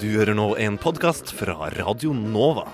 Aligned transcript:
Du 0.00 0.10
hører 0.12 0.34
nå 0.36 0.50
en 0.60 0.74
podkast 0.76 1.30
fra 1.32 1.70
Radio 1.72 2.12
Nova. 2.12 2.66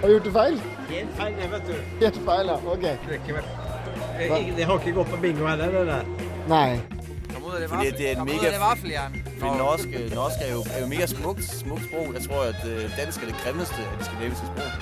Har 0.00 0.06
du 0.06 0.12
gjort 0.12 0.24
det 0.28 0.32
feil? 0.34 0.58
Helt 0.90 1.16
feil, 1.18 1.34
det, 1.40 1.48
vet 1.50 1.64
du. 1.66 1.72
Helt 2.02 2.18
feil, 2.28 2.50
ja. 2.52 2.56
OK. 2.74 2.84
Det, 2.84 2.92
er 3.08 3.16
ikke 3.16 3.34
vel. 3.38 3.48
Jeg, 4.20 4.52
det 4.56 4.68
har 4.68 4.78
ikke 4.78 4.92
gått 5.00 5.10
på 5.10 5.18
bingo 5.24 5.48
heller, 5.48 5.74
det 5.74 5.84
der. 5.88 6.04
Nei. 6.52 6.68
Fordi 7.34 7.90
det 7.98 8.10
er 8.12 8.22
mega... 8.28 8.52
Fordi 8.60 9.52
norsk, 9.58 9.98
norsk 10.14 10.44
er, 10.44 10.52
jo, 10.52 10.62
er 10.70 10.84
jo 10.84 10.90
mega 10.92 11.08
smukt, 11.10 11.42
smukt 11.48 11.88
språk. 11.88 12.14
Jeg 12.14 12.28
tror 12.28 12.50
at 12.52 12.62
uh, 12.68 12.84
dansk 12.94 13.26
er 13.26 13.32
det 13.32 13.38
grimmeste 13.42 13.80
av 13.82 13.98
de 13.98 14.10
skandinaviske 14.10 14.52
språk. 14.52 14.74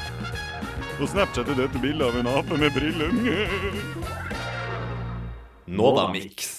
På 0.98 1.12
Snapchat 1.14 1.54
er 1.54 1.62
dette 1.62 1.86
bildet 1.86 2.10
av 2.10 2.20
en 2.20 2.32
ape 2.34 2.60
med 2.60 2.76
briller. 2.76 3.08
Novamix. 5.80 6.51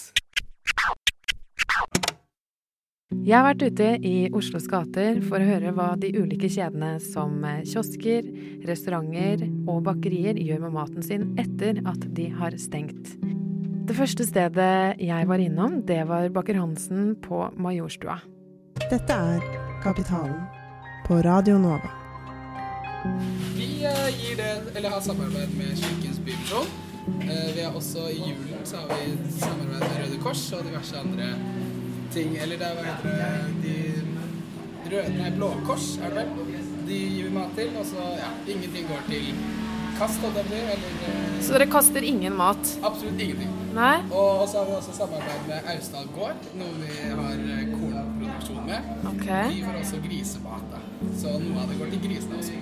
Jeg 3.24 3.38
har 3.40 3.46
vært 3.46 3.62
ute 3.64 3.86
i 4.04 4.28
Oslos 4.36 4.66
gater 4.68 5.22
for 5.24 5.40
å 5.40 5.46
høre 5.48 5.72
hva 5.72 5.94
de 5.96 6.10
ulike 6.12 6.50
kjedene 6.52 6.98
som 7.00 7.38
kiosker, 7.64 8.26
restauranter 8.68 9.46
og 9.72 9.86
bakerier 9.86 10.36
gjør 10.36 10.66
med 10.66 10.74
maten 10.76 11.06
sin 11.08 11.30
etter 11.40 11.80
at 11.88 12.04
de 12.18 12.26
har 12.36 12.58
stengt. 12.60 13.14
Det 13.88 13.96
første 13.96 14.28
stedet 14.28 15.00
jeg 15.00 15.30
var 15.30 15.40
innom, 15.40 15.80
det 15.88 16.02
var 16.12 16.28
Baker 16.36 16.60
Hansen 16.60 17.14
på 17.24 17.46
Majorstua. 17.56 18.18
Dette 18.92 19.16
er 19.16 19.48
Kapitalen 19.86 20.44
på 21.08 21.22
Radio 21.24 21.56
Nova. 21.64 21.96
Vi 23.56 23.86
eh, 23.88 24.08
gir 24.20 24.36
det, 24.40 24.52
eller 24.76 24.98
har 24.98 25.04
samarbeid 25.04 25.56
med 25.56 25.72
Kirkens 25.80 26.20
Bymisjon. 26.28 26.68
Eh, 27.24 27.56
Vi 27.56 27.64
har 27.64 27.72
også 27.72 28.10
i 28.12 28.20
julen 28.20 28.68
så 28.68 28.84
har 28.84 28.92
vi 29.00 29.16
samarbeid 29.40 29.80
med 29.80 30.00
Røde 30.02 30.20
Kors 30.28 30.44
og 30.60 30.68
diverse 30.68 31.00
andre 31.00 31.32
ting. 32.14 32.38
Eller 32.38 32.62
det 32.62 32.70
er 32.70 32.78
hva 32.78 32.86
heter 32.92 33.20
det 33.20 33.32
de 33.64 34.94
røde, 34.94 35.18
Nei, 35.18 35.32
Blå 35.38 35.50
Kors 35.68 35.94
er 36.00 36.14
det 36.14 36.24
vel. 36.24 36.56
De 36.88 36.96
gir 37.00 37.28
vi 37.30 37.34
mat 37.34 37.54
til, 37.58 37.70
og 37.80 37.86
så 37.88 38.08
ja, 38.20 38.32
ingenting 38.52 38.88
går 38.90 39.06
til 39.10 39.30
kast, 39.98 40.20
holdt 40.24 40.40
jeg 40.42 40.48
på. 40.50 40.60
Eller 40.74 40.96
eh, 41.10 41.42
Så 41.46 41.54
dere 41.56 41.68
kaster 41.72 42.06
ingen 42.06 42.36
mat? 42.38 42.74
absolutt 42.84 43.22
ingenting. 43.22 43.52
Nei? 43.74 43.96
Og 44.12 44.44
så 44.50 44.60
har 44.60 44.66
vi 44.70 44.76
også 44.78 44.94
samarbeid 44.98 45.48
med 45.48 45.70
Austdal 45.74 46.10
gård, 46.14 46.50
noe 46.60 46.74
vi 46.82 46.98
har 47.10 47.46
eh, 47.56 47.64
kornproduksjon 47.72 48.66
med. 48.68 48.92
Okay. 49.14 49.54
De 49.54 49.64
får 49.66 49.80
også 49.84 50.02
grisemat, 50.04 50.68
da. 50.74 50.82
Så 51.22 51.38
noe 51.42 51.64
av 51.64 51.72
det 51.72 51.80
går 51.80 51.94
til 51.96 52.04
grisene 52.08 52.42
også. 52.42 52.60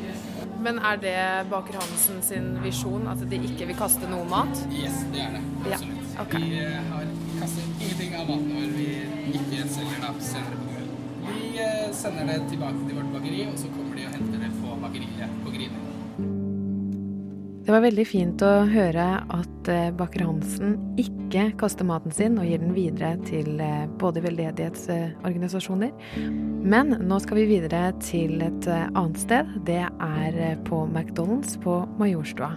Men 0.61 0.77
er 0.85 1.01
det 1.01 1.17
Baker 1.49 1.79
Hansen 1.81 2.21
sin 2.21 2.51
visjon 2.61 3.07
at 3.09 3.23
de 3.31 3.39
ikke 3.49 3.65
vil 3.71 3.77
kaste 3.79 4.07
noe 4.11 4.27
mat? 4.29 4.61
Yes, 4.69 5.01
det 5.13 5.23
er 5.25 5.35
det. 5.39 5.43
Ja, 5.71 5.79
Absolutt. 6.21 6.35
Vi 6.37 6.61
eh, 6.61 6.91
har 6.93 7.09
kastet 7.41 7.81
ingenting 7.81 8.15
av 8.19 8.27
maten 8.29 8.51
vår 8.55 8.73
vi 8.77 8.89
ikke 9.33 9.63
selger 9.73 10.03
da 10.03 10.11
senere 10.21 10.57
på 10.59 10.67
kvelden. 10.67 10.97
Vi 11.29 11.47
eh, 11.63 11.87
sender 11.95 12.27
det 12.29 12.41
tilbake 12.51 12.83
til 12.85 12.99
vårt 12.99 13.15
bakeri, 13.15 13.45
og 13.49 13.57
så 13.57 13.71
kommer 13.73 13.97
de 13.97 14.05
og 14.09 14.13
henter 14.17 14.43
det 14.43 14.51
på 14.59 14.75
bakeriet 14.83 15.39
på 15.45 15.53
Grini. 15.55 15.87
Det 17.61 17.73
var 17.75 17.83
veldig 17.85 18.03
fint 18.09 18.41
å 18.45 18.51
høre 18.69 19.07
at 19.21 19.69
eh, 19.69 19.89
Baker 19.95 20.25
Hansen 20.25 20.75
ikke 21.01 21.47
kaster 21.61 21.87
maten 21.87 22.13
sin 22.13 22.37
og 22.41 22.49
gir 22.49 22.61
den 22.61 22.73
videre 22.77 23.13
til 23.25 23.61
eh, 23.61 23.85
både 24.01 24.23
veldedighetsorganisasjoner. 24.25 25.93
Men 26.61 26.97
nå 27.05 27.21
skal 27.23 27.41
vi 27.41 27.47
videre 27.55 27.89
til 28.05 28.41
et 28.45 28.69
annet 28.69 29.21
sted. 29.21 29.49
Det 29.65 29.81
er 29.87 30.41
på 30.69 30.83
McDonald's 30.89 31.57
på 31.61 31.79
Majorstua. 32.01 32.53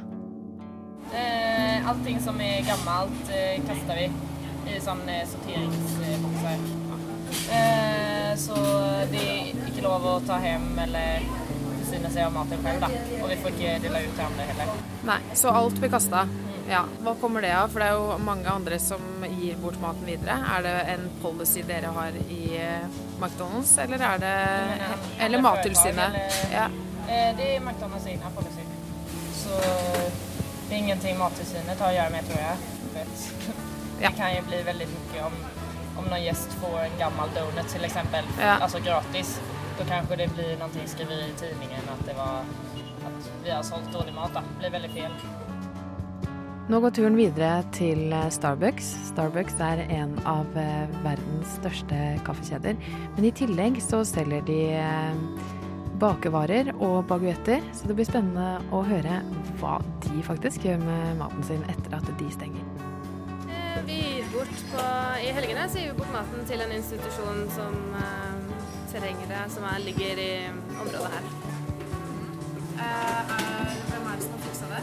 Eh, 1.12 1.84
allting 1.88 2.20
som 2.24 2.40
er 2.40 2.64
gammelt 2.68 3.34
kaster 3.68 4.00
vi 4.00 4.08
i 4.70 4.80
sånne 4.83 5.20
eh, 5.20 5.29
sorteringsbokser. 5.33 6.67
Eh, 7.55 8.30
så 8.41 8.57
det 9.11 9.25
er 9.25 9.67
ikke 9.69 9.85
lov 9.85 10.07
å 10.08 10.14
ta 10.27 10.39
hjem 10.42 10.70
eller 10.86 11.27
forsyne 11.95 12.11
seg 12.11 12.25
av 12.27 12.33
maten 12.35 12.64
selv, 12.64 12.86
da. 12.86 12.89
Og 13.20 13.29
vi 13.30 13.36
får 13.42 13.55
ikke 13.55 13.77
dele 13.85 14.03
ut 14.07 14.17
til 14.17 14.24
andre 14.27 14.48
heller. 14.51 14.83
Nei, 15.11 15.20
så 15.36 15.53
alt 15.55 15.79
blir 15.80 15.92
kasta. 15.92 16.24
Ja, 16.69 16.86
Hva 17.05 17.13
kommer 17.20 17.45
det 17.45 17.51
av? 17.53 17.69
For 17.73 17.83
det 17.83 17.91
er 17.91 17.98
jo 17.98 18.14
mange 18.24 18.48
andre 18.48 18.79
som 18.80 19.24
gir 19.29 19.58
bort 19.61 19.77
maten 19.83 20.07
videre. 20.08 20.39
Er 20.57 20.64
det 20.64 20.74
en 20.95 21.05
policy 21.23 21.64
dere 21.69 21.92
har 21.92 22.17
i 22.24 22.45
eh, 22.57 22.86
McDonald's, 23.20 23.74
eller 23.83 24.07
er 24.08 24.23
det 24.23 24.36
Eller 25.27 25.45
Mattilsynet? 25.45 26.17
Ja. 26.53 26.70
Eh, 27.08 27.30
det 27.36 27.51
er 27.57 27.61
McDonalds 27.61 28.08
egna 28.08 28.33
policy. 28.36 28.64
Så 29.42 29.61
det 29.61 30.73
er 30.73 30.80
ingenting 30.80 31.20
Mattilsynet 31.20 31.77
har 31.79 31.92
å 31.92 31.98
gjøre 31.98 32.17
med, 32.17 32.33
tror 32.33 32.42
jeg. 32.47 33.64
Ja. 34.05 34.11
Det 34.11 34.17
kan 34.20 34.35
jo 34.37 34.42
bli 34.51 34.61
veldig 34.67 34.87
mye 34.92 35.27
om, 35.31 35.37
om 35.97 36.09
noen 36.11 36.25
gjest 36.27 36.53
får 36.61 36.79
en 36.85 36.98
gammel 37.01 37.31
donut 37.37 37.70
til 37.73 37.87
eksempel, 37.89 38.29
Ja. 38.39 38.59
altså 38.61 38.83
gratis. 38.85 39.39
Da 39.79 39.87
kanskje 39.89 40.20
det 40.20 40.29
blir 40.37 40.53
noe 40.61 40.85
skrevet 40.87 41.25
i 41.25 41.33
tidningen 41.41 41.89
at 41.91 42.05
det 42.07 42.15
var 42.19 42.45
at 43.05 43.31
vi 43.45 43.51
har 43.51 43.65
solgt 43.67 43.91
dårlig 43.92 44.15
mat. 44.15 44.33
Da. 44.35 44.41
Det 44.41 44.61
blir 44.61 44.75
veldig 44.77 44.92
feil. 44.95 45.17
Nå 46.65 46.79
går 46.81 46.95
turen 46.97 47.17
videre 47.19 47.59
til 47.77 48.13
eh, 48.17 48.31
Starbucks. 48.33 48.87
Starbucks 49.11 49.59
er 49.61 49.83
en 49.92 50.15
av 50.25 50.48
eh, 50.57 50.86
verdens 51.05 51.59
største 51.59 51.98
kaffekjeder. 52.25 52.79
Men 53.17 53.27
i 53.29 53.33
tillegg 53.36 53.83
så 53.85 54.01
selger 54.09 54.47
de 54.48 54.61
eh, 54.79 55.51
bakevarer 56.01 56.73
og 56.79 57.05
baguetter, 57.11 57.61
så 57.77 57.91
det 57.91 57.98
blir 57.98 58.09
spennende 58.09 58.63
å 58.75 58.81
høre 58.86 59.21
hva 59.61 59.77
de 60.09 60.25
faktisk 60.25 60.65
gjør 60.65 60.81
med 60.86 61.21
maten 61.21 61.45
sin 61.51 61.69
etter 61.69 61.98
at 62.01 62.09
de 62.19 62.33
stenger. 62.33 62.73
Eh, 63.74 63.85
Vi 63.86 63.92
gir 64.17 64.24
bort 64.33 64.57
på, 64.73 64.83
I 65.27 65.33
helgene 65.33 65.68
så 65.68 65.79
gir 65.79 65.92
vi 65.92 65.98
bort 65.98 66.12
maten 66.12 66.46
til 66.48 66.61
en 66.61 66.73
institusjon 66.73 67.45
som 67.55 67.74
eh, 67.98 68.55
trenger 68.92 69.27
det, 69.30 69.42
som 69.55 69.64
er, 69.68 69.79
ligger 69.85 70.20
i 70.23 70.30
området 70.80 71.11
her. 71.17 71.24
hvem 72.74 74.07
er 74.11 74.17
det 74.17 74.23
som 74.23 74.33
har 74.36 74.42
fiksa 74.45 74.70
det? 74.70 74.83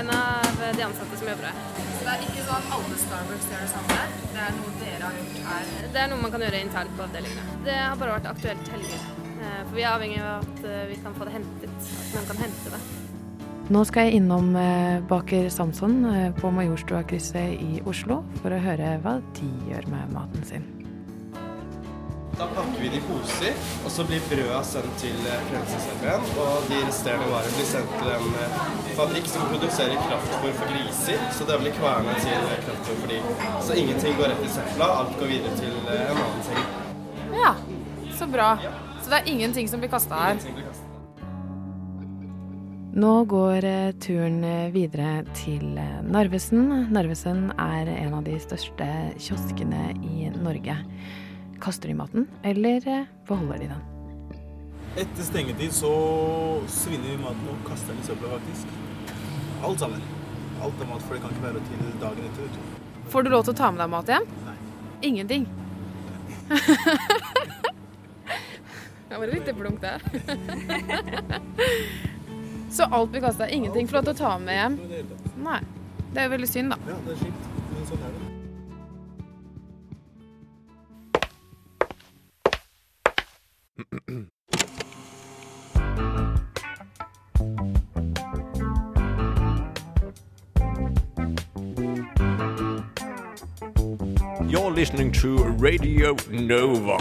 En 0.00 0.10
av 0.14 0.62
de 0.76 0.82
ansatte 0.86 1.18
som 1.20 1.28
jobber 1.28 1.50
her. 1.50 1.60
Så 1.98 2.06
det 2.06 2.12
er 2.14 2.24
ikke 2.26 2.44
sånn 2.46 2.56
at 2.64 2.74
alle 2.76 2.98
Starbucks 3.04 3.48
gjør 3.50 3.64
det 3.66 3.70
samme? 3.74 3.98
Det 4.32 4.42
er 4.46 4.54
noe 4.56 4.74
dere 4.80 5.02
har 5.04 5.18
gjort 5.18 5.40
her? 5.50 5.72
Det 5.96 6.02
er 6.04 6.10
noe 6.12 6.22
man 6.24 6.32
kan 6.34 6.44
gjøre 6.46 6.62
internt 6.64 6.96
på 6.96 7.06
avdelingene. 7.08 7.58
Det 7.66 7.76
har 7.76 8.00
bare 8.00 8.16
vært 8.18 8.30
aktuelt 8.32 8.72
helger. 8.76 9.06
Eh, 9.40 9.60
For 9.68 9.76
vi 9.76 9.84
er 9.84 9.92
avhengig 9.92 10.20
av 10.24 10.48
at 10.48 10.64
eh, 10.64 10.82
vi 10.94 10.98
kan 11.04 11.16
få 11.18 11.28
det 11.28 11.36
hentet. 11.36 11.78
At 12.00 12.14
noen 12.16 12.30
kan 12.32 12.44
hente 12.46 12.74
det. 12.76 12.82
Nå 13.70 13.84
skal 13.86 14.08
jeg 14.08 14.18
innom 14.18 14.48
eh, 14.58 14.96
Baker 15.06 15.44
Samson 15.54 16.00
eh, 16.10 16.32
på 16.34 16.48
Majorstua-krysset 16.50 17.60
i 17.62 17.76
Oslo 17.86 18.16
for 18.40 18.50
å 18.50 18.58
høre 18.58 18.96
hva 19.04 19.12
de 19.36 19.46
gjør 19.68 19.86
med 19.92 20.10
maten 20.10 20.42
sin. 20.48 20.64
Da 22.34 22.48
pakker 22.50 22.82
vi 22.82 22.90
det 22.90 22.98
i 22.98 23.04
poser, 23.04 23.54
og 23.84 23.92
så 23.94 24.02
blir 24.08 24.24
brøda 24.26 24.58
sendt 24.66 24.98
til 24.98 25.14
eh, 25.22 25.46
Frelsesarmeen. 25.52 26.26
Og 26.42 26.66
de 26.66 26.82
resterende 26.82 27.30
varene 27.30 27.54
blir 27.60 27.70
sendt 27.70 27.94
til 28.00 28.10
en 28.16 28.90
fabrikk 28.98 29.30
som 29.30 29.46
produserer 29.52 30.02
kraftfôr 30.02 30.58
for 30.58 30.74
griser. 30.74 31.22
Så 31.38 31.46
det 31.46 31.62
blir 31.62 31.78
kverna 31.78 32.18
til 32.26 32.52
kraftfôr 32.66 33.00
for 33.04 33.14
de. 33.14 33.22
Så 33.68 33.78
ingenting 33.84 34.18
går 34.18 34.34
rett 34.34 34.46
i 34.48 34.52
søpla, 34.56 34.92
alt 35.04 35.14
går 35.22 35.34
videre 35.36 35.54
til 35.62 35.78
en 35.78 36.16
annen 36.16 36.46
ting. 36.50 36.70
Ja, 37.38 37.54
så 38.18 38.26
bra. 38.34 38.56
Så 38.98 39.14
det 39.14 39.22
er 39.22 39.30
ingenting 39.36 39.70
som 39.70 39.78
blir 39.78 39.94
kasta 39.94 40.24
her. 40.26 40.42
Nå 42.94 43.24
går 43.24 43.64
eh, 43.64 43.92
turen 44.02 44.44
eh, 44.44 44.70
videre 44.74 45.20
til 45.38 45.76
eh, 45.78 46.00
Narvesen. 46.02 46.88
Narvesen 46.90 47.52
er 47.54 47.86
en 47.86 48.16
av 48.18 48.24
de 48.26 48.34
største 48.42 48.86
kioskene 49.14 49.92
i 50.02 50.26
Norge. 50.34 50.74
Kaster 51.62 51.92
de 51.92 51.94
maten, 52.00 52.26
eller 52.42 52.82
eh, 52.90 53.06
beholder 53.28 53.62
de 53.62 53.68
den? 53.70 53.86
Etter 54.98 55.22
stengetid 55.22 55.70
så 55.76 55.92
svinner 56.66 57.12
vi 57.12 57.20
maten 57.22 57.46
og 57.52 57.62
kaster 57.68 57.94
den 57.94 58.02
i 58.02 58.08
søpla, 58.10 58.34
faktisk. 58.34 58.66
Alt 59.62 59.86
sammen. 59.86 60.02
Alt 60.58 60.82
er 60.82 60.90
mat, 60.90 61.06
for 61.06 61.14
det 61.14 61.22
kan 61.22 61.30
ikke 61.36 61.46
være 61.46 61.62
til 61.70 61.78
dagen 62.02 62.26
etter. 62.26 62.42
vet. 62.42 62.54
Får 63.14 63.22
du 63.22 63.30
lov 63.30 63.46
til 63.46 63.54
å 63.54 63.60
ta 63.62 63.70
med 63.70 63.84
deg 63.84 63.90
mat 63.94 64.14
hjem? 64.16 64.30
Nei. 64.48 64.58
Ingenting. 65.12 65.46
Det 69.10 69.18
var 69.18 69.30
litt 69.30 69.54
blunk 69.58 69.78
der. 69.82 70.02
Så 72.70 72.84
alt 72.84 73.10
blir 73.10 73.20
kasta. 73.20 73.48
Ingenting 73.48 73.88
får 73.88 73.96
lov 73.96 74.04
til 74.04 74.14
å 74.14 74.18
ta 74.18 74.38
med 74.38 74.54
hjem? 74.54 74.78
Nei. 75.44 75.60
Det 76.10 76.18
er 76.20 76.24
jo 76.26 76.30
veldig 76.34 76.48
synd, 76.50 76.70
da. 76.74 76.76
Ja, 76.86 76.96
det 77.06 77.12
er 77.14 77.18
kjipt, 77.22 77.42
men 77.70 77.86
sånn 77.86 78.02
er 78.02 78.10
det. 78.14 78.30
You're 94.50 94.70
listening 94.70 95.12
to 95.12 95.44
Radio 95.58 96.16
Nova. 96.30 96.98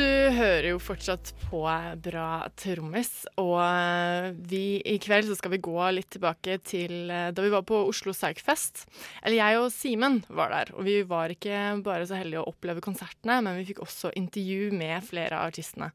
Du 0.00 0.30
hører 0.32 0.70
jo 0.70 0.78
fortsatt 0.80 1.34
på 1.50 1.60
Bra 2.00 2.46
trommis, 2.56 3.10
og 3.36 3.58
eh, 3.60 4.30
vi, 4.48 4.78
i 4.80 4.94
kveld 5.02 5.26
så 5.28 5.36
skal 5.36 5.52
vi 5.52 5.58
gå 5.60 5.76
litt 5.92 6.08
tilbake 6.14 6.56
til 6.64 7.12
eh, 7.12 7.26
da 7.36 7.44
vi 7.44 7.50
var 7.52 7.66
på 7.68 7.82
Oslo 7.90 8.14
Psychfest. 8.16 8.86
Eller 9.20 9.36
jeg 9.42 9.58
og 9.60 9.68
Simen 9.74 10.22
var 10.32 10.54
der, 10.54 10.72
og 10.72 10.88
vi 10.88 10.96
var 11.04 11.34
ikke 11.34 11.82
bare 11.84 12.08
så 12.08 12.16
heldige 12.16 12.40
å 12.40 12.48
oppleve 12.48 12.80
konsertene, 12.86 13.42
men 13.44 13.60
vi 13.60 13.66
fikk 13.74 13.84
også 13.84 14.14
intervju 14.16 14.72
med 14.80 15.04
flere 15.04 15.36
av 15.36 15.52
artistene. 15.52 15.90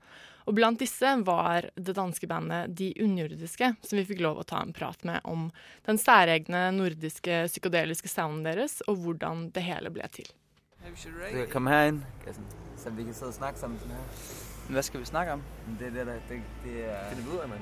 Og 0.45 0.53
blant 0.53 0.85
disse 0.85 1.17
var 1.25 1.71
det 1.73 1.97
danske 1.97 2.29
bandet 2.29 2.77
De 2.77 2.93
Underjordiske, 3.01 3.73
som 3.81 3.97
vi 3.97 4.05
fikk 4.05 4.21
lov 4.21 4.43
å 4.43 4.49
ta 4.53 4.61
en 4.61 4.75
prat 4.75 5.01
med 5.07 5.25
om 5.25 5.49
den 5.89 5.97
særegne 5.97 6.67
nordiske 6.77 7.47
psykodeliske 7.49 8.13
sounden 8.13 8.45
deres, 8.51 8.83
og 8.85 9.01
hvordan 9.01 9.47
det 9.55 9.65
hele 9.65 9.97
ble 9.97 10.13
til. 10.13 10.29
Du 10.85 11.37
kan 11.37 11.47
komme 11.51 11.69
herind, 11.69 12.01
Gassen, 12.25 12.45
så 12.77 12.89
vi 12.89 13.03
kan 13.03 13.13
sidde 13.13 13.29
og 13.29 13.33
snakke 13.33 13.59
sammen 13.59 13.79
sådan 13.79 13.95
her. 13.95 14.03
Hvad 14.69 14.83
skal 14.83 14.99
vi 14.99 15.05
snakke 15.05 15.31
om? 15.31 15.41
Det 15.79 15.87
er 15.87 15.91
det, 15.91 16.07
der, 16.07 16.13
det, 16.13 16.41
det 16.63 16.85
er... 16.85 17.15
Det 17.15 17.27
ud 17.27 17.37
af, 17.37 17.49
mand. 17.49 17.61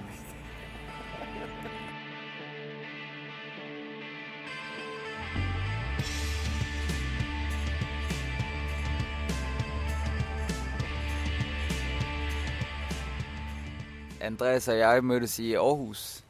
Andreas 14.22 14.68
og 14.68 14.78
jeg 14.78 15.04
mødtes 15.04 15.40
i 15.40 15.54
Aarhus. 15.54 16.24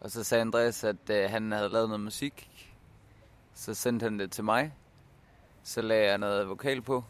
Og 0.00 0.10
så 0.10 0.24
sagde 0.24 0.40
Andreas, 0.40 0.84
at 0.84 1.10
øh, 1.10 1.30
han 1.30 1.52
havde 1.52 1.68
lavet 1.68 1.88
noget 1.88 2.00
musik. 2.00 2.50
Så 3.54 3.74
sendte 3.74 4.04
han 4.04 4.18
det 4.18 4.30
til 4.32 4.44
mig. 4.44 4.72
Så 5.64 5.82
lagde 5.82 6.06
jeg 6.06 6.18
noget 6.18 6.48
vokal 6.48 6.82
på. 6.82 7.04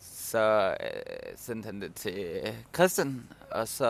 Så 0.00 0.76
øh, 0.80 1.36
sendte 1.36 1.66
han 1.66 1.80
det 1.82 1.94
til 1.94 2.54
Christian. 2.74 3.28
Og 3.50 3.68
så... 3.68 3.88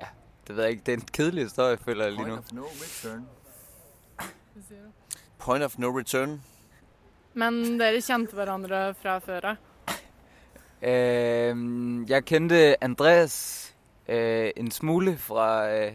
Ja, 0.00 0.06
det 0.46 0.56
ved 0.56 0.62
jeg 0.62 0.70
ikke. 0.70 0.82
Det 0.86 0.92
er 0.92 0.96
en 0.96 1.08
kedelig 1.12 1.44
historie, 1.44 1.76
føler 1.76 2.04
jeg 2.04 2.12
lige 2.12 2.28
nu. 2.28 2.34
Point 2.34 2.44
of 2.44 2.52
no 2.52 2.62
return. 2.62 3.28
Point 5.38 5.64
of 5.64 5.78
no 5.78 5.98
return. 5.98 6.42
Men 7.34 7.80
dere 7.80 8.00
kjente 8.00 8.34
hverandre 8.34 8.94
fra 8.94 9.18
før 9.18 9.40
av? 9.44 9.56
Øh, 10.82 12.10
jeg 12.10 12.24
kendte 12.24 12.84
Andreas 12.84 13.74
øh, 14.08 14.50
en 14.56 14.70
smule 14.70 15.18
fra 15.18 15.70
øh, 15.70 15.92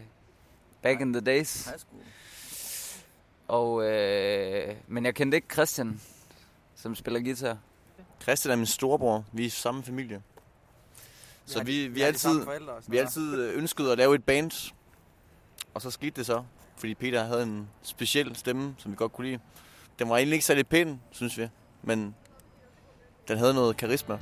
back 0.82 1.00
in 1.00 1.12
the 1.12 1.20
days. 1.20 1.66
High 1.66 1.78
school. 1.78 2.02
Og, 3.48 3.84
øh, 3.84 4.76
men 4.88 5.04
jeg 5.04 5.14
kendte 5.14 5.36
ikke 5.36 5.48
Christian, 5.52 6.00
som 6.76 6.94
spiller 6.94 7.20
guitar. 7.20 7.58
Christian 8.22 8.52
er 8.52 8.56
min 8.56 8.66
storebror. 8.66 9.24
Vi 9.32 9.46
er 9.46 9.50
samme 9.50 9.82
familie. 9.82 10.22
Så 11.46 11.62
vi, 11.62 11.88
vi 11.88 12.02
altid, 12.02 12.46
vi 12.88 12.98
altid 12.98 13.34
øh, 13.34 13.58
ønsket 13.58 13.90
at 13.90 13.98
lave 13.98 14.14
et 14.14 14.24
band. 14.24 14.72
Og 15.74 15.82
så 15.82 15.90
skete 15.90 16.10
det 16.10 16.26
så, 16.26 16.42
fordi 16.76 16.94
Peter 16.94 17.24
havde 17.24 17.42
en 17.42 17.68
speciel 17.82 18.36
stemme, 18.36 18.74
som 18.78 18.92
vi 18.92 18.96
godt 18.96 19.12
kunne 19.12 19.26
lide. 19.26 19.40
Den 19.98 20.08
var 20.08 20.16
egentlig 20.16 20.34
ikke 20.34 20.46
særlig 20.46 20.66
pæn, 20.66 21.00
synes 21.10 21.38
vi. 21.38 21.48
Men 21.82 22.14
den 23.28 23.38
havde 23.38 23.54
noget 23.54 23.76
karisma. 23.76 24.18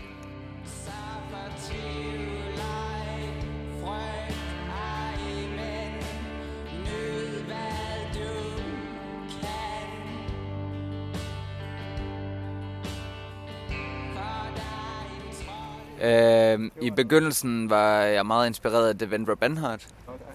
Øh, 16.03 16.71
I 16.81 16.91
begyndelsen 16.91 17.71
var 17.71 18.01
jeg 18.01 18.27
meget 18.27 18.47
inspireret 18.47 18.89
af 18.89 18.99
Devendra 18.99 19.35
Banhart. 19.35 19.89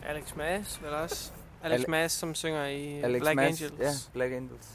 Alex 0.10 0.36
Maas, 0.36 0.80
vel 0.84 0.94
også? 0.94 1.32
Alex 1.64 1.80
Ale- 1.82 1.86
Maas, 1.88 2.12
som 2.12 2.36
synger 2.36 2.66
i 2.66 3.02
Alex 3.02 3.22
Black 3.22 3.36
Mas, 3.36 3.62
Angels. 3.62 3.80
Ja, 3.80 3.92
Black 4.14 4.34
Angels. 4.34 4.68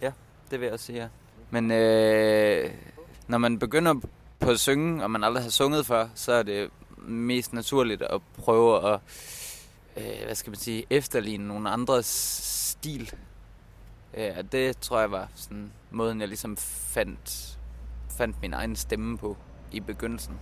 Ja, 0.00 0.12
det 0.50 0.60
vil 0.60 0.66
jeg 0.66 0.72
også 0.72 0.86
sige, 0.86 0.98
ja. 1.02 1.08
Men 1.50 1.70
øh, 1.70 2.70
når 3.28 3.38
man 3.38 3.58
begynder 3.58 3.94
på 4.40 4.50
at 4.50 4.60
synge, 4.60 5.02
og 5.04 5.10
man 5.10 5.24
aldrig 5.24 5.42
har 5.42 5.50
sunget 5.50 5.86
før, 5.86 6.08
så 6.14 6.32
er 6.32 6.42
det 6.42 6.70
mest 6.98 7.52
naturligt 7.52 8.02
at 8.02 8.20
prøve 8.38 8.92
at, 8.92 9.00
øh, 9.96 10.24
hvad 10.24 10.34
skal 10.34 10.50
man 10.50 10.58
sige, 10.58 10.86
efterligne 10.90 11.48
nogle 11.48 11.70
andres 11.70 12.06
stil. 12.70 13.12
Øh, 14.14 14.30
og 14.38 14.52
det 14.52 14.78
tror 14.78 15.00
jeg 15.00 15.10
var 15.10 15.28
sådan 15.34 15.72
måden, 15.90 16.20
jeg 16.20 16.28
ligesom 16.28 16.56
fandt, 16.56 17.58
fandt 18.18 18.36
min 18.42 18.52
egen 18.54 18.76
stemme 18.76 19.18
på 19.18 19.36
i 19.74 19.80
begynnelsen. 19.84 20.38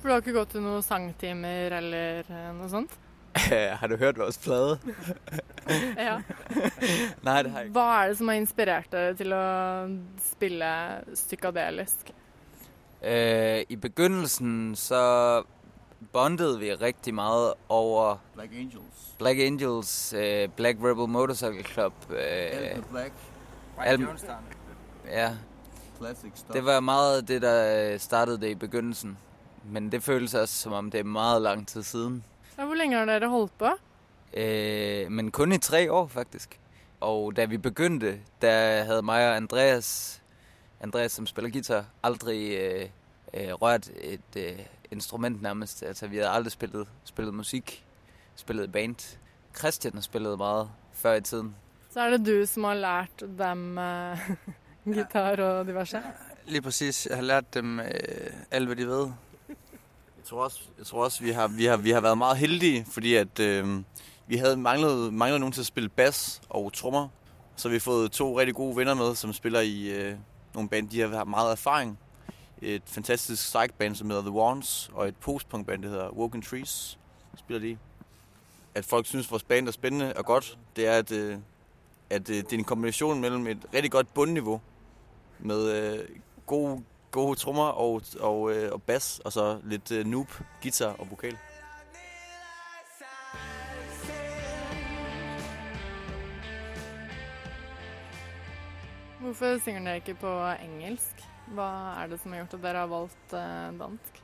For 0.00 0.08
du 0.08 0.12
har 0.14 0.22
ikke 0.22 0.36
gått 0.36 0.54
til 0.54 0.62
noen 0.64 0.84
sangtimer 0.84 1.74
eller 1.80 2.28
eh, 2.28 2.50
noe 2.56 2.68
sånt? 2.72 2.94
har 3.80 3.86
du 3.92 3.96
hørt 4.00 4.18
vores 4.18 4.38
plade? 4.42 4.78
Ja. 6.00 6.16
Nei, 7.26 7.42
det 7.44 7.50
har 7.52 7.60
jeg 7.60 7.68
ikke. 7.68 7.74
Hva 7.76 7.84
er 8.00 8.08
det 8.10 8.16
som 8.18 8.30
har 8.32 8.38
inspirert 8.40 8.88
dere 8.90 9.12
til 9.18 9.34
å 9.36 9.42
spille 10.24 10.70
psykadelisk? 11.12 12.10
Eh, 13.00 13.62
I 13.70 13.76
begynnelsen 13.80 14.72
så 14.76 15.02
bondet 16.12 16.56
vi 16.60 16.72
rigtig 16.74 17.14
meget 17.14 17.54
over 17.68 18.18
Black 18.34 18.52
Angels. 18.56 19.04
Black 19.20 19.38
Angels, 19.38 19.92
øh, 20.16 20.48
Black 20.56 20.78
Rebel 20.82 21.08
Motorcycle 21.08 21.62
Club. 21.64 21.92
Øh, 22.10 22.82
Black. 22.90 23.12
White. 23.78 23.90
Al- 23.90 24.08
ja. 25.12 25.30
Det 26.52 26.64
var 26.64 26.80
meget 26.80 27.28
det, 27.28 27.42
der 27.42 27.92
øh, 27.92 28.00
startede 28.00 28.40
det 28.40 28.48
i 28.48 28.54
begyndelsen. 28.54 29.18
Men 29.64 29.92
det 29.92 30.02
føles 30.02 30.34
også, 30.34 30.54
som 30.54 30.72
om 30.72 30.90
det 30.90 31.00
er 31.00 31.04
meget 31.04 31.42
lang 31.42 31.68
tid 31.68 31.82
siden. 31.82 32.24
Ja, 32.58 32.64
hvor 32.64 32.74
lenge 32.74 32.96
har 32.96 33.04
dere 33.04 33.28
holdt 33.28 33.58
på? 33.58 33.68
Øh, 34.34 35.10
men 35.10 35.30
kun 35.30 35.52
i 35.52 35.58
tre 35.58 35.92
år, 35.92 36.06
faktisk. 36.06 36.60
Og 37.00 37.36
da 37.36 37.44
vi 37.44 37.58
begyndte, 37.58 38.20
der 38.42 38.84
havde 38.84 39.02
mig 39.02 39.28
og 39.28 39.36
Andreas, 39.36 40.22
Andreas 40.80 41.12
som 41.12 41.26
spiller 41.26 41.50
guitar, 41.50 41.84
aldrig 42.02 42.58
øh, 42.58 42.88
øh, 43.34 43.52
rørt 43.52 43.90
et 44.00 44.36
øh, 44.36 44.58
instrument 44.90 45.42
nærmest. 45.42 45.82
Altså, 45.82 46.06
vi 46.06 46.16
havde 46.16 46.28
aldrig 46.28 46.52
spillet, 46.52 46.88
spillet 47.04 47.34
musik, 47.34 47.84
spillet 48.36 48.64
i 48.64 48.68
band. 48.68 49.18
Christian 49.58 49.94
har 49.94 50.00
spillet 50.00 50.38
meget 50.38 50.70
før 50.92 51.14
i 51.14 51.20
tiden. 51.20 51.56
Så 51.90 52.00
er 52.00 52.10
det 52.10 52.26
du 52.26 52.46
som 52.46 52.64
har 52.64 52.74
lært 52.74 53.20
dem 53.38 53.78
eh, 53.78 54.30
gitar 54.92 55.36
og 55.36 55.66
diverse? 55.66 56.02
Lige 56.46 56.62
præcis. 56.62 57.06
Jeg 57.06 57.16
har 57.16 57.22
lært 57.22 57.54
dem 57.54 57.80
øh, 57.80 57.86
alt, 58.50 58.66
hvad 58.66 58.76
de 58.76 58.86
ved. 58.86 59.10
Jeg 59.48 60.24
tror 60.24 60.44
også, 60.44 60.60
jeg 60.78 60.86
tror 60.86 61.04
også 61.04 61.22
vi, 61.22 61.30
har, 61.30 61.48
vi, 61.48 61.64
har, 61.64 61.76
vi 61.76 61.90
har 61.90 62.00
været 62.00 62.18
meget 62.18 62.36
heldige, 62.36 62.86
fordi 62.88 63.14
at, 63.14 63.38
øh, 63.40 63.80
vi 64.26 64.36
havde 64.36 64.56
manglet, 64.56 65.14
manglet 65.14 65.40
nogen 65.40 65.52
til 65.52 65.60
at 65.60 65.66
spille 65.66 65.88
bas 65.88 66.40
og 66.48 66.72
trommer. 66.72 67.08
Så 67.56 67.68
vi 67.68 67.74
har 67.74 67.80
fået 67.80 68.12
to 68.12 68.38
rigtig 68.38 68.54
gode 68.54 68.76
venner 68.76 68.94
med, 68.94 69.14
som 69.14 69.32
spiller 69.32 69.60
i 69.60 69.88
øh, 69.88 70.14
nogle 70.54 70.68
band. 70.68 70.88
De 70.88 71.00
har 71.00 71.24
meget 71.24 71.52
erfaring. 71.52 71.98
Et 72.62 72.82
fantastisk 72.86 73.42
psych-band, 73.42 73.94
som 73.94 74.10
hedder 74.10 74.22
The 74.22 74.30
Wands, 74.30 74.90
og 74.92 75.08
et 75.08 75.16
postpunk-band, 75.16 75.82
der 75.82 75.88
hedder 75.88 76.10
Woken 76.10 76.42
Trees, 76.42 76.98
spiller 77.36 77.60
de. 77.60 77.78
At 78.74 78.84
folk 78.84 79.06
synes, 79.06 79.30
vores 79.30 79.42
band 79.42 79.68
er 79.68 79.72
spændende 79.72 80.12
og 80.16 80.24
godt, 80.24 80.58
det 80.76 80.86
er, 80.86 80.92
at, 80.92 81.12
øh, 81.12 81.38
at 82.10 82.30
øh, 82.30 82.36
det 82.36 82.52
er 82.52 82.58
en 82.58 82.64
kombination 82.64 83.20
mellem 83.20 83.46
et 83.46 83.66
rigtig 83.74 83.90
godt 83.90 84.14
bundniveau 84.14 84.60
med 85.42 85.72
øh, 85.72 86.08
gode, 86.46 86.84
gode 87.10 87.38
trommer 87.38 87.64
og, 87.64 88.02
og, 88.20 88.52
øh, 88.52 88.72
og 88.72 88.82
bas, 88.82 89.20
og 89.24 89.32
så 89.32 89.60
lidt 89.64 89.92
øh, 89.92 90.06
noob, 90.06 90.28
guitar 90.62 90.92
og 90.98 91.10
vokal. 91.10 91.38
Hvorfor 99.20 99.58
synger 99.58 99.84
dere 99.84 99.96
ikke 99.96 100.14
på 100.14 100.30
engelsk? 100.64 101.24
Hva 101.54 101.68
er 102.02 102.06
det 102.06 102.20
som 102.22 102.32
har 102.32 102.38
gjort 102.38 102.54
at 102.54 102.62
dere 102.62 102.78
har 102.78 102.86
valgt 102.86 103.32
eh, 103.32 103.80
dansk? 103.80 104.22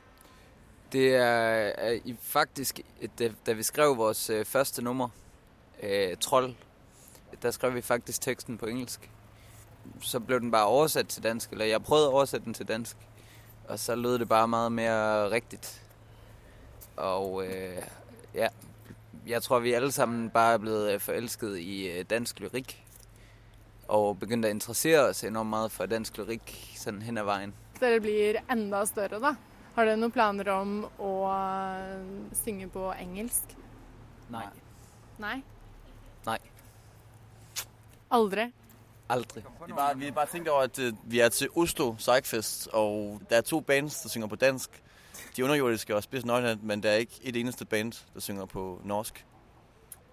Det 0.91 1.15
er, 1.15 1.71
er 1.77 1.99
faktisk, 2.19 2.79
da, 3.19 3.29
da 3.45 3.53
vi 3.53 3.63
skrev 3.63 3.97
vores 3.97 4.29
øh, 4.29 4.45
første 4.45 4.81
nummer, 4.81 5.09
øh, 5.83 6.17
Trold, 6.17 6.55
der 7.41 7.51
skrev 7.51 7.75
vi 7.75 7.81
faktisk 7.81 8.21
teksten 8.21 8.57
på 8.57 8.65
engelsk. 8.65 9.09
Så 10.01 10.19
blev 10.19 10.39
den 10.39 10.51
bare 10.51 10.65
oversat 10.65 11.07
til 11.07 11.23
dansk, 11.23 11.51
eller 11.51 11.65
jeg 11.65 11.83
prøvede 11.83 12.07
at 12.07 12.13
oversætte 12.13 12.45
den 12.45 12.53
til 12.53 12.67
dansk, 12.67 12.97
og 13.67 13.79
så 13.79 13.95
lød 13.95 14.19
det 14.19 14.29
bare 14.29 14.47
meget 14.47 14.71
mere 14.71 15.31
rigtigt. 15.31 15.81
Og 16.97 17.45
øh, 17.45 17.77
ja, 18.33 18.47
jeg 19.27 19.43
tror, 19.43 19.59
vi 19.59 19.73
alle 19.73 19.91
sammen 19.91 20.29
bare 20.29 20.53
er 20.53 20.57
blevet 20.57 20.93
øh, 20.93 20.99
forelsket 20.99 21.57
i 21.57 21.87
øh, 21.87 22.05
dansk 22.09 22.39
lyrik, 22.39 22.83
og 23.87 24.19
begyndt 24.19 24.45
at 24.45 24.51
interessere 24.51 24.99
os 24.99 25.23
enormt 25.23 25.49
meget 25.49 25.71
for 25.71 25.85
dansk 25.85 26.17
lyrik 26.17 26.73
sådan 26.75 27.01
hen 27.01 27.17
ad 27.17 27.23
vejen. 27.23 27.53
Dere 27.79 27.99
blir 27.99 28.41
enda 28.51 28.85
større, 28.85 29.19
da. 29.21 29.35
Har 29.75 29.85
dere 29.85 29.97
noen 30.01 30.11
planer 30.11 30.47
om 30.49 30.71
å 30.97 31.09
eh, 31.29 31.97
synge 32.33 32.65
på 32.73 32.87
engelsk? 32.97 33.51
Nej. 34.33 34.47
Nei? 35.21 35.35
Nej. 36.25 36.39
Aldri? 38.09 38.47
Aldrig. 39.09 39.43
Vi 39.67 39.73
bare, 39.73 39.97
vi 39.97 40.11
bare 40.11 40.25
tænkt 40.25 40.47
over, 40.49 40.61
at 40.61 40.79
øh, 40.79 40.93
vi 41.03 41.19
er 41.19 41.29
til 41.29 41.49
Oslo 41.55 41.91
Psychfest, 41.97 42.67
og 42.67 43.21
der 43.29 43.37
er 43.37 43.41
to 43.41 43.59
bands, 43.59 44.01
der 44.01 44.09
synger 44.09 44.27
på 44.27 44.35
dansk. 44.35 44.83
De 45.37 45.43
underjordiske 45.43 45.95
og 45.95 46.03
Spids 46.03 46.25
Nøgland, 46.25 46.59
men 46.61 46.83
der 46.83 46.89
er 46.89 46.95
ikke 46.95 47.19
et 47.21 47.35
eneste 47.35 47.65
band, 47.65 47.91
der 48.13 48.19
synger 48.19 48.45
på 48.45 48.81
norsk. 48.83 49.25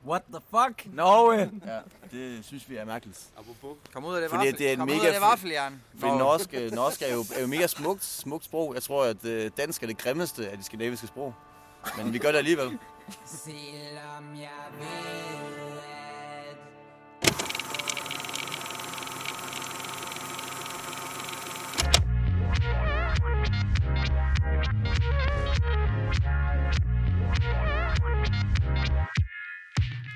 What 0.07 0.23
the 0.33 0.41
fuck? 0.51 0.95
Norge! 0.95 1.51
Ja, 1.67 1.79
det 2.11 2.45
synes 2.45 2.71
vi 2.71 2.77
er 2.77 2.85
mærkeligt. 2.85 3.27
Kom 3.93 4.05
ud 4.05 4.15
af 4.15 4.21
det 4.21 4.31
Fordi 4.31 4.47
vaffel. 4.47 4.59
det 4.59 4.69
er 4.69 4.73
en 4.73 4.79
Kom 4.79 4.89
mega... 4.89 5.01
ud 5.01 5.07
af 5.07 5.13
det 5.13 5.21
vaffeljern. 5.23 5.83
Fordi 5.99 6.13
norsk, 6.13 6.55
øh, 6.55 6.71
norsk 6.73 7.03
er, 7.03 7.13
jo, 7.13 7.25
er 7.37 7.41
jo 7.41 7.47
mega 7.47 7.67
smukt, 7.67 8.05
smukt 8.05 8.45
sprog. 8.45 8.75
Jeg 8.75 8.83
tror, 8.83 9.05
at 9.05 9.25
øh, 9.25 9.51
dansk 9.57 9.83
er 9.83 9.87
det 9.87 9.99
grimmeste 9.99 10.49
af 10.51 10.57
de 10.59 10.63
skandinaviske 10.65 11.07
sprog. 11.07 11.35
Men 11.97 12.13
vi 12.13 12.19
gør 12.19 12.31
det 12.31 12.39
alligevel. 12.39 12.79
Selvom 13.27 14.35
jeg 14.37 14.65
ved, 14.79 15.64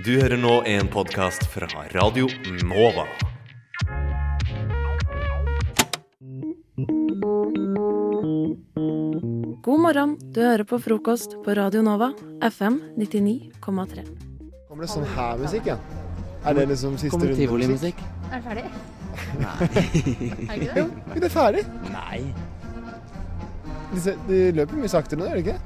Du 0.09 0.15
hører 0.17 0.41
nå 0.41 0.63
en 0.65 0.87
podkast 0.89 1.43
fra 1.53 1.67
Radio 1.93 2.31
Nova. 2.65 3.03
God 9.67 9.83
morgen, 9.83 10.15
du 10.33 10.41
hører 10.41 10.65
på 10.65 10.79
frokost 10.81 11.37
på 11.45 11.59
Radio 11.61 11.85
Nova, 11.85 12.09
FM 12.41 12.81
99,3. 12.97 14.07
Kommer 14.71 14.87
det 14.87 14.91
sånn 14.95 15.05
her 15.13 15.45
musikk 15.45 15.69
igjen? 15.69 15.85
Er 16.41 16.57
det 16.57 16.67
liksom 16.73 16.97
siste 16.97 17.13
Kommer 17.13 17.35
runde 17.35 17.43
tivolimusikk? 17.43 18.03
Er 18.31 18.41
det 18.41 18.43
ferdig? 18.49 18.67
Nei. 19.45 19.55
Er 19.69 20.57
det 20.57 20.63
ikke 20.65 20.73
det? 20.73 20.89
Jo, 20.89 21.21
er 21.21 21.37
ferdig? 21.37 21.69
Nei. 21.93 22.19
De, 23.93 24.19
de 24.33 24.43
løper 24.63 24.81
mye 24.81 24.97
saktere 24.97 25.21
nå, 25.21 25.29
gjør 25.29 25.45
de 25.45 25.49
ikke? 25.51 25.63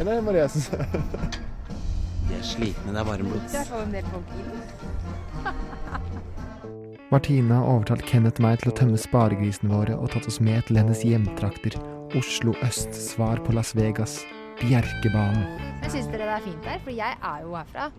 Eller 0.00 0.08
er 0.08 0.14
det 0.16 0.28
bare 0.32 0.46
jeg 0.46 0.56
som 0.56 0.70
ser 0.70 0.86
er 0.88 1.41
slitne, 2.46 2.92
det 2.92 3.00
er 3.00 3.06
varmblods. 3.08 3.52
Har 7.12 7.20
overtalt 7.68 8.06
Kenneth 8.08 8.40
meg 8.40 8.62
til 8.62 8.70
å 8.70 8.76
tømme 8.76 8.96
sparegrisene 8.96 9.68
våre 9.68 9.98
og 10.00 10.14
tatt 10.14 10.24
oss 10.30 10.40
med 10.40 10.64
til 10.64 10.78
hennes 10.80 11.02
hjemtrakter. 11.04 11.76
Oslo 12.16 12.54
øst, 12.64 12.96
svar 12.96 13.40
på 13.44 13.52
Las 13.52 13.74
Vegas, 13.76 14.22
Bjerkebanen. 14.62 15.44
Men 15.82 15.92
syns 15.92 16.08
dere 16.12 16.24
det 16.30 16.36
er 16.38 16.44
fint 16.46 16.64
der? 16.64 16.80
For 16.84 16.96
jeg 16.96 17.18
er 17.20 17.44
jo 17.44 17.52
herfra. 17.58 17.90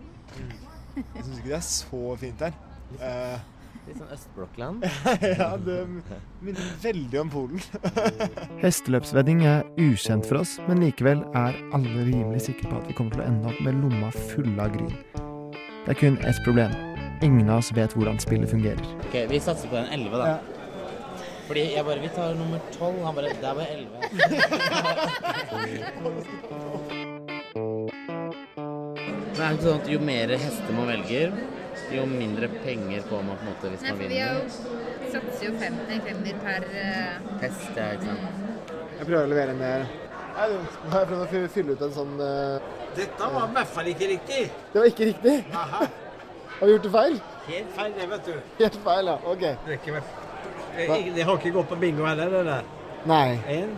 Jeg 0.96 1.24
syns 1.24 1.38
ikke 1.38 1.50
det 1.52 1.58
er 1.60 1.66
så 1.68 2.02
fint 2.18 2.44
her. 2.46 2.58
Eh, 2.98 3.38
Litt 3.84 3.98
sånn 4.00 4.12
østblokkland. 4.14 4.84
ja, 5.40 5.50
det 5.60 5.78
minner 6.40 6.70
veldig 6.80 7.18
om 7.20 7.32
Polen. 7.32 7.60
Hesteløpsvedding 8.64 9.42
er 9.44 9.66
ukjent 9.76 10.24
for 10.28 10.40
oss, 10.40 10.56
men 10.68 10.80
likevel 10.80 11.20
er 11.36 11.58
alle 11.76 12.06
rimelig 12.06 12.46
sikre 12.46 12.70
på 12.70 12.80
at 12.80 12.88
vi 12.88 12.96
kommer 12.96 13.12
til 13.12 13.24
å 13.24 13.28
ende 13.28 13.52
opp 13.52 13.60
med 13.66 13.76
lomma 13.82 14.08
full 14.32 14.54
av 14.56 14.72
gryn. 14.72 14.94
Det 15.84 15.92
er 15.92 16.00
kun 16.00 16.16
ett 16.24 16.40
problem. 16.46 16.72
Ingen 17.24 17.50
av 17.52 17.60
oss 17.60 17.70
vet 17.76 17.92
hvordan 17.92 18.16
spillet 18.24 18.48
fungerer. 18.50 18.84
Ok, 19.04 19.16
Vi 19.28 19.40
satser 19.40 19.68
på 19.68 19.76
den 19.76 19.88
11, 19.92 20.16
da. 20.16 20.38
Fordi 21.44 21.64
jeg 21.74 21.84
bare 21.84 22.00
Vi 22.00 22.08
tar 22.16 22.34
nummer 22.38 22.60
12. 22.72 23.04
Han 23.04 23.14
bare 23.14 23.28
Det 23.40 23.48
er 23.48 23.54
bare 23.54 23.68
11. 23.68 23.84
det 29.34 29.42
er 29.42 29.56
ikke 29.56 29.66
sånn 29.66 29.80
at 29.82 29.88
jo 29.90 29.98
mer 30.00 30.30
hester 30.38 30.72
man 30.76 30.86
velger, 30.88 31.32
jo 31.94 32.04
mindre 32.10 32.48
penger 32.62 33.04
får 33.08 33.26
man 33.26 33.38
på 33.40 33.44
en 33.46 33.50
måte 33.52 33.72
hvis 33.72 33.84
Nei, 33.84 33.90
man 33.90 34.00
for 34.00 34.12
vi 34.12 34.20
har 34.22 34.38
jo 34.38 34.44
satser 35.14 35.44
jo 35.46 35.52
fem, 35.60 35.76
en 35.96 36.06
femmer 36.08 36.40
per 36.44 36.66
uh... 36.70 37.28
test. 37.42 37.66
ja, 37.76 37.90
ikke 37.96 38.08
sant. 38.08 38.72
Jeg 38.94 39.06
prøver 39.08 39.20
å 39.22 39.30
levere 39.32 39.54
en 39.56 39.62
Nei, 39.64 40.46
nå 40.50 40.90
har 40.90 41.04
jeg 41.04 41.10
prøvd 41.12 41.24
å 41.24 41.50
fylle 41.54 41.76
ut 41.76 41.84
en 41.86 41.94
sånn 41.94 42.14
uh... 42.20 42.72
Dette 42.94 43.28
var 43.34 43.48
i 43.48 43.56
hvert 43.56 43.72
fall 43.74 43.90
ikke 43.90 44.10
riktig. 44.10 44.42
Det 44.72 44.80
var 44.80 44.90
ikke 44.90 45.08
riktig. 45.10 45.34
Aha. 45.58 45.86
Har 46.60 46.68
vi 46.68 46.76
gjort 46.76 46.86
det 46.86 46.92
feil? 46.94 47.18
Helt 47.48 47.74
feil, 47.74 47.96
det, 47.98 48.06
vet 48.12 48.28
du. 48.28 48.36
Helt 48.60 48.78
feil, 48.86 49.10
ja. 49.10 49.16
Ok. 49.32 49.42
Det, 49.42 49.80
ikke 49.80 50.02
det, 50.76 51.14
det 51.16 51.26
har 51.26 51.38
ikke 51.40 51.54
gått 51.58 51.68
på 51.74 51.78
bingo 51.82 52.06
heller, 52.06 52.30
det 52.30 52.44
der. 52.48 52.72
Nei. 53.10 53.26
En, 53.58 53.76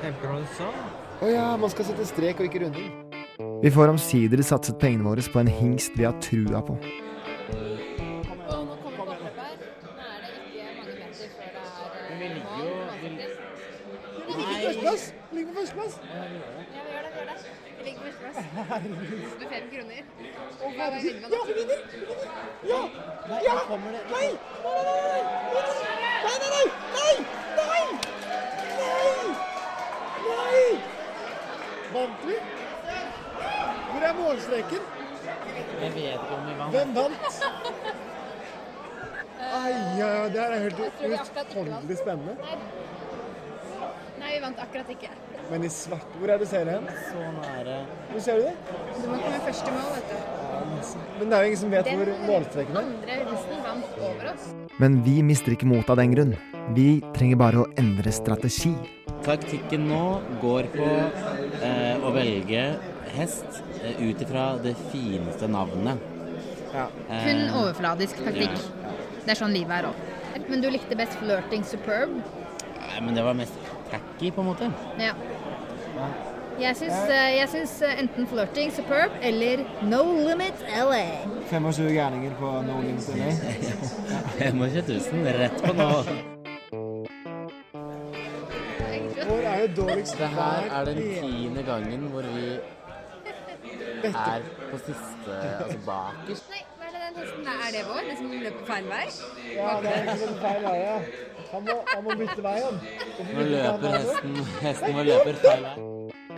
fem 0.00 0.18
kroner 0.24 0.48
sånn. 0.56 0.82
Å 1.22 1.30
ja, 1.30 1.46
man 1.60 1.70
skal 1.72 1.92
sette 1.92 2.08
strek 2.08 2.40
og 2.40 2.48
ikke 2.48 2.64
runding. 2.64 3.01
Vi 3.62 3.70
får 3.70 3.88
omsider 3.88 4.42
satset 4.44 4.78
pengene 4.78 5.04
våre 5.06 5.22
på 5.32 5.38
en 5.40 5.48
hingst 5.48 5.92
vi 5.96 6.04
har 6.04 6.16
trua 6.20 6.60
på. 6.66 6.76
Ligger 15.32 15.52
på 15.52 15.60
førsteplass! 15.60 15.94
Ja, 16.02 16.22
vi 16.28 16.92
gjør 16.92 17.02
det. 17.02 17.10
vi. 17.16 17.52
Ligger 17.84 18.00
på 18.00 18.04
førsteplass. 18.04 18.38
Med 19.38 19.46
fem 19.52 19.64
kroner. 19.72 20.02
Og 20.62 20.70
hva 20.76 20.86
vinner 20.94 21.20
man 21.22 21.30
da? 21.30 21.36
Ja, 21.36 21.42
vi 21.46 21.52
vinner! 21.58 21.78
Ja! 22.68 22.80
Ja! 23.46 23.54
Nei, 23.70 24.26
nei, 26.42 26.50
nei! 26.54 26.66
Nei! 26.96 27.16
Nei! 27.58 27.86
Nei! 28.78 29.16
Nei! 30.26 30.66
Vant 31.92 32.18
vi? 32.26 32.36
Hvor 34.02 34.10
er 34.10 34.16
målstreken? 34.18 34.86
Jeg 35.82 35.90
vet 35.94 35.96
ikke 36.02 36.34
om 36.34 36.46
vi 36.48 36.54
vant. 36.58 36.72
Hvem 36.74 36.94
vant? 36.96 37.36
Ai, 39.42 39.74
ja, 39.98 40.08
ja, 40.08 40.24
det 40.32 40.40
her 40.40 40.54
er 40.56 40.62
helt 40.64 40.80
utrolig 40.86 41.98
spennende. 42.00 42.34
Nei, 44.18 44.32
vi 44.32 44.40
vant 44.42 44.58
akkurat 44.64 44.90
ikke. 44.90 45.10
Men 45.52 45.66
i 45.66 45.70
svart 45.70 46.16
Hvor 46.18 46.30
er 46.30 46.40
det 46.40 46.48
du 46.48 46.50
ser 46.50 46.66
det 46.66 46.74
hen? 46.80 46.88
Så 47.12 47.30
nære. 47.36 47.76
Hvor 48.10 48.24
ser 48.24 48.40
du 48.40 48.46
det? 48.48 48.54
Du 48.96 49.06
må 49.12 49.18
komme 49.22 49.40
først 49.46 49.70
i 49.70 49.74
mål, 49.76 49.90
vet 49.94 50.10
du. 50.10 50.16
Men 51.20 51.30
det 51.30 51.36
er 51.36 51.44
jo 51.44 51.50
ingen 51.52 51.60
som 51.62 51.74
vet 51.76 51.90
Den 51.90 52.00
hvor 52.00 52.10
målstreken 52.26 52.78
er. 52.80 52.88
andre 52.88 53.18
russen 53.28 53.66
vant 53.68 54.00
over 54.08 54.32
oss. 54.32 54.48
Men 54.82 54.96
vi 55.06 55.20
mister 55.30 55.54
ikke 55.54 55.68
motet 55.70 55.94
av 55.94 56.02
den 56.02 56.16
grunn. 56.16 56.34
Vi 56.74 56.88
trenger 57.14 57.38
bare 57.38 57.62
å 57.62 57.68
endre 57.78 58.14
strategi. 58.14 58.74
Taktikken 59.22 59.86
nå 59.92 60.02
går 60.42 60.72
på 60.74 60.88
eh, 61.62 62.02
å 62.02 62.10
velge 62.16 62.64
hest 63.16 63.62
eh, 63.82 64.00
ut 64.08 64.22
ifra 64.24 64.46
det 64.62 64.74
fineste 64.92 65.48
navnet. 65.50 66.00
Eh, 66.72 67.24
Kun 67.26 67.42
overfladisk 67.62 68.22
taktikk. 68.24 68.56
Det 69.22 69.34
er 69.34 69.38
sånn 69.38 69.54
livet 69.54 69.82
er 69.82 69.90
òg. 69.92 70.08
Men 70.48 70.62
du 70.64 70.70
likte 70.72 70.96
best 70.98 71.14
flirting 71.20 71.64
superb? 71.68 72.14
Nei, 72.82 73.00
men 73.04 73.14
det 73.16 73.24
var 73.24 73.36
mest 73.38 73.56
tacky, 73.92 74.30
på 74.32 74.40
en 74.42 74.48
måte. 74.52 74.70
Ja. 75.00 75.12
Jeg 76.60 76.76
syns, 76.76 77.08
eh, 77.10 77.28
jeg 77.38 77.48
syns 77.48 77.72
enten 77.88 78.26
flirting 78.28 78.72
superb 78.76 79.14
eller 79.24 79.62
No 79.88 80.02
Limit 80.18 80.60
LA. 80.68 81.04
25 81.50 81.88
gærninger 81.94 82.34
på 82.40 82.50
No 82.66 82.80
Limit 82.82 83.08
LA. 83.16 83.30
25 84.38 84.84
000 85.22 85.40
rett 85.40 85.62
på 85.64 85.72
nå. 85.78 85.88
Hvor 89.22 89.38
er 89.46 89.66
det 89.66 89.76
dårligst 89.76 90.18
Det 90.18 90.28
her 90.28 90.68
er 90.80 90.84
den 90.84 90.98
tiende 91.02 91.62
gangen 91.62 92.08
hvor 92.12 92.26
vi 92.34 92.56
er 94.08 94.42
på 94.70 94.78
siste 94.86 95.36
Altså 95.64 95.78
bakerst. 95.86 96.50
Nei, 96.52 96.62
hva 96.78 96.84
er 96.88 96.92
det 96.94 97.00
den 97.04 97.14
hesten 97.20 97.42
der? 97.46 97.56
Er 97.66 97.70
det 97.76 97.82
vår? 97.88 98.00
Den 98.08 98.16
som 98.20 98.26
løper 98.46 98.64
feil 98.70 98.86
vei? 98.90 99.06
Ja, 99.56 99.70
det 99.84 99.92
er 99.92 100.02
liksom 100.10 100.34
feil 100.42 100.62
vei, 100.66 100.76
ja. 100.82 100.96
Han 101.52 101.66
må, 101.68 101.76
han 101.94 102.04
må 102.06 102.10
bytte 102.22 102.42
vei. 102.46 102.58
Nå 103.32 103.46
løper 103.52 103.88
hesten 103.96 104.30
Hesten 104.62 104.98
vår 104.98 105.08
løper 105.10 105.34
feil 105.44 105.62
vei. 105.68 105.74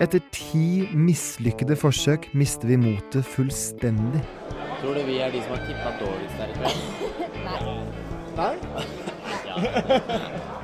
Etter 0.02 0.20
ti 0.34 0.66
mislykkede 0.98 1.76
forsøk 1.78 2.26
mister 2.34 2.66
vi 2.72 2.76
motet 2.82 3.24
fullstendig. 3.36 4.24
Tror 4.80 4.98
du 4.98 5.02
vi 5.06 5.20
er 5.22 5.30
de 5.30 5.42
som 5.44 5.54
har 5.54 5.62
tippa 5.68 5.90
dårligst 6.02 6.36
her 6.42 6.48
i 6.50 6.52
kveld? 6.58 6.78
Nei. 7.48 7.60
Nei? 8.36 8.54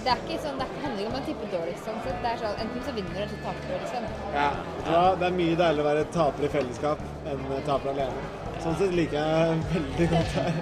Det 0.00 0.08
er 0.08 0.20
ikke 0.24 0.36
sånn, 0.40 0.56
det 0.56 0.64
handler 0.80 1.00
ikke 1.02 1.10
om 1.10 1.16
å 1.18 1.26
tippe 1.26 1.46
dårligst 1.52 1.84
sånn 1.84 1.98
sett. 2.06 2.16
Det 2.22 2.28
er 2.30 2.38
sånn, 2.40 2.54
enten 2.62 2.80
så 2.86 2.92
vinner 2.96 3.12
du, 3.12 3.16
eller 3.20 3.28
så 3.28 3.38
taper 3.44 3.64
du, 3.68 3.72
liksom. 3.82 4.02
Ja, 4.32 4.48
ja. 4.86 5.02
Det 5.20 5.26
er 5.28 5.34
mye 5.36 5.56
deiligere 5.60 5.84
å 5.84 5.88
være 5.90 6.04
taper 6.14 6.46
i 6.46 6.50
fellesskap 6.54 6.98
enn 7.28 7.42
taper 7.66 7.92
alene. 7.92 8.20
Sånn 8.64 8.76
sett 8.80 8.96
liker 8.96 9.16
jeg 9.20 9.60
veldig 9.74 10.06
godt 10.14 10.30
her. 10.40 10.52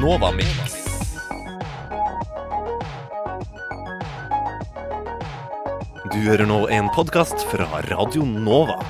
Nova 0.00 0.28
Mix. 0.36 0.76
Du 6.10 6.18
hører 6.26 6.46
nå 6.48 6.66
en 6.68 6.92
podkast 6.92 7.48
fra 7.48 7.66
Radio 7.88 8.28
Nova. 8.28 8.80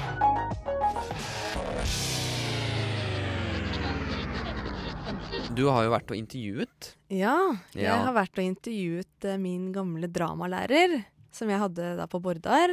Du 5.61 5.67
har 5.69 5.85
jo 5.85 5.93
vært 5.93 6.13
og 6.15 6.17
intervjuet. 6.17 6.91
Ja, 7.13 7.35
jeg 7.77 7.85
Ja. 7.85 7.99
har 8.07 8.15
vært 8.17 8.39
og 8.41 8.47
intervjuet 8.47 9.27
uh, 9.29 9.37
min 9.37 9.71
gamle 9.77 10.09
dramalærer, 10.09 11.03
som 11.31 11.51
jeg 11.53 11.61
hadde 11.61 11.97
da 11.99 12.07
på 12.09 12.21
Bordar. 12.25 12.73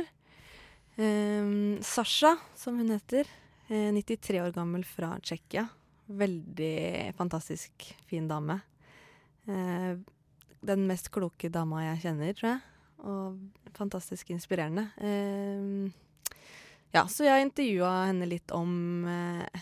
Um, 0.98 1.78
Sasha, 1.84 2.38
som 2.56 2.78
hun 2.80 2.94
heter. 2.96 3.28
Uh, 3.68 3.92
93 3.92 4.40
år 4.40 4.54
gammel 4.56 4.86
fra 4.88 5.18
Tsjekkia. 5.20 5.68
Veldig 6.08 7.14
fantastisk 7.20 7.90
fin 8.08 8.30
dame. 8.32 8.62
Uh, 9.48 10.00
den 10.64 10.88
mest 10.88 11.12
kloke 11.14 11.52
dama 11.54 11.84
jeg 11.92 12.02
kjenner, 12.08 12.34
tror 12.40 12.50
jeg. 12.56 12.62
Og 13.08 13.76
fantastisk 13.78 14.32
inspirerende. 14.34 14.88
Eh, 14.98 15.92
ja, 16.96 17.04
så 17.06 17.28
jeg 17.28 17.46
intervjua 17.46 18.08
henne 18.10 18.26
litt 18.26 18.50
om 18.58 19.06
eh, 19.06 19.62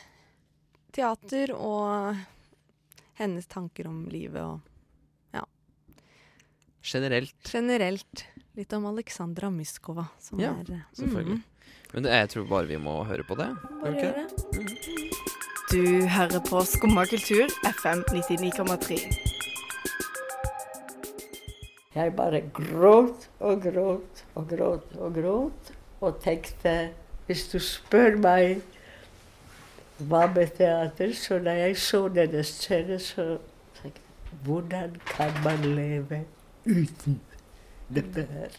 teater 0.96 1.51
og 1.58 2.15
hennes 3.20 3.48
tanker 3.48 3.88
om 3.90 4.06
livet 4.12 4.42
og 4.44 4.60
ja. 5.36 5.44
Generelt. 6.86 7.36
Generelt. 7.52 8.26
Litt 8.56 8.74
om 8.78 8.86
Aleksandra 8.88 9.50
Myskova, 9.52 10.06
som 10.20 10.40
Ja, 10.40 10.54
er 10.62 10.72
eh, 10.78 10.84
selvfølgelig. 10.96 11.40
mm, 11.42 11.44
Men 11.94 12.04
det, 12.04 12.12
jeg 12.16 12.30
tror 12.36 12.46
bare 12.52 12.68
vi 12.70 12.78
må 12.80 12.98
høre 13.04 13.24
på 13.28 13.36
det. 13.40 13.50
Bare 13.82 13.92
okay. 13.92 14.04
gjør 14.04 14.16
det. 14.22 14.28
Du 15.72 16.08
hører 16.08 16.40
på 16.46 16.62
Skumma 16.70 17.04
kultur, 17.10 17.50
FM 17.66 18.04
99,3. 18.14 19.00
Jeg 21.96 22.12
bare 22.16 22.42
gråt 22.54 23.28
og 23.40 23.62
gråt 23.64 24.24
og 24.36 24.50
gråt 24.52 24.96
og 25.00 25.14
gråt 25.16 25.72
og 26.04 26.18
tenkte 26.24 26.74
Hvis 27.26 27.48
du 27.50 27.56
spør 27.64 28.18
meg 28.22 28.60
hva 29.98 30.25
med 30.28 30.48
teater, 30.58 31.14
så 31.14 31.40
da 31.40 31.56
jeg 31.56 31.78
så 31.78 32.08
denne 32.08 32.44
scenen, 32.44 33.00
så 33.00 33.38
tenkte 33.82 34.02
jeg 34.02 34.40
Hvordan 34.46 34.96
kan 35.08 35.32
man 35.44 35.62
leve 35.75 36.25
uten 36.66 37.22
dette 37.96 38.28
her? 38.32 38.58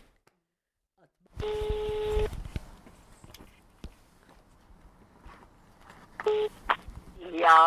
Ja? 7.37 7.61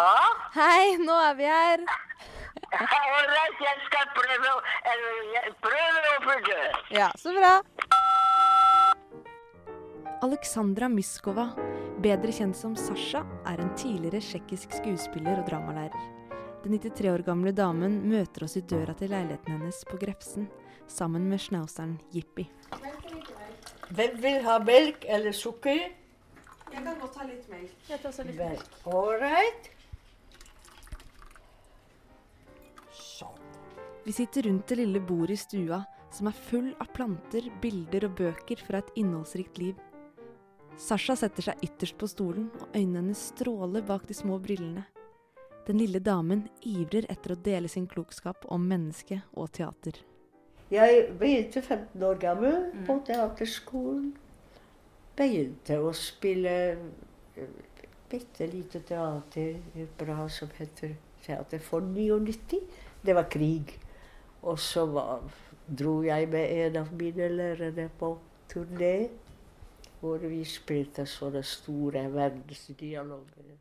Hei, 0.55 0.97
nå 0.97 1.19
er 1.29 1.35
vi 1.37 1.45
her. 1.45 1.83
Ålreit, 2.73 3.61
jeg 3.61 3.77
skal 3.85 4.09
prøve 4.17 4.55
å 4.55 4.59
Prøve 5.63 6.01
å 6.15 6.19
følge. 6.25 6.57
Ja, 6.93 7.11
så 7.17 7.33
bra. 7.37 7.53
Aleksandra 10.25 10.89
Myskova, 10.91 11.51
bedre 12.03 12.31
kjent 12.31 12.57
som 12.57 12.75
Sasha, 12.79 13.21
er 13.47 13.59
en 13.61 13.71
tidligere 13.77 14.21
tsjekkisk 14.23 14.77
skuespiller 14.79 15.41
og 15.41 15.47
dramalærer. 15.49 16.07
Den 16.63 16.75
93 16.75 17.11
år 17.11 17.23
gamle 17.27 17.53
damen 17.55 18.01
møter 18.09 18.43
oss 18.43 18.57
i 18.59 18.63
døra 18.67 18.95
til 18.99 19.11
leiligheten 19.13 19.55
hennes 19.55 19.79
på 19.87 19.99
Grefsen, 19.99 20.49
sammen 20.87 21.27
med 21.31 21.39
schnauzeren 21.43 21.97
Jippi. 22.11 22.49
Hvem 23.89 24.19
vil 24.21 24.43
ha 24.45 24.59
melk 24.63 25.05
eller 25.07 25.35
sukker? 25.35 25.81
Jeg 26.69 26.83
kan 26.85 26.99
godt 27.01 27.19
ha 27.19 27.27
litt 27.27 27.47
melk. 27.49 27.75
Jeg 27.89 28.01
tar 28.01 28.11
også 28.11 28.25
litt 28.27 28.39
melk. 28.39 28.79
Ålreit. 28.85 29.71
Vi 34.05 34.15
sitter 34.15 34.47
rundt 34.47 34.67
det 34.71 34.79
lille 34.79 34.99
bordet 35.03 35.35
i 35.35 35.41
stua, 35.41 35.83
som 36.15 36.29
er 36.29 36.37
full 36.47 36.71
av 36.81 36.87
planter, 36.95 37.45
bilder 37.61 38.07
og 38.07 38.15
bøker 38.17 38.61
fra 38.65 38.79
et 38.81 38.95
innholdsrikt 38.97 39.59
liv. 39.61 39.75
Sasha 40.79 41.15
setter 41.19 41.43
seg 41.43 41.63
ytterst 41.65 41.97
på 41.99 42.07
stolen, 42.07 42.47
og 42.61 42.69
øynene 42.71 43.01
hennes 43.01 43.25
stråler 43.33 43.83
bak 43.83 44.05
de 44.07 44.15
små 44.15 44.37
brillene. 44.39 44.85
Den 45.67 45.81
lille 45.81 45.99
damen 45.99 46.45
ivrer 46.65 47.05
etter 47.11 47.35
å 47.35 47.41
dele 47.45 47.67
sin 47.67 47.87
klokskap 47.87 48.47
om 48.47 48.63
menneske 48.65 49.19
og 49.35 49.51
teater. 49.57 49.99
Jeg 50.71 51.03
begynte 51.19 51.61
15 51.61 52.05
år 52.07 52.17
gammel 52.21 52.57
på 52.87 52.95
teaterskolen. 53.05 54.13
Begynte 55.19 55.81
å 55.83 55.91
spille 55.97 56.55
eh, 56.71 57.53
bitte 58.09 58.47
lite 58.47 58.79
teater 58.87 59.87
bra 59.99 60.29
som 60.31 60.51
heter 60.57 60.95
Teater 61.19 61.59
for 61.59 61.83
99. 61.83 62.61
Det 63.03 63.13
var 63.17 63.27
krig. 63.27 63.73
Og 64.47 64.55
så 64.63 64.85
var, 64.87 65.25
dro 65.67 65.99
jeg 66.05 66.29
med 66.31 66.53
en 66.63 66.77
av 66.85 66.93
mine 66.95 67.27
lærere 67.33 67.89
på 67.99 68.13
turné, 68.47 69.09
hvor 69.99 70.21
vi 70.23 70.43
spilte 70.47 71.05
sånne 71.07 71.41
store 71.43 72.05
verdensdialoger. 72.13 73.57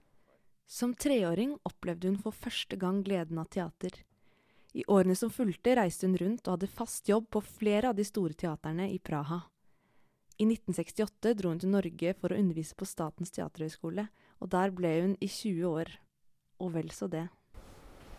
Som 0.69 0.93
treåring 0.95 1.57
opplevde 1.65 2.11
hun 2.11 2.19
for 2.21 2.37
første 2.37 2.77
gang 2.77 3.01
gleden 3.05 3.41
av 3.41 3.49
teater. 3.51 3.95
I 4.77 4.85
årene 4.87 5.17
som 5.17 5.33
fulgte, 5.33 5.75
reiste 5.79 6.07
hun 6.07 6.19
rundt 6.21 6.45
og 6.47 6.59
hadde 6.59 6.69
fast 6.71 7.09
jobb 7.09 7.31
på 7.33 7.41
flere 7.41 7.89
av 7.91 7.97
de 7.97 8.05
store 8.05 8.37
teaterne 8.37 8.91
i 8.93 8.99
Praha. 9.01 9.41
I 10.39 10.45
1968 10.45 11.33
dro 11.41 11.51
hun 11.51 11.63
til 11.63 11.73
Norge 11.73 12.13
for 12.21 12.31
å 12.31 12.39
undervise 12.39 12.77
på 12.79 12.87
Statens 12.87 13.33
teaterhøgskole, 13.35 14.05
og 14.39 14.53
der 14.53 14.71
ble 14.71 14.93
hun 15.01 15.17
i 15.19 15.27
20 15.27 15.67
år. 15.67 15.91
Og 16.63 16.75
vel 16.77 16.93
så 16.95 17.09
det. 17.11 17.27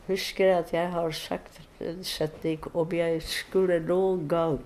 Husker 0.10 0.56
at 0.58 0.74
jeg 0.74 0.90
har 0.90 1.12
sagt 1.14 1.62
en 1.86 2.04
setning 2.04 2.66
om 2.74 2.98
jeg 2.98 3.22
skulle 3.24 3.78
noen 3.86 4.26
gang 4.32 4.58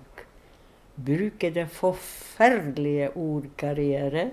bruke 0.96 1.50
det 1.54 1.68
forferdelige 1.70 3.10
ord 3.16 3.44
karriere, 3.58 4.30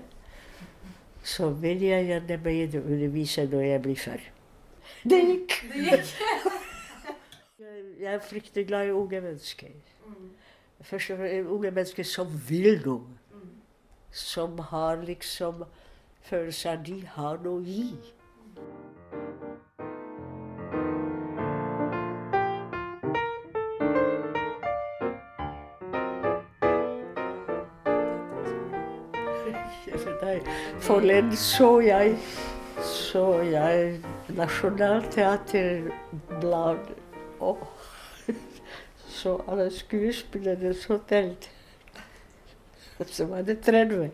så 1.22 1.50
vil 1.50 1.80
jeg 1.86 2.06
gjerne 2.06 2.38
begynne 2.42 2.80
å 2.82 2.86
undervise 2.94 3.46
når 3.46 3.60
jeg 3.66 3.82
blir 3.82 3.96
før. 3.96 4.20
Det 5.04 5.20
gikk! 5.28 5.56
Jeg- 5.74 6.04
jeg 8.00 8.14
er 8.14 8.18
fryktelig 8.18 8.66
glad 8.66 8.86
i 8.86 8.90
unge 8.90 9.20
mennesker. 9.20 9.68
Først 10.82 11.10
og 11.10 11.18
fremst 11.18 11.48
unge 11.50 11.70
mennesker 11.70 12.02
som 12.04 12.26
vil 12.48 12.80
noe. 12.86 13.00
Som 14.10 14.58
har 14.58 14.96
liksom 15.02 15.64
følelser 16.22 16.82
de 16.84 17.00
har 17.06 17.38
noe 17.44 17.60
å 17.60 17.64
gi. 17.64 17.94
Forleden 30.80 31.36
så 31.36 31.80
jeg 31.80 32.16
så 32.82 33.40
jeg 33.42 34.00
Nationaltheaterblad 34.28 36.78
og 37.40 37.68
så 39.08 39.40
alle 39.48 39.70
skuespillerne 39.70 40.74
så 40.74 40.98
telt. 41.08 41.50
Så 43.06 43.24
var 43.26 43.42
det 43.42 43.60
30. 43.60 44.10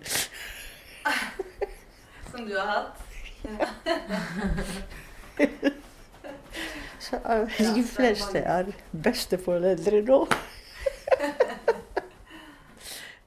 Som 2.30 2.46
du 2.46 2.58
har 2.58 2.66
hatt? 2.72 2.92
Så 7.00 7.16
de 7.74 7.84
fleste 7.84 8.38
er 8.38 8.64
besteforeldre 8.92 10.02
nå. 10.02 10.28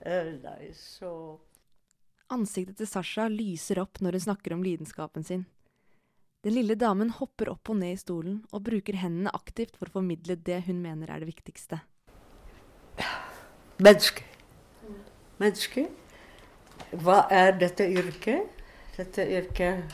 Eh, 0.02 0.34
Nei, 0.42 0.74
så 0.74 1.38
Ansiktet 2.32 2.78
til 2.80 2.88
Sasha 2.88 3.26
lyser 3.28 3.82
opp 3.82 4.00
når 4.00 4.16
hun 4.16 4.24
snakker 4.30 4.56
om 4.56 4.64
lidenskapen 4.64 5.26
sin. 5.28 5.44
Den 6.42 6.56
lille 6.56 6.78
damen 6.80 7.12
hopper 7.14 7.52
opp 7.52 7.70
og 7.70 7.78
ned 7.82 7.94
i 7.94 8.00
stolen 8.02 8.40
og 8.50 8.64
bruker 8.66 8.98
hendene 8.98 9.34
aktivt 9.36 9.76
for 9.78 9.90
å 9.92 10.00
formidle 10.00 10.40
det 10.40 10.64
hun 10.66 10.80
mener 10.82 11.12
er 11.12 11.22
det 11.22 11.30
viktigste. 11.30 11.82
Menneske. 13.82 14.24
Menneske. 15.42 15.86
Hva 17.04 17.26
er 17.32 17.54
dette 17.60 17.86
yrket? 17.86 18.48
Dette 18.96 19.26
yrket 19.28 19.94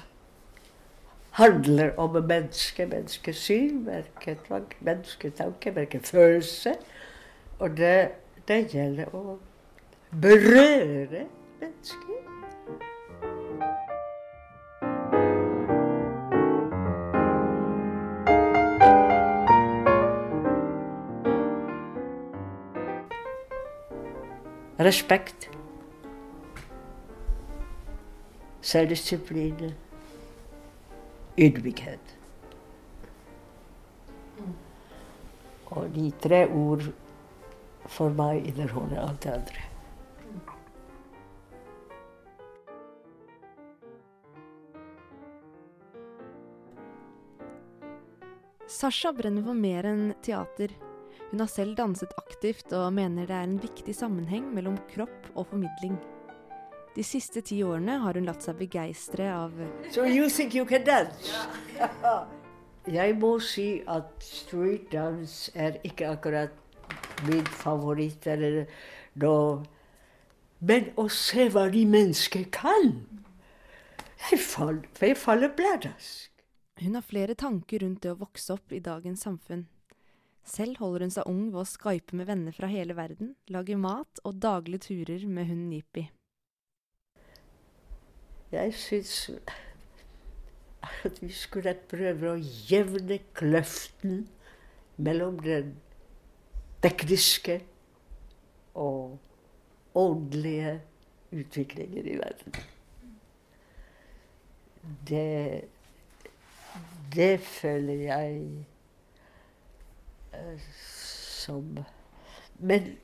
handler 1.37 1.91
om 1.99 2.15
menneske, 2.21 2.85
menneskesyn, 2.89 3.83
mennesketvang, 3.85 4.71
mennesketanke, 4.79 5.73
menneskefølelse. 5.75 6.73
Og 7.59 7.77
det, 7.77 7.97
det 8.47 8.61
gjelder 8.73 9.11
å 9.15 9.37
berøre 10.11 11.27
mennesker. 11.61 12.16
Respekt. 24.79 25.49
Selvdisiplin. 28.61 29.73
Ydmykhet. 31.37 32.17
Og 35.65 35.89
de 35.95 36.11
tre 36.21 36.43
ord 36.47 36.85
for 37.87 38.13
meg 38.13 38.45
inneholder 38.45 39.01
alt 39.01 39.23
det 39.23 39.33
andre. 39.33 39.65
Sasha 48.67 49.13
brenner 49.15 49.41
for 49.41 49.57
mer 49.57 49.87
enn 49.89 50.11
teater. 50.21 50.73
Hun 51.31 51.43
har 51.43 51.49
selv 51.51 51.75
danset 51.75 52.13
aktivt 52.17 52.71
og 52.73 52.93
mener 52.95 53.27
det 53.27 53.35
er 53.35 53.47
en 53.47 53.59
viktig 53.61 53.95
sammenheng 53.95 54.47
mellom 54.55 54.77
kropp 54.93 55.31
og 55.35 55.49
formidling. 55.51 55.97
De 56.95 57.03
siste 57.05 57.43
ti 57.45 57.59
årene 57.63 57.99
har 58.01 58.17
hun 58.17 58.25
latt 58.25 58.45
seg 58.45 58.57
begeistre 58.57 59.27
av 59.29 59.53
So 59.91 60.07
you 60.07 60.29
think 60.29 60.55
you 60.55 60.65
kan 60.65 60.87
dance? 60.87 61.35
Jeg 62.87 63.17
må 63.19 63.33
si 63.43 63.81
at 63.91 64.23
streetdance 64.23 65.51
er 65.53 65.75
ikke 65.83 66.07
akkurat 66.07 66.53
min 67.27 67.45
favoritt. 67.45 68.27
Eller 68.27 68.63
noe. 69.19 69.65
Men 70.59 70.93
å 70.95 71.09
se 71.11 71.49
hva 71.51 71.67
de 71.69 71.83
mennesker 71.85 72.47
kan 72.49 73.03
Jeg 74.31 74.39
faller, 74.41 74.87
jeg 74.97 75.17
faller 75.19 75.51
bladask. 75.53 76.31
Hun 76.81 76.95
har 76.95 77.03
flere 77.05 77.35
tanker 77.37 77.83
rundt 77.83 78.01
det 78.01 78.15
å 78.15 78.17
vokse 78.17 78.55
opp 78.55 78.73
i 78.73 78.79
dagens 78.81 79.21
samfunn. 79.27 79.67
Selv 80.47 80.79
holder 80.79 81.03
hun 81.03 81.11
seg 81.11 81.27
ung 81.27 81.47
ved 81.51 81.59
å 81.59 81.67
skype 81.67 82.15
med 82.15 82.29
venner 82.29 82.55
fra 82.55 82.69
hele 82.71 82.95
verden, 82.95 83.33
lage 83.51 83.75
mat 83.79 84.21
og 84.23 84.39
daglige 84.43 84.85
turer 84.87 85.25
med 85.27 85.49
hunden 85.49 85.73
Jippi. 85.75 86.05
Jeg 88.53 88.73
syns 88.79 89.15
at 91.05 91.19
vi 91.19 91.33
skulle 91.35 91.73
prøve 91.91 92.31
å 92.31 92.39
jevne 92.39 93.19
kløften 93.35 94.21
mellom 95.03 95.41
den 95.43 95.73
tekniske 96.85 97.59
og 98.77 99.17
åndelige 99.97 100.77
utviklingen 101.35 102.07
i 102.07 102.15
verden. 102.21 102.55
Det, 105.09 105.67
det 107.11 107.33
føler 107.43 108.05
jeg 108.07 108.41
som 110.67 111.77
Men 112.59 112.97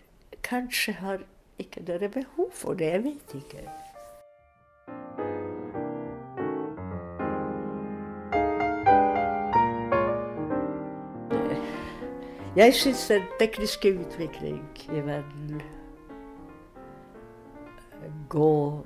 kanskje 0.44 0.94
har 0.94 1.20
ikke 1.60 1.84
dere 1.86 2.10
behov 2.10 2.52
for 2.52 2.74
det. 2.74 2.86
Jeg 2.86 3.04
vet 3.04 3.36
ikke. 3.36 3.70
Jeg 12.56 12.74
syns 12.74 13.08
den 13.08 13.22
tekniske 13.40 13.94
utvikling 14.00 14.66
i 14.90 15.06
verden 15.06 15.62
går 18.30 18.86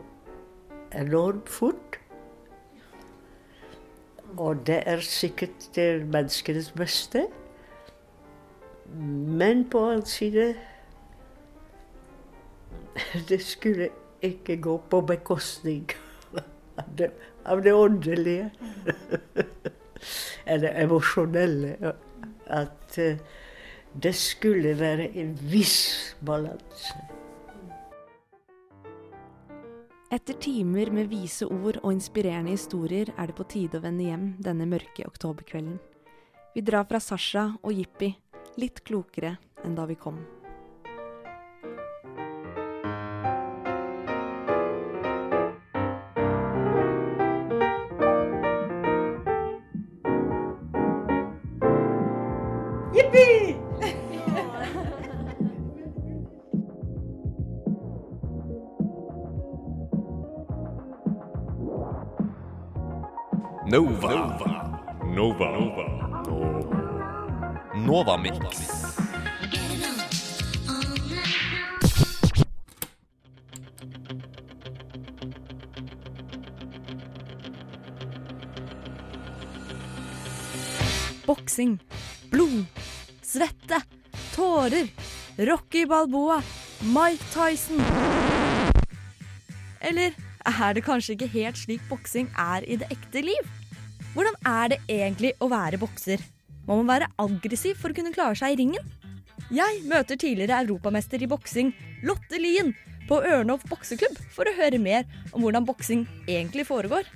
enormt 0.95 1.49
fort. 1.49 1.99
Og 4.37 4.67
det 4.67 4.83
er 4.85 4.99
sikkert 4.99 5.77
menneskenes 6.13 6.71
beste. 6.71 7.27
Men 8.91 9.65
på 9.69 9.79
annen 9.83 10.05
side 10.05 10.55
Det 13.29 13.39
skulle 13.43 13.89
ikke 14.23 14.55
gå 14.61 14.77
på 14.89 15.01
bekostning 15.01 15.89
av 16.77 16.95
det, 16.97 17.11
av 17.45 17.61
det 17.61 17.73
åndelige. 17.73 18.49
Eller 20.51 20.83
emosjonelle. 20.83 21.93
At 22.47 22.97
eh, 22.97 23.19
det 23.93 24.13
skulle 24.15 24.73
være 24.79 25.09
en 25.17 25.37
viss 25.51 26.15
balanse. 26.25 26.97
Etter 30.13 30.37
timer 30.39 30.91
med 30.93 31.09
vise 31.11 31.45
ord 31.45 31.81
og 31.83 31.91
inspirerende 31.91 32.53
historier 32.53 33.11
er 33.17 33.27
det 33.27 33.35
på 33.35 33.45
tide 33.51 33.81
å 33.81 33.83
vende 33.83 34.05
hjem 34.07 34.29
denne 34.39 34.69
mørke 34.69 35.03
oktoberkvelden. 35.05 35.81
Vi 36.55 36.63
drar 36.65 36.87
fra 36.87 37.01
Sasha 37.03 37.49
og 37.59 37.73
Jippi 37.75 38.13
litt 38.57 38.81
klokere 38.83 39.37
enn 39.63 39.77
da 39.77 39.85
vi 39.85 39.95
kom. 39.95 40.19
Nova. 63.67 64.09
Nova. 64.09 64.81
Nova. 65.03 65.47
Nova 65.51 65.96
Mix. 67.87 68.35
Boksing, 81.25 81.79
blod, 82.29 82.65
svette, 83.23 83.81
tårer, 84.35 84.87
Rocky 85.37 85.85
Balboa, 85.85 86.41
Mike 86.81 87.23
Tyson. 87.31 87.79
Eller 89.79 90.11
er 90.43 90.73
det 90.73 90.83
kanskje 90.83 91.15
ikke 91.15 91.35
helt 91.39 91.57
slik 91.57 91.87
boksing 91.87 92.27
er 92.35 92.67
i 92.67 92.75
det 92.75 92.91
ekte 92.91 93.23
liv? 93.23 93.53
Hvordan 94.11 94.35
er 94.43 94.75
det 94.75 94.83
egentlig 94.89 95.37
å 95.39 95.47
være 95.47 95.79
bokser? 95.79 96.19
Må 96.67 96.81
man 96.81 96.89
være 96.91 97.07
aggressiv 97.23 97.77
for 97.79 97.93
å 97.93 97.97
kunne 97.97 98.11
klare 98.15 98.35
seg 98.35 98.53
i 98.53 98.59
ringen? 98.59 98.91
Jeg 99.53 99.83
møter 99.87 100.19
tidligere 100.19 100.59
europamester 100.65 101.21
i 101.23 101.29
boksing, 101.31 101.71
Lotte 102.03 102.39
Lien, 102.41 102.73
på 103.07 103.21
Ørnhoff 103.23 103.63
bokseklubb 103.69 104.17
for 104.35 104.49
å 104.49 104.55
høre 104.57 104.79
mer 104.83 105.05
om 105.31 105.45
hvordan 105.45 105.67
boksing 105.67 106.03
egentlig 106.27 106.67
foregår. 106.67 107.07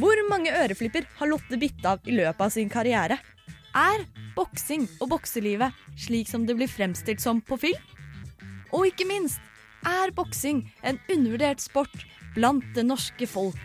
Hvor 0.00 0.22
mange 0.30 0.54
øreflipper 0.56 1.04
har 1.18 1.30
Lotte 1.30 1.60
bitt 1.60 1.84
av 1.86 2.00
i 2.08 2.16
løpet 2.16 2.40
av 2.46 2.54
sin 2.54 2.72
karriere? 2.72 3.20
Er 3.76 4.06
boksing 4.34 4.88
og 5.02 5.10
bokselivet 5.12 5.76
slik 6.00 6.30
som 6.30 6.48
det 6.48 6.56
blir 6.56 6.70
fremstilt 6.70 7.20
som 7.20 7.44
på 7.44 7.60
film? 7.60 7.90
Og 8.72 8.88
ikke 8.88 9.06
minst, 9.06 9.42
er 9.84 10.14
boksing 10.16 10.64
en 10.82 10.98
undervurdert 11.12 11.60
sport 11.60 12.06
blant 12.34 12.64
det 12.74 12.88
norske 12.88 13.28
folk? 13.28 13.60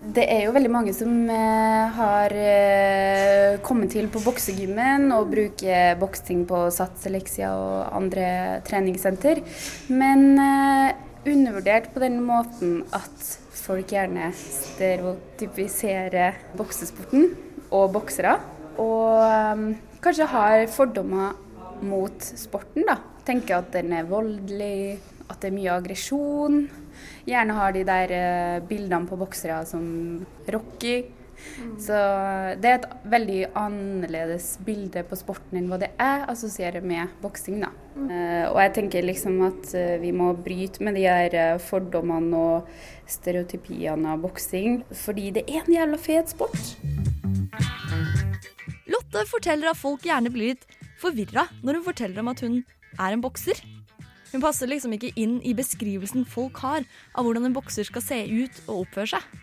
Det 0.00 0.22
er 0.32 0.46
jo 0.46 0.52
veldig 0.56 0.70
mange 0.72 0.94
som 0.96 1.10
eh, 1.28 1.90
har 1.92 2.32
eh, 2.32 3.58
kommet 3.60 3.92
til 3.92 4.06
på 4.08 4.22
boksegymmen 4.24 5.12
og 5.12 5.28
bruker 5.34 5.98
boksing 6.00 6.46
på 6.48 6.72
Sats, 6.72 7.04
Elixia 7.10 7.50
og 7.52 7.90
andre 7.98 8.62
treningssenter. 8.64 9.42
Men 9.92 10.40
eh, 10.40 10.96
undervurdert 11.28 11.92
på 11.92 12.00
den 12.00 12.16
måten 12.24 12.80
at 12.96 13.12
folk 13.60 13.92
gjerne 13.92 14.32
stereotypiserer 14.40 16.32
boksesporten 16.56 17.36
og 17.68 17.92
boksere. 17.92 18.40
Og 18.80 19.20
kanskje 20.00 20.32
har 20.32 20.64
fordommer 20.72 21.36
mot 21.84 22.16
sporten, 22.24 22.88
da. 22.88 22.96
Tenker 23.28 23.60
at 23.60 23.68
den 23.76 23.92
er 23.92 24.08
voldelig, 24.08 24.96
at 25.28 25.36
det 25.42 25.52
er 25.52 25.58
mye 25.60 25.76
aggresjon. 25.76 26.70
Gjerne 27.28 27.56
har 27.56 27.72
de 27.76 27.86
der 27.86 28.12
eh, 28.16 28.60
bildene 28.66 29.08
på 29.08 29.18
boksere 29.20 29.62
som 29.68 29.86
Rocky. 30.50 30.98
Så 31.80 31.96
det 32.60 32.68
er 32.68 32.74
et 32.76 32.88
veldig 33.12 33.38
annerledes 33.56 34.52
bilde 34.64 35.02
på 35.08 35.16
sporten 35.18 35.56
enn 35.60 35.70
hva 35.70 35.78
det 35.80 35.90
jeg 35.94 36.26
assosierer 36.28 36.84
med 36.84 37.12
boksing. 37.22 37.62
da. 37.64 37.70
Uh, 37.96 38.46
og 38.52 38.58
jeg 38.62 38.74
tenker 38.76 39.06
liksom 39.06 39.40
at 39.48 39.72
uh, 39.74 39.96
vi 40.02 40.12
må 40.14 40.30
bryte 40.36 40.84
med 40.84 40.98
de 40.98 41.06
her 41.08 41.36
uh, 41.56 41.62
fordommene 41.62 42.36
og 42.36 42.68
stereotypiene 43.10 44.14
av 44.14 44.22
boksing, 44.24 44.82
fordi 44.92 45.30
det 45.40 45.46
er 45.48 45.64
en 45.64 45.74
jævla 45.74 46.00
fet 46.00 46.34
sport. 46.36 46.74
Lotte 48.90 49.26
forteller 49.30 49.72
at 49.72 49.80
folk 49.80 50.06
gjerne 50.06 50.32
blir 50.32 50.54
litt 50.54 50.68
forvirra 51.00 51.48
når 51.64 51.80
hun 51.80 51.88
forteller 51.88 52.22
om 52.22 52.32
at 52.32 52.44
hun 52.44 52.60
er 52.98 53.14
en 53.14 53.24
bokser. 53.24 53.58
Hun 54.30 54.42
passer 54.42 54.70
liksom 54.70 54.94
ikke 54.94 55.12
inn 55.18 55.38
i 55.42 55.54
beskrivelsen 55.58 56.26
folk 56.28 56.60
har 56.62 56.84
av 57.14 57.26
hvordan 57.26 57.48
en 57.48 57.56
bokser 57.56 57.86
skal 57.88 58.04
se 58.04 58.20
ut 58.30 58.60
og 58.68 58.84
oppføre 58.84 59.16
seg. 59.16 59.38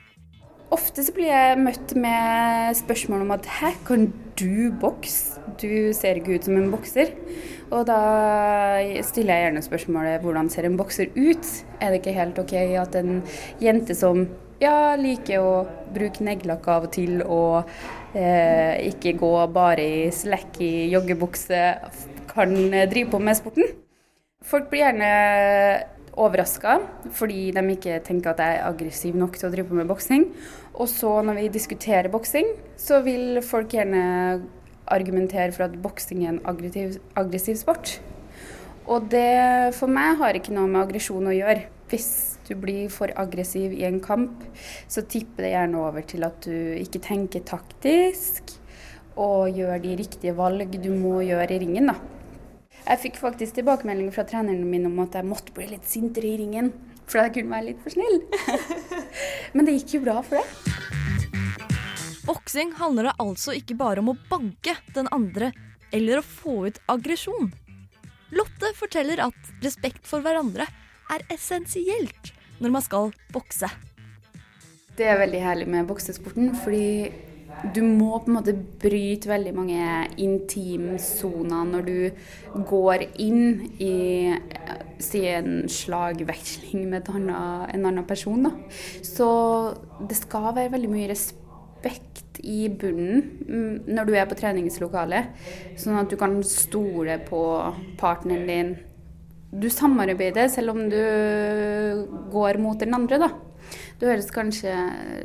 Ofte 0.75 1.03
så 1.03 1.13
blir 1.15 1.29
jeg 1.31 1.59
møtt 1.63 1.93
med 1.95 2.75
spørsmål 2.75 3.21
om 3.23 3.29
at 3.37 3.45
hæ, 3.59 3.69
kan 3.87 4.09
du 4.39 4.67
bokse? 4.81 5.39
Du 5.61 5.93
ser 5.95 6.19
ikke 6.19 6.35
ut 6.35 6.47
som 6.47 6.57
en 6.59 6.67
bokser. 6.73 7.13
Og 7.71 7.85
da 7.87 7.99
stiller 9.07 9.37
jeg 9.37 9.47
gjerne 9.47 9.63
spørsmålet 9.63 10.25
hvordan 10.25 10.51
ser 10.51 10.67
en 10.67 10.75
bokser 10.79 11.11
ut? 11.15 11.47
Er 11.79 11.91
det 11.91 12.01
ikke 12.01 12.17
helt 12.19 12.43
OK 12.43 12.53
at 12.83 12.99
en 12.99 13.23
jente 13.63 13.95
som 13.95 14.25
ja, 14.59 14.95
liker 14.99 15.39
å 15.39 15.55
bruke 15.95 16.27
neglelakk 16.27 16.67
av 16.73 16.89
og 16.89 16.93
til 16.95 17.23
og 17.23 17.71
eh, 18.11 18.91
ikke 18.91 19.15
gå 19.19 19.33
bare 19.55 19.87
i 19.87 20.07
slacky 20.11 20.89
joggebukse, 20.91 21.65
kan 22.31 22.55
drive 22.91 23.11
på 23.13 23.23
med 23.23 23.39
sporten? 23.39 23.86
Folk 24.47 24.69
blir 24.71 24.85
gjerne 24.85 25.07
overraska 26.17 26.77
fordi 27.13 27.49
de 27.53 27.63
ikke 27.73 27.99
tenker 28.05 28.31
at 28.31 28.41
jeg 28.41 28.57
er 28.57 28.67
aggressiv 28.69 29.17
nok 29.19 29.35
til 29.37 29.49
å 29.49 29.53
drive 29.53 29.75
med 29.75 29.89
boksing. 29.89 30.29
Og 30.77 30.87
så 30.91 31.17
når 31.25 31.41
vi 31.41 31.49
diskuterer 31.57 32.11
boksing, 32.13 32.53
så 32.79 33.01
vil 33.05 33.41
folk 33.43 33.75
gjerne 33.75 34.03
argumentere 34.87 35.51
for 35.51 35.67
at 35.67 35.75
boksing 35.83 36.23
er 36.23 36.31
en 36.31 36.43
aggressiv, 36.47 36.95
aggressiv 37.19 37.59
sport. 37.59 37.97
Og 38.87 39.09
det 39.11 39.75
for 39.75 39.91
meg 39.91 40.15
har 40.21 40.37
ikke 40.39 40.55
noe 40.55 40.69
med 40.71 40.85
aggresjon 40.85 41.27
å 41.27 41.35
gjøre. 41.35 41.67
Hvis 41.91 42.39
du 42.47 42.53
blir 42.59 42.87
for 42.91 43.11
aggressiv 43.19 43.75
i 43.75 43.83
en 43.87 43.99
kamp, 44.03 44.45
så 44.87 45.03
tipper 45.03 45.43
det 45.43 45.55
gjerne 45.57 45.83
over 45.83 46.07
til 46.07 46.23
at 46.27 46.39
du 46.47 46.55
ikke 46.79 47.03
tenker 47.03 47.43
taktisk 47.47 48.55
og 49.19 49.51
gjør 49.51 49.81
de 49.83 49.97
riktige 49.99 50.35
valg 50.37 50.77
du 50.79 50.93
må 50.95 51.19
gjøre 51.25 51.57
i 51.57 51.65
ringen. 51.65 51.91
da. 51.91 52.16
Jeg 52.87 52.99
fikk 53.01 53.17
faktisk 53.19 53.57
tilbakemelding 53.57 54.13
fra 54.15 54.23
treneren 54.23 54.63
min 54.71 54.87
om 54.87 54.99
at 55.03 55.17
jeg 55.17 55.27
måtte 55.27 55.51
bli 55.55 55.65
litt 55.73 55.87
sintere 55.89 56.29
i 56.29 56.37
ringen. 56.39 56.71
For 57.07 57.19
jeg 57.19 57.33
kunne 57.35 57.51
være 57.51 57.67
litt 57.69 57.81
for 57.83 57.91
snill. 57.91 58.21
Men 59.55 59.67
det 59.67 59.75
gikk 59.77 59.97
jo 59.97 60.03
bra 60.05 60.21
for 60.23 60.39
det. 60.39 60.47
Boksing 62.27 62.73
handler 62.79 63.09
det 63.09 63.15
altså 63.23 63.55
ikke 63.55 63.75
bare 63.79 64.03
om 64.03 64.13
å 64.13 64.17
banke 64.31 64.75
den 64.95 65.07
andre 65.15 65.51
eller 65.95 66.19
å 66.19 66.25
få 66.27 66.55
ut 66.67 66.79
aggresjon. 66.91 67.51
Lotte 68.35 68.71
forteller 68.75 69.21
at 69.23 69.53
respekt 69.63 70.07
for 70.07 70.23
hverandre 70.23 70.67
er 71.11 71.23
essensielt 71.31 72.33
når 72.59 72.73
man 72.75 72.83
skal 72.83 73.13
bokse. 73.35 73.69
Det 74.97 75.07
er 75.07 75.19
veldig 75.19 75.43
herlig 75.43 75.67
med 75.71 75.87
boksesporten, 75.87 76.55
fordi 76.63 77.11
du 77.73 77.81
må 77.83 78.19
på 78.21 78.29
en 78.29 78.37
måte 78.37 78.53
bryte 78.81 79.29
veldig 79.29 79.53
mange 79.55 79.85
intimsoner 80.21 81.69
når 81.71 81.87
du 81.87 82.61
går 82.69 83.05
inn 83.23 83.63
i 83.81 84.33
si 85.01 85.23
en 85.29 85.65
slagveksling 85.71 86.87
med 86.91 87.09
annet, 87.13 87.73
en 87.73 87.87
annen 87.89 88.07
person. 88.07 88.47
Da. 88.47 88.53
Så 89.05 89.27
det 90.09 90.19
skal 90.19 90.51
være 90.53 90.73
veldig 90.75 90.91
mye 90.91 91.09
respekt 91.11 92.41
i 92.45 92.67
bunnen 92.69 93.85
når 93.87 94.07
du 94.07 94.13
er 94.15 94.29
på 94.29 94.37
treningslokalet, 94.37 95.33
sånn 95.79 95.97
at 95.97 96.11
du 96.11 96.17
kan 96.19 96.37
stole 96.45 97.17
på 97.25 97.41
partneren 97.99 98.47
din. 98.49 98.75
Du 99.47 99.69
samarbeider 99.71 100.49
selv 100.51 100.75
om 100.75 100.85
du 100.91 101.01
går 102.33 102.61
mot 102.61 102.77
den 102.79 102.93
andre, 102.97 103.21
da. 103.25 103.31
Det 103.97 104.05
høres 104.11 104.27
kanskje 104.29 104.73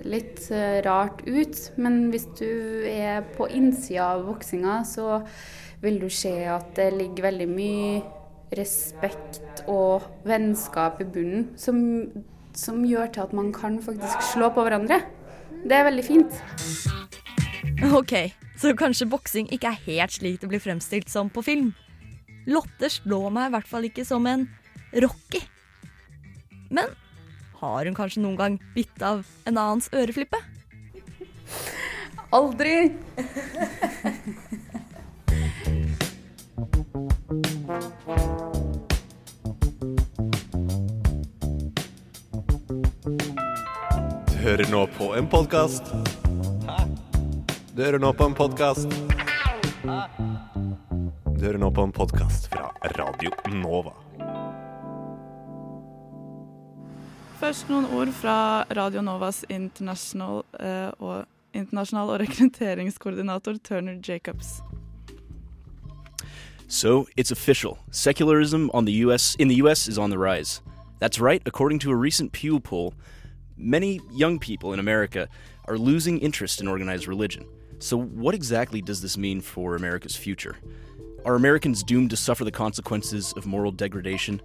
litt 0.09 0.47
rart 0.87 1.21
ut, 1.29 1.59
men 1.77 2.07
hvis 2.13 2.25
du 2.39 2.49
er 2.89 3.21
på 3.37 3.45
innsida 3.53 4.15
av 4.15 4.25
boksinga, 4.31 4.79
så 4.89 5.21
vil 5.83 5.99
du 6.01 6.09
se 6.09 6.33
at 6.49 6.71
det 6.79 6.89
ligger 6.97 7.27
veldig 7.29 7.49
mye 7.51 8.01
respekt 8.57 9.65
og 9.71 10.07
vennskap 10.29 11.01
i 11.05 11.09
bunnen 11.09 11.51
som, 11.61 11.77
som 12.57 12.81
gjør 12.85 13.13
til 13.13 13.27
at 13.27 13.37
man 13.37 13.53
kan 13.53 13.77
faktisk 13.83 14.25
slå 14.33 14.49
på 14.57 14.65
hverandre. 14.65 15.03
Det 15.63 15.77
er 15.77 15.87
veldig 15.91 16.07
fint. 16.07 16.41
Ok, 17.93 18.15
så 18.57 18.73
kanskje 18.79 19.11
boksing 19.11 19.53
ikke 19.53 19.73
er 19.73 19.85
helt 19.85 20.17
slik 20.17 20.41
det 20.41 20.49
blir 20.49 20.65
fremstilt 20.65 21.13
som 21.13 21.29
på 21.33 21.45
film. 21.45 21.73
Lotte 22.49 22.89
slår 22.91 23.29
meg 23.35 23.51
i 23.51 23.55
hvert 23.57 23.69
fall 23.69 23.89
ikke 23.91 24.09
som 24.09 24.27
en 24.31 24.49
Rocky. 25.03 25.45
Men 26.73 26.89
har 27.63 27.87
hun 27.87 27.95
kanskje 27.95 28.23
noen 28.25 28.39
gang 28.39 28.59
bitt 28.75 29.03
av 29.07 29.23
en 29.47 29.59
annens 29.59 29.89
øreflippe? 29.95 30.39
Aldri! 32.35 32.91
Du 44.27 44.37
hører 44.43 44.67
nå 44.73 44.87
på 44.99 45.13
en 45.17 45.29
podkast. 45.31 45.93
Du 47.73 47.83
hører 47.83 48.03
nå 48.03 48.13
på 48.13 48.27
en 48.27 48.35
podkast. 48.37 48.91
Du 49.83 51.47
hører 51.47 51.61
nå 51.63 51.71
på 51.71 51.87
en 51.87 51.95
podkast 51.95 52.51
fra 52.53 52.73
Radio 52.99 53.31
Nova. 53.55 54.02
Først 57.43 57.67
noen 57.67 57.89
ord 57.91 58.13
fra 58.15 58.63
Radio 58.71 59.01
Novas 59.03 59.41
international, 59.51 60.45
eh, 60.61 60.93
og, 61.03 61.25
internasjonal 61.53 62.21
rekrutteringskoordinator 62.23 63.57
Turner 63.65 63.97
Jacobs. 64.09 64.63
So 66.69 67.09
it's 67.17 67.33
official. 67.33 67.79
Secularism 67.91 68.71
on 68.73 68.85
the 68.85 68.93
US 69.05 69.35
in 69.41 69.49
the 69.49 69.57
US 69.57 69.89
is 69.89 69.99
on 69.99 70.11
the 70.11 70.19
rise. 70.19 70.63
That's 71.01 71.19
right, 71.19 71.43
according 71.45 71.81
to 71.81 71.91
a 71.91 71.97
recent 71.97 72.31
Pew 72.31 72.61
poll, 72.61 72.95
many 73.57 74.01
young 74.13 74.39
people 74.39 74.73
in 74.73 74.79
America 74.79 75.27
are 75.67 75.77
losing 75.77 76.21
interest 76.21 76.61
in 76.61 76.69
organized 76.69 77.09
religion. 77.09 77.45
So 77.81 77.99
what 77.99 78.37
exactly 78.37 78.81
does 78.81 79.03
this 79.03 79.19
mean 79.19 79.41
for 79.41 79.75
America's 79.75 80.15
future? 80.15 80.55
Are 81.25 81.35
Americans 81.35 81.83
doomed 81.83 82.11
to 82.11 82.17
suffer 82.17 82.45
the 82.45 82.53
consequences 82.53 83.33
of 83.37 83.47
moral 83.47 83.73
degradation? 83.73 84.41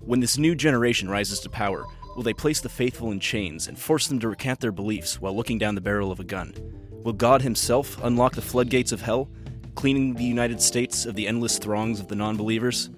When 0.00 0.20
this 0.20 0.38
new 0.38 0.54
generation 0.54 1.10
rises 1.10 1.40
to 1.40 1.48
power, 1.48 1.84
will 2.18 2.24
they 2.24 2.34
place 2.34 2.60
the 2.60 2.68
faithful 2.68 3.12
in 3.12 3.20
chains 3.20 3.68
and 3.68 3.78
force 3.78 4.08
them 4.08 4.18
to 4.18 4.28
recant 4.28 4.58
their 4.58 4.72
beliefs 4.72 5.20
while 5.20 5.36
looking 5.36 5.56
down 5.56 5.76
the 5.76 5.80
barrel 5.80 6.10
of 6.10 6.18
a 6.18 6.24
gun? 6.24 6.52
Will 7.04 7.12
God 7.12 7.42
himself 7.42 7.96
unlock 8.02 8.34
the 8.34 8.42
floodgates 8.42 8.90
of 8.90 9.00
hell, 9.00 9.30
cleaning 9.76 10.14
the 10.14 10.24
United 10.24 10.60
States 10.60 11.06
of 11.06 11.14
the 11.14 11.28
endless 11.28 11.58
throngs 11.58 12.00
of 12.00 12.08
the 12.08 12.16
non 12.16 12.36
believers? 12.36 12.90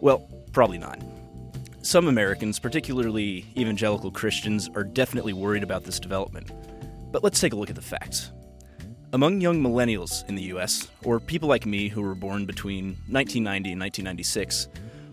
Well, 0.00 0.26
probably 0.52 0.78
not. 0.78 0.98
Some 1.82 2.08
Americans, 2.08 2.58
particularly 2.58 3.44
evangelical 3.54 4.10
Christians, 4.10 4.70
are 4.74 4.82
definitely 4.82 5.34
worried 5.34 5.62
about 5.62 5.84
this 5.84 6.00
development. 6.00 6.50
But 7.12 7.22
let's 7.22 7.40
take 7.40 7.52
a 7.52 7.56
look 7.56 7.68
at 7.68 7.76
the 7.76 7.82
facts. 7.82 8.32
Among 9.12 9.42
young 9.42 9.62
millennials 9.62 10.26
in 10.26 10.36
the 10.36 10.44
US, 10.54 10.88
or 11.04 11.20
people 11.20 11.50
like 11.50 11.66
me 11.66 11.88
who 11.88 12.00
were 12.00 12.14
born 12.14 12.46
between 12.46 12.96
1990 13.10 13.72
and 13.72 13.80
1996, 13.82 14.68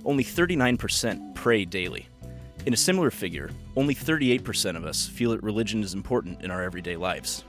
only 0.06 0.24
39% 0.24 1.36
pray 1.36 1.66
daily. 1.66 2.08
In 2.66 2.74
a 2.74 2.78
similar 2.78 3.12
figure, 3.12 3.52
only 3.76 3.94
38% 3.94 4.76
of 4.76 4.86
us 4.86 5.06
feel 5.06 5.32
that 5.32 5.44
religion 5.44 5.84
is 5.84 5.94
important 5.94 6.42
in 6.42 6.50
our 6.50 6.64
everyday 6.64 6.96
lives. 6.96 7.44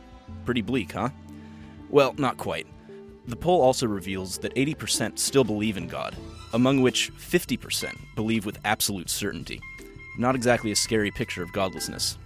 Pretty 0.45 0.61
bleak, 0.61 0.93
huh? 0.93 1.09
Well, 1.89 2.15
not 2.19 2.37
quite. 2.37 2.67
The 3.27 3.37
poll 3.37 3.63
also 3.63 3.87
reveals 3.87 4.37
that 4.39 4.55
80% 4.55 5.19
still 5.19 5.43
believe 5.43 5.79
in 5.79 5.89
God, 5.89 6.15
among 6.53 6.83
which 6.83 7.13
50% 7.15 7.97
believe 8.15 8.45
with 8.45 8.59
absolute 8.67 9.09
certainty. 9.09 9.59
Not 10.19 10.35
exactly 10.35 10.71
a 10.71 10.77
scary 10.77 11.11
picture 11.11 11.43
of 11.43 11.53
godlessness. 11.53 12.19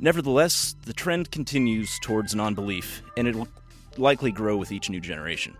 Nevertheless, 0.00 0.74
the 0.84 0.92
trend 0.92 1.30
continues 1.30 2.00
towards 2.00 2.34
non 2.34 2.54
belief, 2.54 3.02
and 3.16 3.28
it 3.28 3.36
will 3.36 3.48
likely 3.96 4.32
grow 4.32 4.56
with 4.56 4.72
each 4.72 4.90
new 4.90 5.00
generation. 5.00 5.56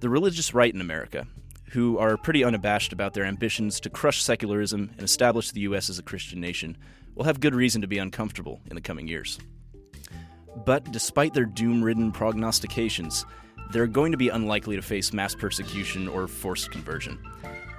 The 0.00 0.08
religious 0.08 0.54
right 0.54 0.72
in 0.72 0.80
America, 0.80 1.26
who 1.74 1.98
are 1.98 2.16
pretty 2.16 2.44
unabashed 2.44 2.92
about 2.92 3.14
their 3.14 3.24
ambitions 3.24 3.80
to 3.80 3.90
crush 3.90 4.22
secularism 4.22 4.90
and 4.92 5.02
establish 5.02 5.50
the 5.50 5.62
U.S. 5.62 5.90
as 5.90 5.98
a 5.98 6.04
Christian 6.04 6.40
nation, 6.40 6.76
will 7.16 7.24
have 7.24 7.40
good 7.40 7.52
reason 7.52 7.82
to 7.82 7.88
be 7.88 7.98
uncomfortable 7.98 8.60
in 8.70 8.76
the 8.76 8.80
coming 8.80 9.08
years. 9.08 9.40
But 10.64 10.92
despite 10.92 11.34
their 11.34 11.46
doom 11.46 11.82
ridden 11.82 12.12
prognostications, 12.12 13.26
they're 13.72 13.88
going 13.88 14.12
to 14.12 14.18
be 14.18 14.28
unlikely 14.28 14.76
to 14.76 14.82
face 14.82 15.12
mass 15.12 15.34
persecution 15.34 16.06
or 16.06 16.28
forced 16.28 16.70
conversion. 16.70 17.18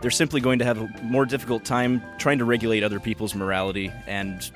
They're 0.01 0.11
simply 0.11 0.41
going 0.41 0.59
to 0.59 0.65
have 0.65 0.81
a 0.81 0.89
more 1.01 1.25
difficult 1.25 1.63
time 1.63 2.01
trying 2.19 2.39
to 2.39 2.45
regulate 2.45 2.83
other 2.83 2.99
people's 2.99 3.33
morality, 3.33 3.93
and 4.07 4.51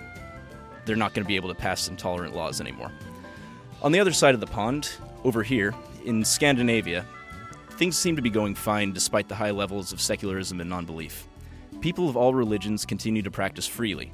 they're 0.84 0.98
not 0.98 1.14
going 1.14 1.24
to 1.24 1.28
be 1.30 1.38
able 1.38 1.50
to 1.50 1.56
pass 1.56 1.88
intolerant 1.88 2.36
laws 2.36 2.60
anymore. 2.60 2.92
On 3.82 3.94
the 3.94 4.02
other 4.02 4.12
side 4.12 4.34
of 4.34 4.42
the 4.42 4.48
pond, 4.48 4.92
over 5.24 5.44
here, 5.44 5.74
in 6.04 6.26
Scandinavia, 6.26 7.06
things 7.80 7.98
seem 7.98 8.18
to 8.18 8.22
be 8.22 8.30
going 8.30 8.54
fine 8.54 8.92
despite 8.92 9.30
the 9.30 9.36
high 9.36 9.52
levels 9.52 9.94
of 9.94 10.02
secularism 10.02 10.60
and 10.60 10.70
non 10.70 10.86
belief. 10.86 11.28
People 11.80 12.10
of 12.10 12.18
all 12.18 12.34
religions 12.34 12.86
continue 12.86 13.22
to 13.22 13.32
practice 13.32 13.66
freely. 13.66 14.12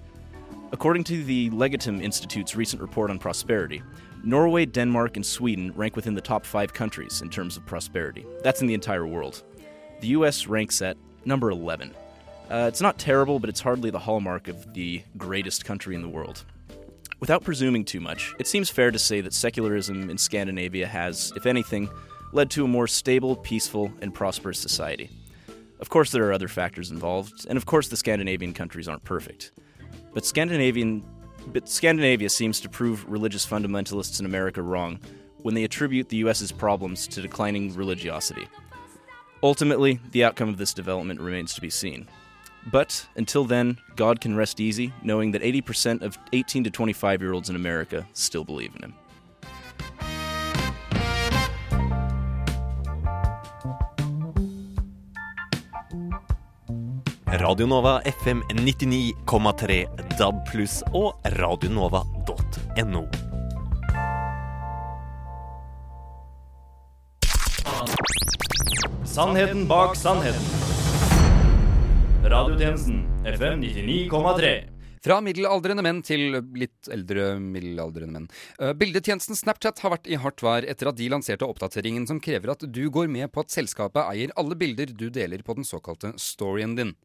According 0.71 1.03
to 1.05 1.23
the 1.23 1.49
Legatum 1.49 1.99
Institute's 1.99 2.55
recent 2.55 2.79
report 2.79 3.09
on 3.09 3.17
prosperity, 3.17 3.81
Norway, 4.23 4.67
Denmark, 4.67 5.15
and 5.15 5.25
Sweden 5.25 5.73
rank 5.75 5.95
within 5.95 6.13
the 6.13 6.21
top 6.21 6.45
five 6.45 6.73
countries 6.73 7.23
in 7.23 7.29
terms 7.29 7.57
of 7.57 7.65
prosperity. 7.65 8.23
That's 8.43 8.61
in 8.61 8.67
the 8.67 8.75
entire 8.75 9.07
world. 9.07 9.43
The 9.99 10.09
US 10.09 10.45
ranks 10.45 10.83
at 10.83 10.95
number 11.25 11.49
11. 11.49 11.95
Uh, 12.51 12.65
it's 12.67 12.81
not 12.81 12.99
terrible, 12.99 13.39
but 13.39 13.49
it's 13.49 13.61
hardly 13.61 13.89
the 13.89 13.97
hallmark 13.97 14.47
of 14.47 14.75
the 14.75 15.01
greatest 15.17 15.65
country 15.65 15.95
in 15.95 16.03
the 16.03 16.09
world. 16.09 16.45
Without 17.19 17.43
presuming 17.43 17.83
too 17.83 17.99
much, 17.99 18.35
it 18.37 18.45
seems 18.45 18.69
fair 18.69 18.91
to 18.91 18.99
say 18.99 19.21
that 19.21 19.33
secularism 19.33 20.11
in 20.11 20.19
Scandinavia 20.19 20.85
has, 20.85 21.33
if 21.35 21.47
anything, 21.47 21.89
led 22.35 22.51
to 22.51 22.65
a 22.65 22.67
more 22.67 22.85
stable, 22.85 23.35
peaceful, 23.37 23.91
and 24.01 24.13
prosperous 24.13 24.59
society. 24.59 25.09
Of 25.79 25.89
course, 25.89 26.11
there 26.11 26.27
are 26.27 26.33
other 26.33 26.49
factors 26.49 26.91
involved, 26.91 27.45
and 27.47 27.57
of 27.57 27.65
course, 27.65 27.87
the 27.87 27.97
Scandinavian 27.97 28.53
countries 28.53 28.87
aren't 28.87 29.05
perfect. 29.05 29.51
But 30.13 30.25
Scandinavian 30.25 31.03
but 31.47 31.69
Scandinavia 31.69 32.29
seems 32.29 32.59
to 32.61 32.69
prove 32.69 33.09
religious 33.09 33.45
fundamentalists 33.45 34.19
in 34.19 34.25
America 34.25 34.61
wrong 34.61 34.99
when 35.37 35.53
they 35.53 35.63
attribute 35.63 36.09
the 36.09 36.17
US's 36.17 36.51
problems 36.51 37.07
to 37.07 37.21
declining 37.21 37.73
religiosity. 37.75 38.47
Ultimately, 39.43 39.99
the 40.11 40.23
outcome 40.23 40.49
of 40.49 40.57
this 40.57 40.73
development 40.73 41.21
remains 41.21 41.53
to 41.53 41.61
be 41.61 41.69
seen. 41.69 42.07
But 42.65 43.07
until 43.15 43.45
then, 43.45 43.77
God 43.95 44.19
can 44.19 44.35
rest 44.35 44.59
easy 44.59 44.91
knowing 45.03 45.31
that 45.31 45.43
80% 45.43 46.01
of 46.01 46.17
18 46.33 46.63
to 46.63 46.71
25 46.71 47.21
year 47.21 47.33
olds 47.33 47.49
in 47.49 47.55
America 47.55 48.07
still 48.13 48.43
believe 48.43 48.75
in 48.75 48.81
Him. 48.81 48.95
Radio 57.37 57.67
Nova 57.67 58.01
FM 58.01 58.43
99,3 58.49 59.87
DAB 60.19 60.35
pluss 60.47 60.77
og 60.95 61.17
radionova.no. 61.35 63.01
Sannheten 69.03 69.65
bak 69.67 69.97
sannheten. 69.99 70.47
Radiotjenesten 72.23 73.03
FM 73.25 73.65
99,3. 73.65 74.53
Fra 75.05 75.19
middelaldrende 75.21 75.83
menn 75.85 75.99
til 76.05 76.39
litt 76.57 76.87
eldre 76.89 77.35
middelaldrende 77.37 78.15
menn. 78.15 78.29
Eh, 78.57 78.71
Bildetjenesten 78.79 79.37
Snapchat 79.37 79.83
har 79.83 79.93
vært 79.93 80.07
i 80.07 80.17
hardt 80.17 80.41
vær 80.45 80.65
etter 80.65 80.89
at 80.89 80.97
de 80.97 81.11
lanserte 81.11 81.45
oppdateringen 81.45 82.07
som 82.09 82.21
krever 82.23 82.55
at 82.55 82.63
du 82.63 82.85
går 82.89 83.11
med 83.11 83.27
på 83.35 83.43
at 83.43 83.53
selskapet 83.53 84.07
eier 84.07 84.33
alle 84.39 84.55
bilder 84.57 84.95
du 84.95 85.09
deler 85.13 85.43
på 85.43 85.59
den 85.59 85.67
såkalte 85.67 86.15
storyen 86.21 86.79
din. 86.79 86.95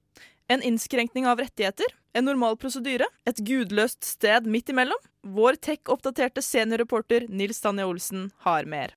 En 0.50 0.62
innskrenkning 0.62 1.26
av 1.26 1.38
rettigheter? 1.38 1.86
En 2.12 2.24
normal 2.24 2.56
prosedyre? 2.58 3.06
Et 3.22 3.38
gudløst 3.46 4.02
sted 4.02 4.48
midt 4.50 4.72
imellom? 4.72 4.98
Vår 5.22 5.54
tech-oppdaterte 5.62 6.42
seniorreporter 6.42 7.28
Nils 7.28 7.62
Tanja 7.62 7.86
Olsen 7.86 8.24
har 8.42 8.66
mer. 8.66 8.96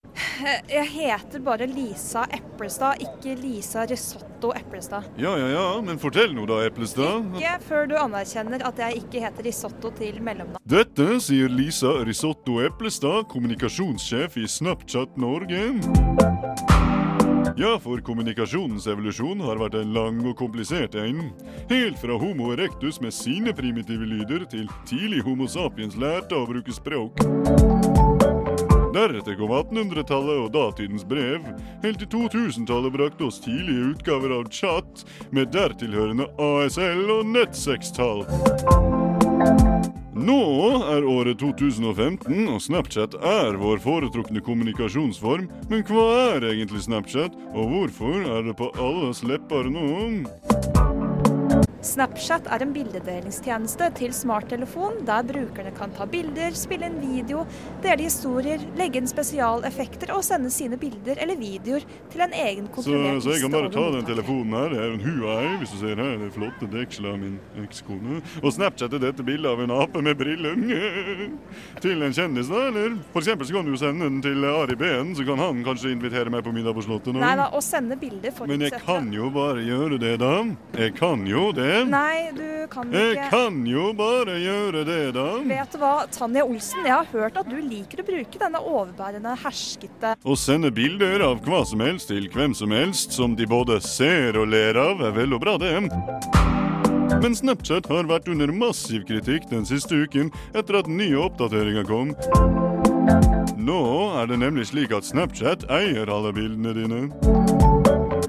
Jeg 0.65 0.87
heter 0.95 1.45
bare 1.45 1.67
Lisa 1.69 2.25
Eplestad, 2.33 3.05
ikke 3.05 3.37
Lisa 3.37 3.85
Risotto 3.85 4.49
Eplestad. 4.57 5.05
Ja, 5.21 5.35
ja, 5.37 5.53
ja, 5.53 5.69
men 5.85 6.01
fortell 6.01 6.33
nå 6.33 6.49
da, 6.49 6.63
Eplestad. 6.65 7.29
Ikke 7.37 7.59
før 7.69 7.89
du 7.91 7.97
anerkjenner 8.01 8.65
at 8.65 8.85
jeg 8.87 9.03
ikke 9.05 9.21
heter 9.27 9.51
Risotto 9.51 9.93
til 10.01 10.17
mellomnavn. 10.25 10.57
Dette 10.65 11.19
sier 11.21 11.53
Lisa 11.53 11.99
Risotto 12.01 12.63
Eplestad, 12.65 13.27
kommunikasjonssjef 13.29 14.41
i 14.41 14.49
Snapchat 14.49 15.21
Norge. 15.21 15.67
Ja, 17.57 17.79
for 17.79 18.01
kommunikasjonens 18.01 18.87
evolusjon 18.89 19.41
har 19.45 19.59
vært 19.61 19.75
en 19.77 19.91
lang 19.93 20.23
og 20.25 20.33
komplisert 20.39 20.95
en. 20.97 21.27
Helt 21.69 21.99
fra 22.01 22.15
Homo 22.17 22.49
erectus 22.55 22.97
med 23.01 23.13
sine 23.13 23.53
primitive 23.53 24.07
lyder 24.09 24.47
til 24.49 24.65
tidlig 24.89 25.21
Homo 25.27 25.45
sapiens 25.45 25.93
lærte 26.01 26.33
å 26.33 26.47
bruke 26.49 26.73
språk. 26.73 27.21
Deretter 28.93 29.37
kom 29.37 29.53
1800-tallet 29.53 30.41
og 30.47 30.49
datidens 30.53 31.05
brev. 31.05 31.45
Helt 31.85 32.01
til 32.01 32.09
2000-tallet 32.15 32.97
brakte 32.97 33.29
oss 33.29 33.41
tidlige 33.41 33.93
utgaver 33.93 34.33
av 34.39 34.49
chat, 34.49 35.05
med 35.29 35.53
dertilhørende 35.53 36.31
ASL 36.41 37.05
og 37.19 37.25
nettsextall. 37.37 38.25
Nå 40.13 40.41
er 40.93 41.05
året 41.09 41.39
2015, 41.41 42.45
og 42.53 42.59
Snapchat 42.61 43.15
er 43.17 43.57
vår 43.57 43.81
foretrukne 43.81 44.43
kommunikasjonsform. 44.45 45.47
Men 45.71 45.81
hva 45.89 46.05
er 46.35 46.45
egentlig 46.51 46.83
Snapchat, 46.85 47.33
og 47.57 47.73
hvorfor 47.73 48.21
er 48.37 48.45
det 48.45 48.53
på 48.61 48.69
alles 48.77 49.23
lepper 49.25 49.73
nå? 49.73 50.92
Snapchat 51.83 52.45
er 52.47 52.63
en 52.63 52.71
bildedelingstjeneste 52.71 53.89
til 53.97 54.13
smarttelefon, 54.15 55.01
der 55.07 55.25
brukerne 55.27 55.73
kan 55.75 55.91
ta 55.91 56.05
bilder, 56.07 56.55
spille 56.55 56.87
inn 56.87 56.99
video, 57.01 57.41
dele 57.83 58.05
historier, 58.05 58.63
legge 58.79 59.01
inn 59.01 59.09
spesialeffekter 59.09 60.13
og 60.15 60.23
sende 60.23 60.51
sine 60.53 60.79
bilder 60.79 61.19
eller 61.19 61.35
videoer 61.39 61.83
til 62.13 62.23
en 62.23 62.35
egen 62.39 62.69
kontrollert 62.71 63.23
så 63.23 63.33
jeg 63.35 63.43
kan 63.43 63.53
bare 63.53 63.71
ta 63.73 63.83
den 63.97 64.07
telefonen 64.07 64.55
her. 64.57 64.71
Det 64.73 64.79
er 64.79 64.93
en 64.93 65.03
Huawei, 65.03 65.49
hvis 65.59 65.73
du 65.73 65.77
ser 65.81 65.99
her. 65.99 66.15
Det 66.21 66.29
flotte 66.37 66.69
dekselet 66.71 67.11
av 67.11 67.19
min 67.19 67.35
ekskone. 67.63 68.21
Og 68.41 68.55
Snapchat 68.55 68.95
er 68.95 69.03
dette 69.03 69.25
bildet 69.27 69.51
av 69.51 69.63
en 69.63 69.75
ape 69.75 70.03
med 70.05 70.17
briller. 70.19 70.55
til 71.83 72.07
en 72.07 72.15
kjendis, 72.15 72.47
da, 72.51 72.63
eller? 72.69 72.95
For 73.11 73.23
eksempel 73.23 73.49
så 73.49 73.57
kan 73.57 73.67
du 73.67 73.73
jo 73.73 73.81
sende 73.81 74.07
den 74.07 74.23
til 74.23 74.47
Ari 74.47 74.79
Behn, 74.79 75.13
så 75.17 75.27
kan 75.27 75.41
han 75.43 75.63
kanskje 75.67 75.91
invitere 75.97 76.31
meg 76.31 76.45
på 76.47 76.55
middag 76.55 76.77
på 76.77 76.85
Slottet 76.87 77.11
nå. 77.11 77.19
Nei 77.23 77.35
da, 77.39 77.49
å 77.51 77.61
sende 77.63 77.99
bilder 77.99 78.31
Men 78.47 78.63
jeg 78.69 78.79
kan 78.85 79.11
jo 79.13 79.27
bare 79.35 79.63
gjøre 79.67 79.99
det, 80.01 80.15
da. 80.23 80.33
Jeg 80.79 80.95
kan 80.99 81.27
jo 81.27 81.49
det. 81.55 81.72
Nei, 81.89 82.31
du 82.35 82.65
kan 82.71 82.89
ikke 82.89 83.03
Jeg 83.03 83.29
kan 83.33 83.59
jo 83.67 83.89
bare 83.97 84.37
gjøre 84.41 84.83
det, 84.87 84.99
da. 85.17 85.27
Vet 85.49 85.75
du 85.75 85.79
hva, 85.81 85.93
Tanja 86.13 86.45
Olsen, 86.45 86.83
jeg 86.85 86.93
har 86.93 87.09
hørt 87.13 87.39
at 87.39 87.49
du 87.49 87.57
liker 87.59 88.03
å 88.03 88.07
bruke 88.07 88.41
denne 88.41 88.61
overbærende, 88.61 89.35
herskete 89.43 90.15
Å 90.23 90.37
sende 90.39 90.71
bilder 90.73 91.25
av 91.25 91.41
hva 91.45 91.63
som 91.67 91.83
helst 91.83 92.11
til 92.11 92.29
hvem 92.33 92.55
som 92.57 92.73
helst, 92.75 93.15
som 93.17 93.37
de 93.39 93.47
både 93.49 93.79
ser 93.85 94.39
og 94.39 94.49
ler 94.53 94.79
av, 94.79 95.01
er 95.03 95.15
vel 95.17 95.35
og 95.37 95.43
bra, 95.43 95.57
det. 95.61 95.75
Men 97.23 97.35
Snapchat 97.37 97.87
har 97.91 98.07
vært 98.09 98.29
under 98.31 98.51
massiv 98.51 99.05
kritikk 99.07 99.49
den 99.51 99.67
siste 99.69 99.95
uken 100.05 100.31
etter 100.53 100.81
at 100.81 100.89
nye 100.91 101.19
oppdateringer 101.23 101.87
kom. 101.87 102.15
Nå 103.63 103.83
er 104.19 104.31
det 104.31 104.41
nemlig 104.41 104.69
slik 104.71 104.95
at 104.95 105.07
Snapchat 105.07 105.67
eier 105.71 106.09
alle 106.11 106.33
bildene 106.35 106.73
dine. 106.75 107.62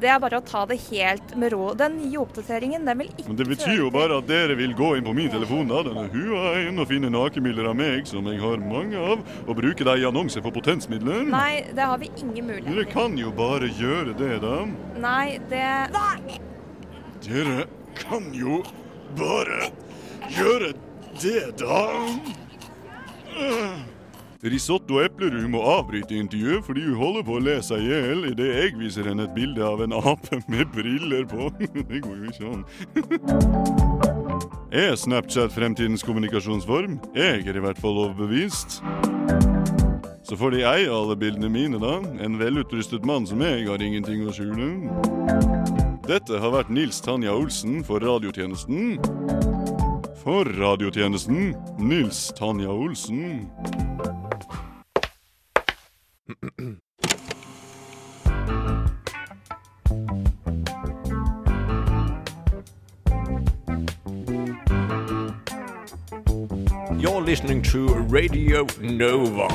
Det 0.05 0.11
er 0.13 0.19
bare 0.21 0.37
å 0.37 0.45
ta 0.45 0.67
det 0.69 0.77
helt 0.91 1.31
med 1.41 1.55
ro. 1.55 1.71
Den 1.81 1.95
nye 1.97 2.19
oppdateringen 2.21 2.83
den 2.85 2.99
vil 3.01 3.09
ikke 3.09 3.25
Men 3.31 3.39
det 3.39 3.47
betyr 3.49 3.79
jo 3.79 3.87
bare 3.95 4.19
at 4.21 4.27
dere 4.29 4.57
vil 4.59 4.75
gå 4.77 4.91
inn 4.99 5.07
på 5.07 5.15
min 5.17 5.31
telefon 5.33 5.71
da, 5.71 5.81
denne 5.87 6.05
Huaweien, 6.13 6.77
og 6.77 6.91
finne 6.91 7.09
nakenbilder 7.15 7.71
av 7.71 7.79
meg, 7.79 8.05
som 8.11 8.29
jeg 8.29 8.43
har 8.43 8.61
mange 8.61 9.01
av, 9.01 9.23
og 9.47 9.57
bruke 9.57 9.87
deg 9.89 10.05
i 10.05 10.09
annonser 10.11 10.45
for 10.45 10.53
potensmidler. 10.53 11.25
Nei, 11.33 11.65
det 11.73 11.89
har 11.89 12.03
vi 12.03 12.11
ingen 12.21 12.51
mulighet 12.51 12.69
til. 12.69 12.83
Dere 12.83 12.93
kan 12.93 13.17
jo 13.17 13.33
bare 13.39 13.73
gjøre 13.81 14.13
det, 14.21 14.35
da. 14.45 14.59
Nei, 15.01 15.39
det 15.49 15.65
Dere 17.25 17.65
kan 17.97 18.29
jo 18.37 18.61
bare 19.17 19.73
gjøre 20.37 20.75
det, 21.23 21.41
da. 21.65 21.81
Risotto 24.45 24.99
Eplerud 25.01 25.47
må 25.49 25.63
avbryte 25.65 26.19
intervjuet 26.21 26.67
fordi 26.67 26.83
hun 26.85 26.99
holder 27.01 27.23
på 27.25 27.39
å 27.39 27.41
le 27.41 27.55
seg 27.65 27.81
i 27.81 27.89
hjel 27.89 28.27
idet 28.29 28.49
jeg 28.51 28.75
viser 28.77 29.09
henne 29.09 29.25
et 29.25 29.33
bilde 29.33 29.65
av 29.65 29.81
en 29.81 29.95
ape 29.97 30.43
med 30.53 30.69
briller 30.75 31.25
på. 31.31 31.49
Det 31.89 32.01
går 32.05 32.17
jo 32.19 32.25
ikke 32.29 32.51
an. 32.53 32.65
Er 34.69 34.99
Snapchat 35.01 35.55
fremtidens 35.55 36.05
kommunikasjonsform? 36.05 36.99
Jeg 37.17 37.47
er 37.49 37.57
i 37.57 37.63
hvert 37.65 37.81
fall 37.81 37.97
overbevist. 38.05 38.83
Så 40.29 40.37
får 40.37 40.51
de 40.59 40.65
eie 40.69 40.93
alle 40.93 41.17
bildene 41.17 41.49
mine, 41.49 41.81
da. 41.81 41.97
En 42.21 42.37
velutrustet 42.41 43.05
mann 43.09 43.25
som 43.29 43.41
jeg 43.45 43.65
har 43.69 43.81
ingenting 43.81 44.27
å 44.29 44.33
skjule. 44.35 44.69
Dette 46.05 46.37
har 46.37 46.53
vært 46.53 46.73
Nils 46.73 47.01
Tanja 47.01 47.33
Olsen 47.33 47.81
for 47.85 48.05
radiotjenesten. 48.05 49.01
For 50.21 50.49
radiotjenesten 50.61 51.55
Nils 51.81 52.27
Tanja 52.37 52.73
Olsen. 52.73 53.41
You're 56.27 56.37
listening 67.21 67.63
to 67.65 67.89
Radio 68.09 68.67
Nova. 68.81 69.49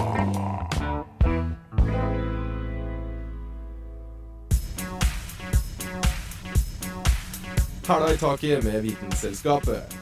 Hæla 7.88 8.13
i 8.13 8.17
taket 8.17 8.63
med 8.63 8.82
Vitenselskapet. 8.82 9.97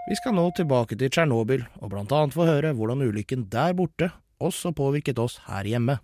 Vi 0.10 0.16
skal 0.18 0.34
nå 0.34 0.48
tilbake 0.58 0.96
til 0.98 1.12
Tsjernobyl, 1.14 1.62
og 1.86 1.92
blant 1.92 2.14
annet 2.18 2.34
få 2.34 2.48
høre 2.48 2.72
hvordan 2.74 3.04
ulykken 3.06 3.44
der 3.54 3.76
borte 3.78 4.08
også 4.42 4.72
påvirket 4.74 5.20
oss 5.22 5.36
her 5.46 5.68
hjemme. 5.70 6.00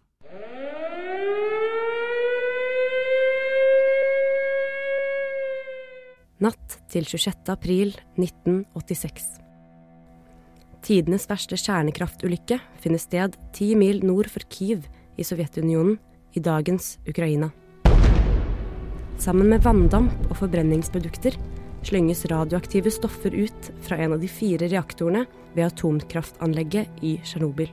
Natt 6.45 6.77
til 6.93 7.07
26. 7.09 7.49
april 7.49 7.95
1986. 8.21 9.25
Tidenes 10.85 11.25
verste 11.25 11.57
kjernekraftulykke 11.57 12.59
finner 12.83 13.01
sted 13.01 13.39
ti 13.57 13.71
mil 13.73 14.05
nord 14.05 14.29
for 14.29 14.45
Kiev 14.53 14.85
i 15.17 15.25
Sovjetunionen, 15.25 15.97
i 16.37 16.43
dagens 16.43 16.99
Ukraina. 17.09 17.49
Sammen 19.17 19.49
med 19.49 19.63
vanndamp 19.65 20.27
og 20.27 20.43
forbrenningsprodukter 20.43 21.39
slynges 21.85 22.25
radioaktive 22.25 22.91
stoffer 22.91 23.33
ut 23.35 23.71
fra 23.81 23.97
en 23.97 24.15
av 24.15 24.21
de 24.21 24.29
fire 24.31 24.69
reaktorene 24.71 25.25
ved 25.55 25.67
atomkraftanlegget 25.67 27.03
i 27.05 27.15
Tsjernobyl. 27.23 27.69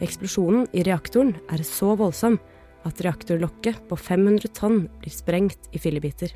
Eksplosjonen 0.00 0.68
i 0.72 0.84
reaktoren 0.86 1.34
er 1.52 1.64
så 1.66 1.92
voldsom 1.98 2.38
at 2.88 3.02
reaktorlokket 3.04 3.82
på 3.90 3.98
500 3.98 4.54
tonn 4.56 4.86
blir 5.02 5.12
sprengt 5.12 5.68
i 5.76 5.82
fillebiter. 5.82 6.32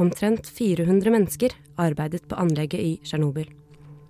Omtrent 0.00 0.48
400 0.48 1.12
mennesker 1.12 1.52
arbeidet 1.76 2.24
på 2.28 2.38
anlegget 2.40 2.80
i 2.80 2.94
Tsjernobyl. 3.04 3.50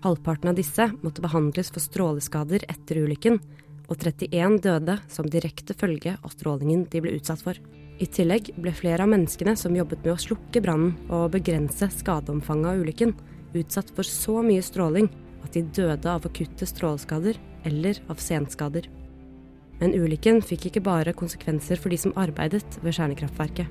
Halvparten 0.03 0.51
av 0.51 0.59
disse 0.59 0.87
måtte 1.03 1.23
behandles 1.25 1.71
for 1.75 1.83
stråleskader 1.83 2.65
etter 2.71 3.03
ulykken, 3.03 3.41
og 3.89 3.99
31 3.99 4.59
døde 4.65 4.99
som 5.11 5.29
direkte 5.29 5.75
følge 5.79 6.17
av 6.19 6.33
strålingen 6.35 6.87
de 6.91 7.03
ble 7.03 7.17
utsatt 7.19 7.43
for. 7.45 7.59
I 8.03 8.09
tillegg 8.11 8.53
ble 8.59 8.73
flere 8.75 9.05
av 9.05 9.13
menneskene 9.13 9.55
som 9.59 9.77
jobbet 9.77 10.03
med 10.05 10.15
å 10.15 10.21
slukke 10.21 10.63
brannen 10.65 10.97
og 11.13 11.33
begrense 11.35 11.91
skadeomfanget 11.99 12.73
av 12.73 12.83
ulykken, 12.83 13.15
utsatt 13.53 13.93
for 13.95 14.09
så 14.09 14.41
mye 14.43 14.65
stråling 14.65 15.11
at 15.45 15.53
de 15.55 15.63
døde 15.77 16.09
av 16.09 16.27
akutte 16.27 16.67
stråleskader 16.67 17.39
eller 17.69 18.01
av 18.11 18.23
senskader. 18.23 18.89
Men 19.81 19.95
ulykken 19.99 20.41
fikk 20.47 20.69
ikke 20.71 20.85
bare 20.87 21.15
konsekvenser 21.17 21.81
for 21.81 21.93
de 21.93 21.99
som 22.01 22.15
arbeidet 22.19 22.79
ved 22.83 22.97
kjernekraftverket. 22.97 23.67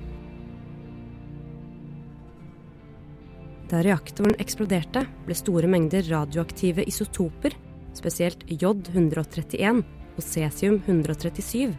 Da 3.72 3.80
reaktoren 3.80 4.36
eksploderte, 4.42 5.06
ble 5.24 5.36
store 5.36 5.68
mengder 5.72 6.04
radioaktive 6.04 6.84
isotoper, 6.84 7.56
spesielt 7.96 8.44
J131 8.48 9.80
og 10.16 10.24
cesium-137, 10.26 11.72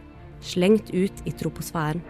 slengt 0.44 0.90
ut 0.92 1.24
i 1.24 1.32
troposfæren. 1.32 2.02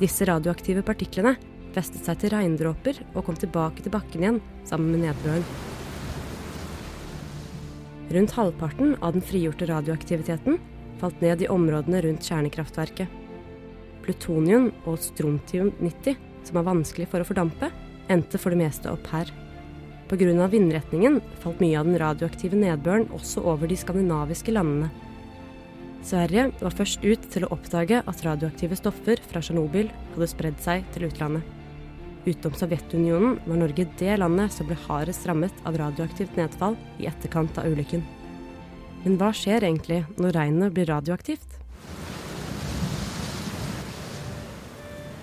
Disse 0.00 0.26
radioaktive 0.26 0.82
partiklene 0.86 1.36
festet 1.72 2.04
seg 2.04 2.18
til 2.20 2.32
regndråper 2.34 2.98
og 3.14 3.24
kom 3.26 3.38
tilbake 3.38 3.84
til 3.84 3.94
bakken 3.94 4.24
igjen 4.24 4.40
sammen 4.68 4.92
med 4.92 5.06
nedbøren. 5.06 5.44
Rundt 8.12 8.34
halvparten 8.36 8.96
av 9.00 9.14
den 9.14 9.24
frigjorte 9.24 9.68
radioaktiviteten 9.70 10.58
falt 11.00 11.22
ned 11.24 11.44
i 11.44 11.50
områdene 11.50 12.02
rundt 12.04 12.26
kjernekraftverket. 12.28 13.08
Plutonium 14.02 14.68
og 14.84 14.98
strontium-90, 15.00 16.18
som 16.44 16.58
er 16.58 16.66
vanskelig 16.66 17.08
for 17.08 17.22
å 17.22 17.28
fordampe, 17.28 17.70
endte 18.12 18.40
for 18.42 18.52
det 18.52 18.60
meste 18.64 18.90
opp 18.90 19.06
her. 19.14 19.30
Pga. 20.12 20.46
vindretningen 20.46 21.22
falt 21.40 21.60
mye 21.64 21.78
av 21.80 21.86
den 21.88 21.96
radioaktive 21.96 22.58
nedbøren 22.60 23.06
også 23.16 23.40
over 23.48 23.70
de 23.70 23.78
skandinaviske 23.80 24.52
landene. 24.52 24.90
Sverige 26.04 26.50
var 26.58 26.74
først 26.76 27.00
ut 27.00 27.24
til 27.32 27.46
å 27.46 27.50
oppdage 27.54 28.02
at 28.04 28.24
radioaktive 28.26 28.76
stoffer 28.76 29.22
fra 29.30 29.40
Tsjernobyl 29.40 29.88
hadde 30.12 30.28
spredd 30.28 30.60
seg 30.60 30.84
til 30.92 31.06
utlandet. 31.08 31.46
Utenom 32.26 32.58
Sovjetunionen 32.60 33.38
var 33.46 33.62
Norge 33.62 33.88
det 34.02 34.18
landet 34.20 34.52
som 34.52 34.68
ble 34.68 34.76
hardest 34.84 35.24
rammet 35.30 35.64
av 35.64 35.80
radioaktivt 35.80 36.36
nedfall 36.36 36.76
i 37.00 37.08
etterkant 37.08 37.56
av 37.62 37.72
ulykken. 37.72 38.04
Men 39.06 39.16
hva 39.16 39.32
skjer 39.32 39.64
egentlig 39.64 40.04
når 40.20 40.36
regnet 40.36 40.76
blir 40.76 40.92
radioaktivt? 40.92 41.61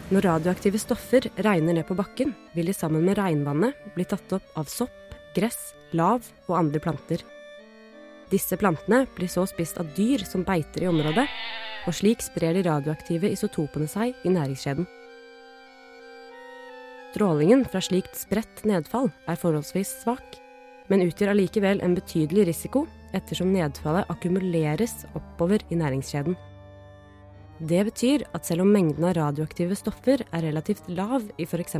Når 0.10 0.26
radioaktive 0.26 0.80
stoffer 0.82 1.28
regner 1.46 1.76
ned 1.78 1.86
på 1.86 1.94
bakken, 1.94 2.32
vil 2.56 2.72
de 2.72 2.74
sammen 2.74 3.04
med 3.06 3.20
regnvannet 3.20 3.78
bli 3.94 4.08
tatt 4.10 4.32
opp 4.34 4.56
av 4.58 4.66
sopp, 4.66 5.14
gress, 5.36 5.76
lav 5.94 6.26
og 6.48 6.56
andre 6.58 6.82
planter. 6.82 7.22
Disse 8.32 8.58
plantene 8.58 9.04
blir 9.14 9.30
så 9.30 9.46
spist 9.50 9.78
av 9.78 9.92
dyr 9.94 10.26
som 10.26 10.42
beiter 10.48 10.86
i 10.86 10.90
området, 10.90 11.28
og 11.86 11.94
slik 11.94 12.26
sprer 12.26 12.58
de 12.58 12.66
radioaktive 12.66 13.30
isotopene 13.30 13.90
seg 13.90 14.18
i 14.26 14.34
næringskjeden. 14.34 14.90
Strålingen 17.14 17.64
fra 17.70 17.82
slikt 17.82 18.18
spredt 18.18 18.66
nedfall 18.70 19.12
er 19.30 19.38
forholdsvis 19.38 19.94
svak, 20.04 20.42
men 20.90 21.06
utgjør 21.06 21.36
allikevel 21.36 21.86
en 21.86 21.94
betydelig 21.98 22.50
risiko 22.50 22.88
ettersom 23.14 23.54
nedfallet 23.54 24.10
akkumuleres 24.10 25.04
oppover 25.14 25.62
i 25.70 25.78
næringskjeden. 25.78 26.38
Det 27.60 27.82
betyr 27.90 28.24
at 28.32 28.48
selv 28.48 28.64
om 28.64 28.70
mengden 28.72 29.04
av 29.04 29.18
radioaktive 29.18 29.76
stoffer 29.76 30.22
er 30.24 30.44
relativt 30.46 30.86
lav 30.88 31.26
i 31.36 31.44
f.eks. 31.44 31.76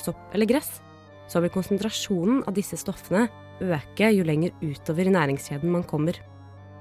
sopp 0.00 0.32
eller 0.32 0.48
gress, 0.48 0.78
så 1.28 1.42
vil 1.44 1.52
konsentrasjonen 1.52 2.40
av 2.48 2.56
disse 2.56 2.78
stoffene 2.80 3.26
øke 3.60 4.08
jo 4.14 4.24
lenger 4.24 4.54
utover 4.62 5.04
i 5.04 5.12
næringskjeden 5.12 5.74
man 5.74 5.84
kommer. 5.84 6.16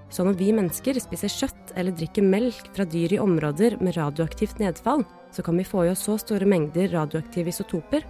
Så 0.08 0.24
når 0.24 0.38
vi 0.40 0.54
mennesker 0.56 0.96
spiser 1.04 1.34
kjøtt 1.34 1.74
eller 1.76 1.92
drikker 1.92 2.24
melk 2.24 2.72
fra 2.72 2.88
dyr 2.88 3.18
i 3.18 3.20
områder 3.20 3.76
med 3.84 3.98
radioaktivt 3.98 4.62
nedfall, 4.64 5.04
så 5.36 5.44
kan 5.44 5.60
vi 5.60 5.68
få 5.68 5.84
i 5.84 5.92
oss 5.92 6.06
så 6.08 6.16
store 6.22 6.48
mengder 6.48 6.94
radioaktive 6.96 7.52
isotoper 7.52 8.08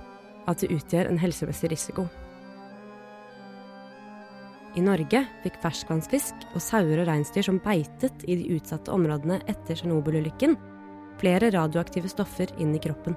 at 0.47 0.61
det 0.61 0.69
utgjør 0.77 1.09
en 1.09 1.17
helsemessig 1.17 1.73
risiko. 1.73 2.05
I 4.77 4.81
Norge 4.85 5.23
fikk 5.41 5.55
ferskvannsfisk 5.63 6.43
og 6.51 6.61
sauer 6.61 7.01
og 7.01 7.07
reinsdyr 7.09 7.47
som 7.47 7.57
beitet 7.63 8.21
i 8.29 8.35
de 8.37 8.57
utsatte 8.59 8.93
områdene 8.93 9.39
etter 9.49 9.73
Tsjernobyl-ulykken, 9.73 10.53
flere 11.17 11.49
radioaktive 11.55 12.11
stoffer 12.11 12.51
inn 12.61 12.75
i 12.77 12.81
kroppen. 12.83 13.15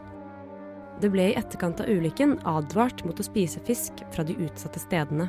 Det 1.00 1.10
ble 1.12 1.26
i 1.30 1.34
etterkant 1.36 1.82
av 1.82 1.90
ulykken 1.92 2.38
advart 2.48 3.04
mot 3.04 3.20
å 3.20 3.26
spise 3.26 3.60
fisk 3.66 4.00
fra 4.14 4.24
de 4.24 4.38
utsatte 4.40 4.80
stedene. 4.80 5.28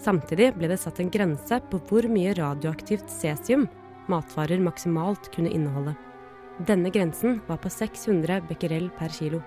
Samtidig 0.00 0.52
ble 0.54 0.70
det 0.70 0.78
satt 0.80 1.00
en 1.02 1.10
grense 1.10 1.58
på 1.70 1.80
hvor 1.88 2.06
mye 2.10 2.34
radioaktivt 2.38 3.10
cesium 3.10 3.66
matvarer 4.10 4.62
maksimalt 4.62 5.32
kunne 5.34 5.50
inneholde. 5.50 5.96
Denne 6.66 6.92
grensen 6.94 7.40
var 7.48 7.58
på 7.62 7.72
600 7.72 8.44
becquerel 8.46 8.86
per 8.98 9.10
kilo. 9.14 9.42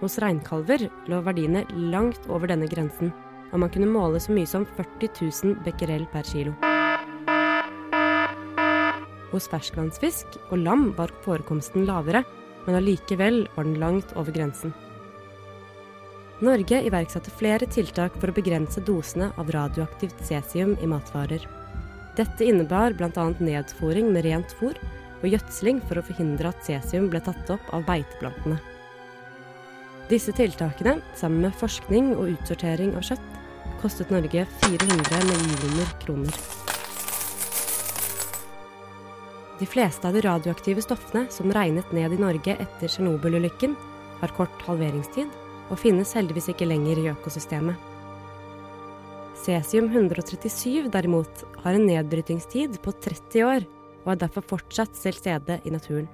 Hos 0.00 0.18
reinkalver 0.22 0.86
lå 1.10 1.18
verdiene 1.26 1.64
langt 1.92 2.30
over 2.30 2.50
denne 2.50 2.70
grensen, 2.70 3.10
og 3.50 3.62
man 3.62 3.70
kunne 3.72 3.90
måle 3.90 4.20
så 4.22 4.34
mye 4.34 4.48
som 4.48 4.66
40 4.76 5.10
000 5.20 5.56
becquerel 5.64 6.06
per 6.12 6.26
kilo. 6.26 6.54
Hos 9.30 9.46
ferskvannsfisk 9.50 10.38
og 10.50 10.58
lam 10.64 10.90
var 10.98 11.12
forekomsten 11.24 11.86
lavere, 11.86 12.24
men 12.66 12.78
allikevel 12.78 13.44
var 13.54 13.66
den 13.66 13.78
langt 13.82 14.14
over 14.18 14.34
grensen. 14.34 14.74
Norge 16.40 16.78
iverksatte 16.88 17.32
flere 17.36 17.68
tiltak 17.68 18.14
for 18.16 18.32
å 18.32 18.36
begrense 18.36 18.80
dosene 18.80 19.28
av 19.38 19.50
radioaktivt 19.52 20.22
cesium 20.24 20.72
i 20.80 20.88
matvarer. 20.88 21.44
Dette 22.16 22.46
innebar 22.48 22.96
bl.a. 22.96 23.26
nedfòring 23.38 24.08
med 24.14 24.24
rent 24.26 24.54
fôr 24.58 24.78
og 25.20 25.28
gjødsling 25.28 25.82
for 25.84 26.00
å 26.00 26.04
forhindre 26.04 26.50
at 26.50 26.64
cesium 26.64 27.10
ble 27.12 27.20
tatt 27.24 27.52
opp 27.52 27.74
av 27.76 27.84
beiteplantene. 27.88 28.56
Disse 30.10 30.32
tiltakene, 30.34 30.96
sammen 31.14 31.44
med 31.44 31.54
forskning 31.60 32.14
og 32.16 32.32
utsortering 32.32 32.96
av 32.98 33.04
kjøtt, 33.06 33.39
kostet 33.80 34.10
Norge 34.12 34.46
400 34.62 35.22
millioner 35.26 35.92
kroner. 36.02 36.40
De 39.60 39.66
fleste 39.66 40.08
av 40.08 40.14
de 40.16 40.22
radioaktive 40.24 40.80
stoffene 40.84 41.26
som 41.32 41.52
regnet 41.52 41.90
ned 41.92 42.14
i 42.16 42.20
Norge 42.20 42.54
etter 42.56 42.88
Tsjernobyl-ulykken, 42.88 43.74
har 44.20 44.32
kort 44.36 44.62
halveringstid 44.66 45.32
og 45.70 45.80
finnes 45.80 46.12
heldigvis 46.16 46.50
ikke 46.52 46.68
lenger 46.68 47.00
i 47.00 47.10
økosystemet. 47.12 47.76
Cesium-137 49.40 50.88
derimot 50.92 51.44
har 51.64 51.76
en 51.76 51.86
nedbrytingstid 51.88 52.80
på 52.84 52.92
30 53.04 53.44
år 53.48 53.68
og 54.04 54.14
er 54.14 54.22
derfor 54.24 54.44
fortsatt 54.54 54.96
til 54.96 55.16
stede 55.16 55.60
i 55.64 55.72
naturen. 55.72 56.08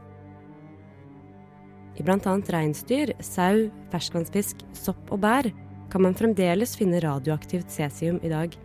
I 1.97 2.05
bl.a. 2.05 2.35
reinsdyr, 2.53 3.15
sau, 3.25 3.67
ferskvannsfisk, 3.91 4.63
sopp 4.77 5.15
og 5.15 5.23
bær 5.23 5.49
kan 5.91 6.03
man 6.03 6.15
fremdeles 6.15 6.77
finne 6.77 7.01
radioaktivt 7.01 7.71
cesium 7.71 8.19
i 8.23 8.31
dag. 8.33 8.57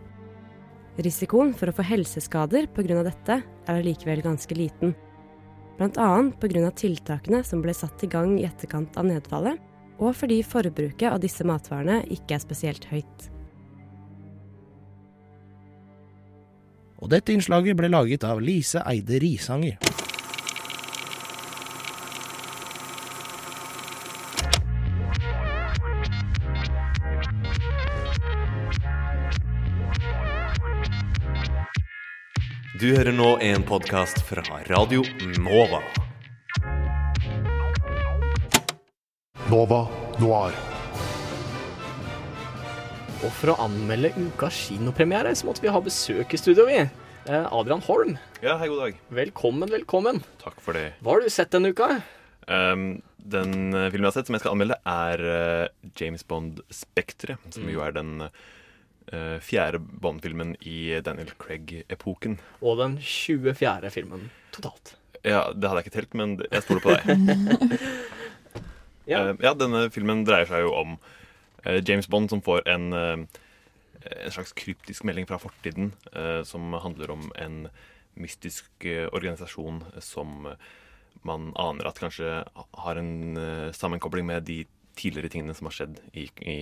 Risikoen 1.02 1.54
for 1.56 1.70
å 1.70 1.74
få 1.76 1.84
helseskader 1.88 2.68
pga. 2.74 3.02
dette 3.02 3.40
er 3.42 3.74
allikevel 3.74 4.22
ganske 4.22 4.54
liten. 4.54 4.94
Bl.a. 5.78 6.08
pga. 6.40 6.70
tiltakene 6.70 7.42
som 7.44 7.62
ble 7.62 7.74
satt 7.74 8.04
i 8.04 8.10
gang 8.10 8.38
i 8.38 8.44
etterkant 8.44 8.96
av 8.96 9.08
nedfallet, 9.08 9.60
og 10.02 10.16
fordi 10.16 10.42
forbruket 10.42 11.12
av 11.12 11.20
disse 11.22 11.44
matvarene 11.46 12.02
ikke 12.10 12.36
er 12.36 12.42
spesielt 12.42 12.84
høyt. 12.90 13.30
Og 17.02 17.10
dette 17.10 17.34
innslaget 17.34 17.76
ble 17.78 17.90
laget 17.90 18.24
av 18.24 18.40
Lise 18.42 18.82
Eide 18.86 19.18
Risanger. 19.22 20.01
Du 32.82 32.88
hører 32.96 33.14
nå 33.14 33.36
en 33.38 33.62
podkast 33.62 34.18
fra 34.26 34.42
Radio 34.66 35.04
Nova. 35.38 35.78
Nova 39.52 39.78
Noir. 40.18 40.56
Og 43.22 43.28
for 43.38 43.52
å 43.52 43.56
anmelde 43.62 44.10
ukas 44.16 44.58
kinopremiere, 44.64 45.30
så 45.38 45.46
måtte 45.46 45.62
vi 45.62 45.70
ha 45.70 45.78
besøk 45.84 46.34
i 46.34 46.40
studio, 46.40 46.66
vi. 46.66 46.80
Eh, 46.82 47.46
Adrian 47.54 47.84
Holm. 47.86 48.16
Ja, 48.42 48.56
hei, 48.58 48.66
god 48.72 48.82
dag. 48.82 48.98
Velkommen, 49.14 49.70
velkommen. 49.70 50.18
Takk 50.42 50.58
for 50.64 50.74
det. 50.74 50.88
Hva 51.06 51.14
har 51.14 51.22
du 51.22 51.30
sett 51.30 51.54
denne 51.54 51.70
uka? 51.70 52.00
Um, 52.50 52.96
den 53.22 53.70
uh, 53.76 53.86
filmen 53.92 54.08
jeg 54.08 54.10
har 54.10 54.16
sett 54.16 54.32
som 54.32 54.40
jeg 54.40 54.42
skal 54.42 54.56
anmelde, 54.56 54.80
er 54.82 55.22
uh, 55.22 55.92
James 56.02 56.26
Bond 56.26 56.58
Spektre, 56.74 57.38
som 57.54 57.62
Mm. 57.62 57.76
jo 57.76 57.86
er 57.86 57.94
den 57.94 58.16
uh, 59.12 59.38
fjerde 59.44 59.78
Bond-filmen 59.78 60.54
i 60.60 61.00
Daniel 61.04 61.32
Craig-epoken. 61.40 62.38
Og 62.60 62.80
den 62.80 62.98
24. 62.98 63.90
filmen 63.94 64.30
totalt. 64.54 64.96
Ja, 65.22 65.52
det 65.54 65.68
hadde 65.68 65.82
jeg 65.82 65.86
ikke 65.86 65.96
telt, 66.00 66.16
men 66.18 66.36
jeg 66.48 66.66
stoler 66.66 66.84
på 66.86 66.96
deg. 66.96 67.78
Ja. 69.02 69.18
Uh, 69.26 69.40
ja, 69.42 69.50
denne 69.58 69.88
filmen 69.90 70.20
dreier 70.22 70.46
seg 70.46 70.60
jo 70.62 70.68
om 70.78 70.92
uh, 70.94 71.78
James 71.82 72.06
Bond 72.06 72.30
som 72.30 72.38
får 72.46 72.60
en, 72.70 72.94
en 72.94 73.24
slags 74.30 74.54
kryptisk 74.54 75.02
melding 75.02 75.26
fra 75.26 75.40
fortiden 75.42 75.88
som 76.46 76.70
handler 76.84 77.10
om 77.10 77.24
en 77.34 77.56
mystisk 78.14 78.86
organisasjon 79.10 79.82
som 79.98 80.46
man 81.26 81.50
aner 81.58 81.90
at 81.90 81.98
kanskje 81.98 82.44
har 82.84 83.02
en 83.02 83.42
sammenkobling 83.74 84.30
med 84.30 84.46
de 84.46 84.60
tidligere 84.94 85.34
tingene 85.34 85.58
som 85.58 85.66
har 85.66 85.80
skjedd 85.80 85.98
i, 86.14 86.28
i 86.46 86.58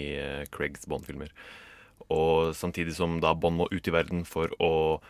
Craigs 0.56 0.88
Bond-filmer. 0.88 1.36
Og 2.10 2.54
samtidig 2.58 2.96
som 2.96 3.20
da 3.22 3.34
Bond 3.34 3.56
må 3.60 3.68
ut 3.70 3.86
i 3.86 3.94
verden 3.94 4.24
for 4.26 4.50
å 4.58 5.00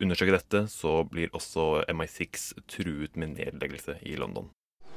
undersøke 0.00 0.34
dette, 0.34 0.64
så 0.72 1.04
blir 1.04 1.30
også 1.36 1.84
MI6 1.88 2.52
truet 2.68 3.16
med 3.16 3.36
nedleggelse 3.36 3.98
i 4.02 4.16
London. 4.16 4.50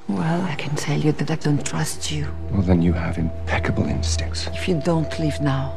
Well, 0.07 0.41
I 0.41 0.55
can 0.55 0.75
tell 0.75 0.99
you 0.99 1.13
that 1.13 1.31
I 1.31 1.35
don't 1.35 1.63
trust 1.63 2.11
you. 2.11 2.25
Well, 2.51 2.61
then 2.61 2.81
you 2.81 2.93
have 2.93 3.17
impeccable 3.17 3.85
instincts. 3.87 4.47
If 4.47 4.67
you 4.67 4.81
don't 4.83 5.17
leave 5.19 5.39
now, 5.39 5.73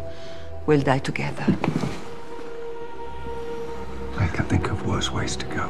we'll 0.66 0.82
die 0.82 0.98
together. 0.98 1.46
I 4.18 4.26
can 4.28 4.46
think 4.46 4.70
of 4.70 4.84
worse 4.86 5.12
ways 5.12 5.36
to 5.36 5.46
go. 5.46 5.68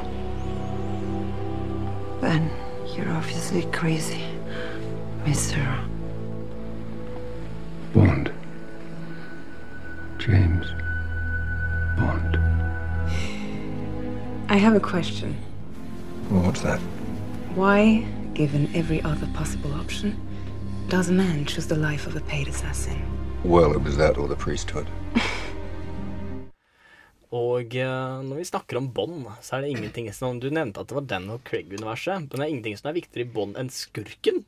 Then 2.20 2.50
you're 2.96 3.12
obviously 3.12 3.64
crazy, 3.72 4.24
Mr. 5.26 5.60
Bond. 7.92 8.32
James 10.26 10.66
Bond. 11.96 12.34
I 14.48 14.56
have 14.56 14.74
a 14.74 14.80
question. 14.80 15.36
Well, 16.28 16.42
what's 16.42 16.62
that? 16.62 16.80
Why, 17.54 18.04
given 18.34 18.66
every 18.74 19.00
other 19.02 19.28
possible 19.34 19.72
option, 19.74 20.18
does 20.88 21.10
a 21.10 21.12
man 21.12 21.44
choose 21.44 21.68
the 21.68 21.76
life 21.76 22.08
of 22.08 22.16
a 22.16 22.20
paid 22.22 22.48
assassin? 22.48 22.98
Well, 23.44 23.72
it 23.72 23.82
was 23.84 23.96
that 23.98 24.18
or 24.18 24.26
the 24.26 24.34
priesthood. 24.34 24.86
Og 27.30 27.74
eh, 27.76 28.22
når 28.26 28.36
vi 28.36 28.44
snakker 28.44 28.76
om 28.80 28.90
Bond, 28.90 29.26
så 29.42 29.56
er 29.56 29.60
det 29.60 29.70
ingenting 29.76 30.10
som 30.14 30.40
Du 30.40 30.50
nevnte 30.50 30.80
at 30.80 30.88
det 30.88 30.94
var 30.94 31.06
Dan 31.06 31.30
og 31.30 31.40
Craig-universet, 31.44 32.18
men 32.18 32.28
det 32.34 32.40
er 32.40 32.50
ingenting 32.50 32.78
som 32.78 32.90
er 32.90 32.98
viktigere 32.98 33.28
i 33.28 33.30
Bond 33.30 33.58
enn 33.62 33.70
skurken. 33.70 34.42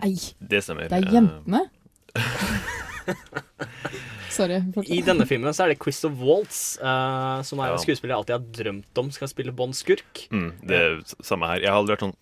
Nei. 0.00 0.14
Det 0.40 0.64
stemmer. 0.64 0.88
Det 0.88 1.04
er 1.04 1.12
jentene. 1.12 1.66
Sorry. 4.34 4.58
I 4.90 5.00
denne 5.06 5.26
filmen 5.30 5.54
så 5.54 5.64
er 5.64 5.72
det 5.74 5.78
Christoph 5.82 6.18
Waltz, 6.18 6.60
uh, 6.82 7.40
som 7.46 7.60
er 7.62 7.70
Ja. 7.70 7.76
en 7.78 7.82
skuespiller 7.84 8.14
jeg 8.14 8.18
alltid 8.20 8.34
har 8.38 8.46
drømt 8.64 8.98
om 9.04 9.10
skal 9.14 9.28
spille 9.30 9.54
Bond 9.54 9.74
skurk. 9.78 10.26
Mm, 10.34 10.50
det 10.66 10.78
er 10.80 11.00
samme 11.22 11.46
her. 11.46 11.60
Jeg 11.62 11.70
har 11.70 11.78
aldri 11.80 11.94
vært 11.96 12.06
sånn 12.08 12.16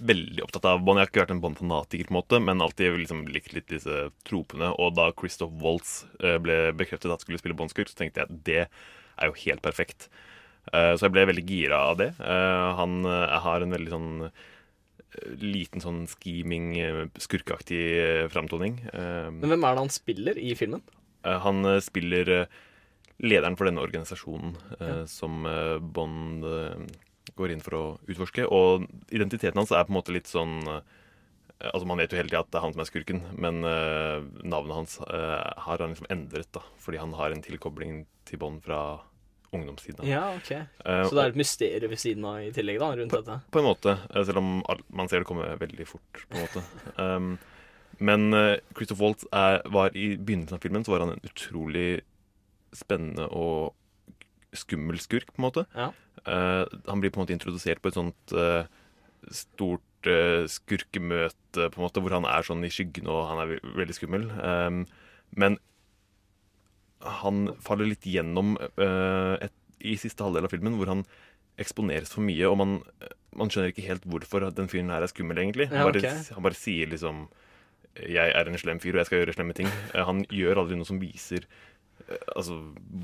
veldig 0.00 0.42
opptatt 0.46 0.64
av 0.64 0.80
Bond. 0.82 0.96
Jeg 0.98 1.04
har 1.06 1.10
ikke 1.12 1.22
vært 1.26 1.34
en 1.36 1.42
Bond-fanatiker, 1.44 2.06
på 2.08 2.14
en 2.14 2.18
måte, 2.22 2.40
men 2.42 2.62
alltid 2.64 2.94
liksom 2.98 3.26
likt 3.28 3.52
litt 3.52 3.68
disse 3.68 4.10
tropene. 4.24 4.70
Og 4.80 4.94
da 4.96 5.10
Christoph 5.12 5.52
Waltz 5.60 6.06
eh, 6.24 6.38
ble 6.40 6.72
bekreftet 6.72 7.12
at 7.12 7.20
skulle 7.20 7.38
spille 7.38 7.54
Bond-skurk, 7.58 7.90
så 7.92 7.98
tenkte 8.00 8.22
jeg 8.22 8.30
at 8.30 8.44
det 8.48 8.62
er 9.20 9.26
jo 9.28 9.36
helt 9.44 9.60
perfekt. 9.62 10.08
Eh, 10.72 10.94
Så 10.96 11.04
jeg 11.06 11.12
ble 11.12 11.26
veldig 11.28 11.44
gira 11.46 11.82
av 11.90 11.98
det. 12.00 12.14
Eh, 12.18 12.74
Han 12.80 13.04
har 13.04 13.60
en 13.62 13.70
veldig 13.76 13.92
sånn 13.92 14.30
liten 15.42 15.82
sånn 15.82 16.06
scheming, 16.08 17.10
skurkeaktig 17.18 18.30
framtoning. 18.30 18.76
Men 18.94 19.40
hvem 19.42 19.64
er 19.66 19.74
det 19.74 19.82
han 19.82 19.90
spiller 19.92 20.38
i 20.38 20.54
filmen? 20.54 20.80
Eh, 21.24 21.38
Han 21.44 21.64
eh, 21.64 21.80
spiller 21.84 22.28
eh, 22.28 22.46
lederen 23.20 23.56
for 23.58 23.68
denne 23.68 23.82
organisasjonen 23.84 24.56
Ja. 24.80 25.04
som 25.06 25.44
Bond 25.92 26.44
går 27.36 27.52
inn 27.52 27.60
for 27.60 27.76
å 27.76 27.82
utforske. 28.08 28.46
Og 28.48 28.86
identiteten 29.12 29.60
hans 29.60 29.72
er 29.76 29.84
på 29.84 29.92
en 29.92 29.98
måte 29.98 30.14
litt 30.14 30.30
sånn 30.30 30.64
Altså 31.60 31.84
Man 31.84 32.00
vet 32.00 32.08
jo 32.08 32.16
hele 32.16 32.30
tida 32.30 32.40
at 32.40 32.48
det 32.48 32.56
er 32.56 32.64
han 32.64 32.72
som 32.72 32.80
er 32.80 32.88
skurken, 32.88 33.18
men 33.36 33.58
uh, 33.68 34.24
navnet 34.48 34.78
hans 34.78 34.94
uh, 35.02 35.52
har 35.60 35.82
han 35.84 35.92
liksom 35.92 36.06
endret, 36.08 36.48
da 36.56 36.62
fordi 36.80 36.96
han 37.02 37.12
har 37.18 37.34
en 37.34 37.42
tilkobling 37.44 38.06
til 38.24 38.40
Bond 38.40 38.62
fra 38.64 38.78
ungdomstiden. 39.52 40.08
Ja, 40.08 40.30
ok. 40.38 40.54
uh, 40.86 41.04
Så 41.04 41.12
det 41.18 41.26
er 41.26 41.34
et 41.34 41.36
mysterium 41.36 41.92
ved 41.92 42.00
siden 42.00 42.24
av 42.24 42.40
i 42.40 42.48
tillegg, 42.56 42.80
da, 42.80 42.88
rundt 42.96 43.12
dette? 43.12 43.36
på 43.52 43.60
en 43.60 43.68
måte, 43.68 43.98
selv 44.24 44.40
om 44.40 44.48
man 44.88 45.12
ser 45.12 45.20
det 45.20 45.28
komme 45.28 45.52
veldig 45.60 45.84
fort. 45.90 46.24
på 46.30 46.40
en 46.40 46.46
måte. 46.48 46.64
Um, 46.96 47.34
men 48.00 48.30
uh, 48.32 48.56
Christoph 48.76 49.00
Waltz 49.04 49.26
er, 49.36 49.60
var 49.70 49.92
i 49.96 50.14
begynnelsen 50.16 50.56
av 50.56 50.64
filmen 50.64 50.86
så 50.86 50.94
var 50.94 51.04
han 51.04 51.14
en 51.14 51.24
utrolig 51.28 52.00
spennende 52.76 53.26
og 53.36 53.74
skummel 54.56 54.98
skurk, 55.02 55.28
på 55.34 55.38
en 55.42 55.46
måte. 55.46 55.64
Ja. 55.76 55.90
Uh, 56.26 56.64
han 56.88 57.02
blir 57.02 57.12
på 57.14 57.20
en 57.20 57.26
måte 57.26 57.36
introdusert 57.36 57.82
på 57.84 57.92
et 57.92 57.98
sånt 58.00 58.34
uh, 58.34 58.64
stort 59.30 60.08
uh, 60.10 60.46
skurkemøte, 60.50 61.68
på 61.70 61.78
en 61.80 61.84
måte, 61.86 62.02
hvor 62.02 62.16
han 62.16 62.26
er 62.30 62.46
sånn 62.46 62.64
i 62.66 62.72
skyggen 62.72 63.08
og 63.10 63.26
han 63.30 63.44
er 63.44 63.52
ve- 63.54 63.74
veldig 63.82 63.96
skummel. 64.00 64.26
Um, 64.40 64.84
men 65.38 65.60
han 67.00 67.46
faller 67.64 67.88
litt 67.88 68.04
gjennom 68.04 68.56
eh, 68.60 69.36
et, 69.46 69.54
i 69.88 69.94
siste 69.96 70.20
halvdel 70.26 70.44
av 70.44 70.52
filmen, 70.52 70.74
hvor 70.76 70.90
han 70.92 71.04
eksponeres 71.60 72.12
for 72.12 72.24
mye, 72.26 72.44
og 72.48 72.58
man, 72.60 72.74
man 73.36 73.48
skjønner 73.52 73.72
ikke 73.72 73.86
helt 73.86 74.04
hvorfor 74.10 74.44
den 74.52 74.68
fyren 74.68 74.92
her 74.92 75.06
er 75.06 75.08
skummel, 75.12 75.40
egentlig. 75.40 75.70
Ja, 75.70 75.86
Han 75.86 75.94
bare, 75.94 76.12
han 76.36 76.44
bare 76.44 76.58
sier 76.58 76.90
liksom 76.92 77.22
Jeg 77.96 78.30
er 78.32 78.46
en 78.48 78.56
slem 78.58 78.78
fyr, 78.80 78.94
og 78.94 79.02
jeg 79.02 79.06
skal 79.10 79.18
gjøre 79.24 79.34
slemme 79.34 79.54
ting. 79.58 79.66
Eh, 79.94 80.04
Han 80.06 80.24
gjør 80.30 80.62
aldri 80.62 80.76
noe 80.78 80.86
som 80.86 81.00
viser 81.02 81.42
eh, 82.08 82.16
Altså 82.36 82.54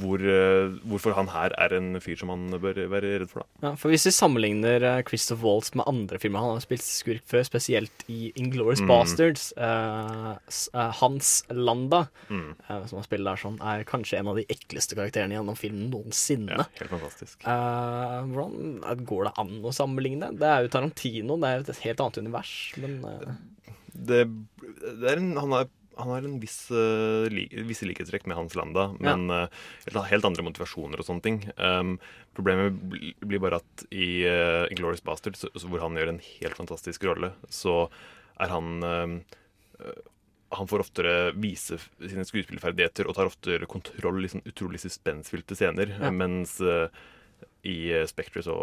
hvor, 0.00 0.18
eh, 0.22 0.70
hvorfor 0.88 1.14
han 1.14 1.28
her 1.28 1.52
er 1.58 1.74
en 1.76 1.98
fyr 2.00 2.16
som 2.18 2.30
han 2.32 2.46
bør 2.62 2.78
være 2.90 3.18
redd 3.20 3.28
for, 3.30 3.42
da. 3.44 3.68
Ja, 3.68 3.74
for 3.76 3.90
Hvis 3.92 4.06
vi 4.08 4.12
sammenligner 4.14 4.86
Christoph 5.06 5.42
Waltz 5.44 5.74
med 5.76 5.84
andre 5.86 6.18
filmer 6.18 6.40
Han 6.42 6.54
har 6.56 6.64
spilt 6.64 6.82
skurk 6.86 7.22
før, 7.28 7.44
spesielt 7.46 8.06
i 8.08 8.32
Inglourious 8.40 8.80
Mm. 8.80 8.88
Bastards. 8.88 9.52
uh, 9.58 10.36
eh, 10.74 10.92
Hans 11.00 11.44
Landa, 11.50 12.06
Mm. 12.30 12.54
uh, 12.70 12.86
som 12.86 12.96
han 12.98 13.04
spiller 13.06 13.30
der 13.34 13.42
sånn, 13.42 13.58
er 13.62 13.84
kanskje 13.84 14.18
en 14.18 14.28
av 14.28 14.36
de 14.36 14.46
ekleste 14.48 14.94
karakterene 14.96 15.34
gjennom 15.36 15.56
filmen 15.58 15.90
noensinne. 15.90 16.56
Ja, 16.56 16.64
helt 16.80 16.90
fantastisk. 16.94 17.42
Uh, 17.46 18.22
hvordan 18.32 19.04
går 19.04 19.24
det 19.24 19.34
an 19.38 19.60
å 19.62 19.74
sammenligne? 19.74 20.32
Det 20.38 20.46
er 20.50 20.62
jo 20.62 20.68
Tarantino, 20.72 21.36
det 21.42 21.46
er 21.52 21.60
jo 21.60 21.70
et 21.70 21.84
helt 21.84 22.00
annet 22.00 22.18
univers. 22.24 22.54
Men 22.80 23.00
det, 23.96 24.22
det 25.00 25.10
er 25.10 25.20
en, 25.20 25.32
han, 25.40 25.54
har, 25.56 25.70
han 26.00 26.12
har 26.12 26.26
en 26.28 26.36
viss, 26.42 26.58
uh, 26.74 27.26
li, 27.32 27.46
visse 27.68 27.88
likhetstrekk 27.88 28.26
med 28.28 28.38
Hans 28.38 28.56
Landa, 28.58 28.88
men 29.00 29.30
ja. 29.32 29.46
uh, 29.48 30.02
helt 30.10 30.28
andre 30.28 30.44
motivasjoner 30.46 31.00
og 31.00 31.08
sånne 31.08 31.24
ting. 31.24 31.40
Um, 31.56 31.96
problemet 32.36 32.76
blir 33.24 33.42
bare 33.42 33.62
at 33.62 33.86
i 33.94 34.26
uh, 34.28 34.66
Glorious 34.76 35.04
Bastards, 35.06 35.46
så, 35.46 35.52
så 35.56 35.70
hvor 35.72 35.84
han 35.84 35.96
gjør 35.96 36.14
en 36.14 36.22
helt 36.26 36.60
fantastisk 36.60 37.08
rolle, 37.08 37.32
så 37.48 37.86
er 38.36 38.52
han 38.52 38.84
eh, 38.84 39.12
han 40.56 40.68
får 40.68 40.84
oftere 40.84 41.14
vise 41.32 41.78
sine 41.80 42.24
skuespillerferdigheter 42.26 43.08
og 43.08 43.16
tar 43.18 43.30
oftere 43.30 43.68
kontroll 43.70 44.24
i 44.24 44.30
sånn 44.30 44.44
utrolig 44.46 44.80
suspensfylte 44.84 45.56
scener, 45.58 45.96
Ja. 45.96 46.10
mens 46.14 46.58
eh, 46.60 46.88
i 47.66 47.76
Spektrum 48.06 48.42
Spectre 48.42 48.42
så 48.46 48.56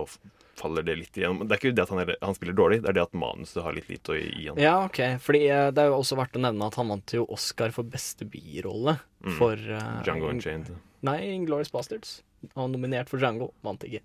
faller 0.60 0.86
det 0.86 0.95
litt 0.99 1.18
igjennom. 1.18 1.47
Det 1.47 1.56
er 1.56 1.60
ikke 1.62 1.72
det 1.76 1.84
at 1.86 1.91
han, 1.93 2.01
er, 2.04 2.12
han 2.22 2.36
spiller 2.38 2.56
dårlig, 2.58 2.82
det 2.84 2.91
er 2.91 2.97
det 2.99 3.04
at 3.08 3.16
manuset 3.18 3.64
har 3.66 3.74
litt 3.76 3.88
lite 3.89 4.14
å 4.14 4.18
gi 4.20 4.47
han. 4.51 4.60
Ja, 4.62 4.76
ok. 4.86 4.99
Fordi 5.24 5.41
eh, 5.49 5.70
det 5.74 5.82
er 5.84 5.89
jo 5.91 5.97
også 6.01 6.18
verdt 6.20 6.38
å 6.38 6.43
nevne 6.45 6.68
at 6.70 6.78
han 6.80 6.91
vant 6.93 7.14
jo 7.18 7.26
Oscar 7.34 7.74
for 7.76 7.84
beste 7.89 8.28
birolle 8.30 8.99
Mm. 9.24 9.38
for 9.39 9.56
eh, 9.56 9.91
Django 10.04 10.28
Unchained. 10.28 10.68
Nei, 11.08 11.18
Inglourious 11.32 11.70
Bastards. 11.72 12.18
Han 12.58 12.66
var 12.66 12.72
nominert 12.74 13.08
for 13.08 13.22
Django, 13.24 13.54
vant 13.64 13.86
ikke. 13.88 14.01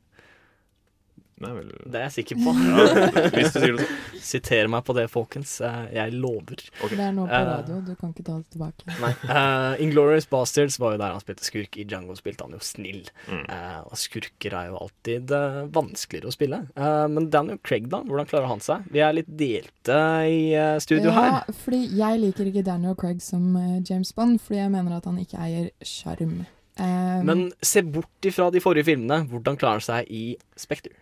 Nei 1.39 1.51
vel 1.55 1.69
Det 1.87 1.99
er 2.01 2.05
jeg 2.09 2.15
sikker 2.17 2.39
på. 2.43 2.53
Ja, 2.67 3.29
hvis 3.37 3.53
du 3.55 3.59
sier 3.63 3.75
det 3.77 3.85
sånn. 3.87 3.99
Siter 4.29 4.69
meg 4.73 4.83
på 4.89 4.95
det, 4.97 5.05
folkens. 5.13 5.53
Eh, 5.65 5.85
Jeg 5.95 6.13
lover. 6.19 6.59
Det 6.59 6.99
er 6.99 7.13
nå 7.15 7.27
på 7.29 7.37
Eh, 7.39 7.45
radio, 7.49 7.79
du 7.87 7.93
kan 8.01 8.11
ikke 8.13 8.25
ta 8.27 8.39
det 8.41 8.49
tilbake. 8.57 8.89
Nei. 8.99 9.13
Uh, 9.31 9.75
Inglorious 9.85 10.27
Bastards 10.29 10.79
var 10.83 10.97
jo 10.97 11.01
der 11.05 11.15
han 11.15 11.23
spilte 11.23 11.47
skurk. 11.47 11.79
I 11.79 11.87
Django 11.89 12.17
spilte 12.19 12.45
han 12.49 12.57
jo 12.57 12.61
snill. 12.65 13.05
Mm. 13.31 13.45
Uh, 13.47 13.79
og 13.87 13.95
skurker 14.03 14.57
er 14.59 14.73
jo 14.73 14.81
alltid 14.83 15.31
uh, 15.37 15.61
vanskeligere 15.79 16.33
å 16.33 16.35
spille. 16.35 16.61
Eh, 16.75 17.07
men 17.15 17.31
Daniel 17.33 17.63
Craig, 17.63 17.87
da? 17.93 18.03
Hvordan 18.05 18.29
klarer 18.31 18.51
han 18.51 18.65
seg? 18.65 18.85
Vi 18.93 19.01
er 19.05 19.15
litt 19.17 19.31
delte 19.39 20.03
i 20.29 20.43
eh, 20.59 20.77
studio 20.83 21.13
ja, 21.13 21.17
her. 21.47 21.55
fordi 21.65 21.85
jeg 21.97 22.21
liker 22.27 22.51
ikke 22.51 22.67
Daniel 22.67 22.99
Craig 22.99 23.23
som 23.25 23.55
eh, 23.57 23.79
James 23.89 24.11
Bond, 24.17 24.41
fordi 24.43 24.61
jeg 24.65 24.73
mener 24.75 24.99
at 24.99 25.07
han 25.09 25.19
ikke 25.23 25.39
eier 25.47 25.71
sjarm. 25.87 26.41
Eh, 26.79 27.19
Men 27.27 27.49
se 27.65 27.83
bort 27.83 28.27
ifra 28.29 28.51
de 28.55 28.61
forrige 28.63 28.87
filmene. 28.91 29.23
Hvordan 29.31 29.57
klarer 29.59 29.81
han 29.81 29.87
seg 29.89 30.11
i 30.15 30.25
Spekter? 30.59 30.93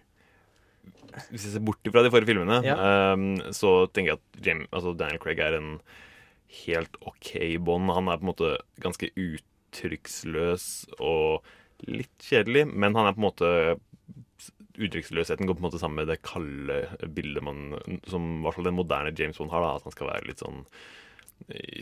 Hvis 1.30 1.46
jeg 1.46 1.52
ser 1.56 1.64
bort 1.64 1.80
fra 1.92 2.02
de 2.04 2.10
forrige 2.12 2.28
filmene, 2.32 2.58
Ja. 2.66 2.76
um, 3.14 3.36
så 3.56 3.86
tenker 3.92 4.12
jeg 4.14 4.20
at 4.20 4.44
Jam, 4.46 4.66
altså 4.72 4.92
Daniel 4.96 5.18
Craig 5.22 5.38
er 5.40 5.56
en 5.58 5.80
helt 6.66 6.96
OK 7.02 7.30
Bond. 7.64 7.90
Han 7.96 8.08
er 8.08 8.18
på 8.20 8.26
en 8.26 8.32
måte 8.32 8.50
ganske 8.84 9.08
uttrykksløs 9.16 10.66
og 11.00 11.42
litt 11.86 12.12
kjedelig, 12.30 12.66
men 12.72 12.94
han 12.96 13.06
er 13.08 13.16
på 13.16 13.22
en 13.22 13.28
måte 13.30 13.52
Uttrykksløsheten 14.76 15.48
går 15.48 15.56
på 15.56 15.62
en 15.62 15.68
måte 15.70 15.78
sammen 15.80 15.96
med 16.02 16.10
det 16.10 16.18
kalde 16.26 16.82
bildet 17.16 17.40
man 17.46 17.78
som 18.12 18.26
i 18.26 18.42
hvert 18.44 18.58
fall 18.58 18.66
den 18.68 18.76
moderne 18.76 19.12
James 19.16 19.38
Bond 19.40 19.48
har. 19.54 19.62
da, 19.64 19.70
At 19.78 19.86
han 19.88 19.94
skal 19.94 20.10
være 20.10 20.26
litt 20.28 20.42
sånn 20.42 20.66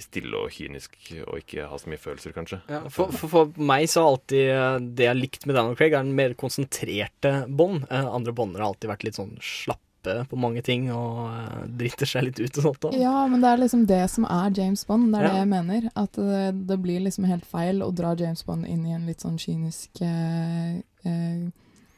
stille 0.02 0.36
og 0.36 0.50
kynisk 0.52 0.96
og 1.24 1.38
ikke 1.40 1.64
ha 1.70 1.78
så 1.80 1.88
mye 1.88 2.00
følelser, 2.02 2.34
kanskje. 2.36 2.59
Ja, 2.68 2.82
for, 2.92 3.09
for, 3.16 3.30
for 3.32 3.52
meg 3.64 3.86
så 3.88 4.02
har 4.05 4.11
alltid 4.16 4.44
eh, 4.52 4.76
det 4.98 5.07
jeg 5.07 5.12
har 5.14 5.20
likt 5.20 5.46
med 5.48 5.57
Daniel 5.57 5.78
Craig, 5.78 5.94
er 5.96 6.05
den 6.05 6.14
mer 6.18 6.34
konsentrerte 6.36 7.30
Bond. 7.48 7.86
Eh, 7.90 8.05
andre 8.18 8.34
bånder 8.36 8.61
har 8.61 8.74
alltid 8.74 8.90
vært 8.92 9.07
litt 9.09 9.16
sånn 9.20 9.36
slappe 9.40 9.80
på 10.28 10.36
mange 10.36 10.61
ting 10.61 10.90
og 10.92 11.22
eh, 11.30 11.62
driter 11.80 12.05
seg 12.11 12.26
litt 12.26 12.40
ut 12.42 12.59
og 12.61 12.66
sånt. 12.66 12.82
da. 12.82 12.90
Ja, 13.00 13.22
men 13.30 13.40
det 13.40 13.55
er 13.55 13.62
liksom 13.62 13.86
det 13.88 14.02
som 14.12 14.26
er 14.28 14.52
James 14.59 14.82
Bond. 14.84 15.09
Det 15.14 15.22
er 15.22 15.24
Ja. 15.24 15.32
det 15.32 15.42
jeg 15.46 15.52
mener. 15.55 15.86
At 15.96 16.12
det, 16.20 16.42
det 16.68 16.76
blir 16.84 17.00
liksom 17.07 17.24
helt 17.30 17.46
feil 17.48 17.80
å 17.80 17.88
dra 17.96 18.12
James 18.20 18.44
Bond 18.44 18.68
inn 18.68 18.84
i 18.84 18.92
en 18.92 19.07
litt 19.09 19.24
sånn 19.24 19.38
kynisk 19.40 20.02
eh, 20.05 20.82
eh, 21.09 21.46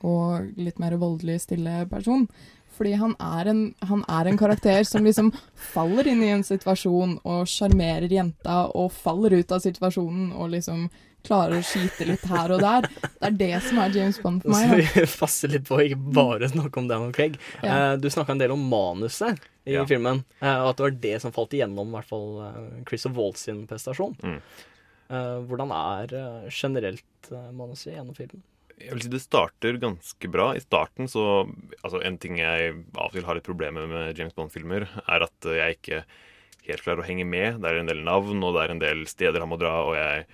og 0.07 0.53
litt 0.61 0.79
mer 0.79 0.95
voldelig 1.03 1.41
stille 1.49 1.81
person. 1.91 2.29
Fordi 2.77 2.93
han 3.01 3.15
er, 3.23 3.49
en, 3.53 3.61
han 3.89 4.05
er 4.13 4.29
en 4.31 4.39
karakter 4.41 4.85
som 4.85 5.05
liksom 5.07 5.33
faller 5.73 6.07
inn 6.13 6.23
i 6.23 6.31
en 6.35 6.45
situasjon 6.45 7.19
og 7.25 7.49
sjarmerer 7.49 8.13
jenta 8.13 8.67
og 8.77 8.93
faller 8.93 9.39
ut 9.41 9.53
av 9.57 9.63
situasjonen 9.65 10.33
og 10.37 10.51
liksom 10.53 10.87
klarer 11.27 11.59
å 11.59 11.65
skyte 11.67 12.05
litt 12.07 12.23
her 12.31 12.53
og 12.55 12.61
der. 12.63 12.87
Det 13.17 13.27
er 13.31 13.37
det 13.41 13.51
som 13.65 13.81
er 13.83 13.97
James 13.97 14.21
Bond 14.23 14.45
for 14.45 14.53
meg. 14.55 14.85
Så 14.87 15.01
vi 15.03 15.07
passer 15.25 15.51
litt 15.57 15.65
på 15.67 15.75
å 15.81 15.83
ikke 15.83 15.99
bare 16.21 16.47
snakke 16.53 16.79
om 16.79 16.87
Daniel 16.93 17.11
Craig. 17.17 17.41
Ja. 17.65 17.73
Eh, 17.95 17.97
du 17.99 18.07
snakka 18.13 18.37
en 18.37 18.43
del 18.45 18.55
om 18.55 18.63
manuset 18.71 19.41
i 19.67 19.75
Ja. 19.75 19.83
filmen, 19.91 20.21
eh, 20.39 20.61
og 20.63 20.69
at 20.71 20.79
det 20.79 20.85
var 20.87 20.97
det 21.09 21.17
som 21.25 21.33
falt 21.35 21.57
igjennom, 21.57 21.89
i 21.91 21.97
hvert 21.97 22.13
fall 22.13 22.29
eh, 22.47 22.83
Chris 22.87 23.09
Waltz 23.11 23.43
sin 23.49 23.65
prestasjon. 23.67 24.15
Mm. 24.23 24.37
Eh, 25.11 25.33
hvordan 25.49 25.73
er 25.75 26.15
generelt 26.55 27.33
manuset 27.57 27.97
gjennom 27.97 28.15
filmen? 28.15 28.45
Jeg 28.77 28.93
vil 28.93 29.05
si 29.07 29.11
det 29.13 29.23
starter 29.25 29.79
ganske 29.81 30.29
bra. 30.29 30.51
I 30.53 30.61
starten 30.61 31.09
så 31.09 31.47
Altså, 31.81 32.03
en 32.05 32.19
ting 32.21 32.41
jeg 32.41 32.75
av 32.97 33.09
og 33.09 33.15
til 33.17 33.25
har 33.25 33.39
litt 33.39 33.47
problemer 33.47 33.87
med 33.89 34.19
James 34.19 34.37
Bond-filmer, 34.37 34.89
er 35.07 35.25
at 35.25 35.49
jeg 35.49 35.79
ikke 35.79 36.03
helt 36.67 36.83
klarer 36.83 37.05
å 37.05 37.07
henge 37.07 37.27
med. 37.29 37.61
Det 37.63 37.71
er 37.71 37.81
en 37.81 37.91
del 37.91 38.03
navn, 38.07 38.43
og 38.45 38.57
det 38.57 38.65
er 38.65 38.75
en 38.75 38.83
del 38.83 39.07
steder 39.09 39.43
han 39.43 39.53
må 39.53 39.59
dra, 39.61 39.79
og 39.87 39.95
jeg 39.97 40.27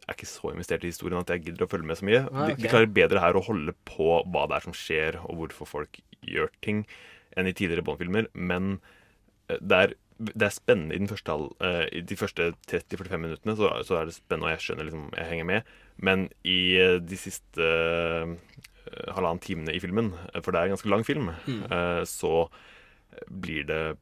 er 0.00 0.14
ikke 0.14 0.28
så 0.28 0.52
investert 0.52 0.84
i 0.84 0.92
historien 0.92 1.20
at 1.20 1.32
jeg 1.32 1.44
gidder 1.46 1.66
å 1.66 1.70
følge 1.70 1.88
med 1.88 1.98
så 1.98 2.06
mye. 2.06 2.22
Ah, 2.30 2.50
de, 2.50 2.58
de 2.60 2.70
klarer 2.70 2.92
bedre 2.94 3.22
her 3.22 3.38
å 3.38 3.44
holde 3.46 3.74
på 3.88 4.20
hva 4.22 4.46
det 4.50 4.58
er 4.58 4.66
som 4.68 4.76
skjer, 4.76 5.18
og 5.24 5.42
hvorfor 5.42 5.70
folk 5.70 6.00
gjør 6.26 6.52
ting, 6.64 6.84
enn 7.38 7.48
i 7.48 7.56
tidligere 7.56 7.86
Bond-filmer. 7.86 8.28
Men 8.34 8.76
eh, 9.48 9.58
det 9.60 9.82
er, 9.86 9.94
det 10.20 10.46
er 10.46 10.54
spennende 10.54 10.96
i, 10.96 11.02
den 11.02 11.10
første, 11.10 11.36
eh, 11.64 11.84
i 11.96 12.04
de 12.06 12.18
første 12.18 12.52
30-45 12.70 13.24
minuttene. 13.24 13.56
Så, 13.58 13.72
så 13.88 14.00
er 14.00 14.10
det 14.10 14.18
spennende, 14.18 14.50
og 14.50 14.56
jeg 14.56 14.66
skjønner 14.66 14.90
liksom, 14.90 15.08
jeg 15.16 15.30
henger 15.32 15.50
med. 15.54 15.74
Men 16.02 16.28
i 16.48 16.60
eh, 16.80 16.98
de 17.04 17.18
siste 17.20 17.60
eh, 17.60 18.36
halvannen 19.14 19.42
timene 19.44 19.74
i 19.76 19.80
filmen, 19.82 20.12
eh, 20.32 20.40
for 20.40 20.52
det 20.54 20.60
er 20.62 20.70
en 20.70 20.76
ganske 20.76 20.92
lang 20.92 21.06
film, 21.06 21.32
Mm. 21.46 22.06
så 22.08 22.48
blir 23.28 23.66
det 23.68 23.96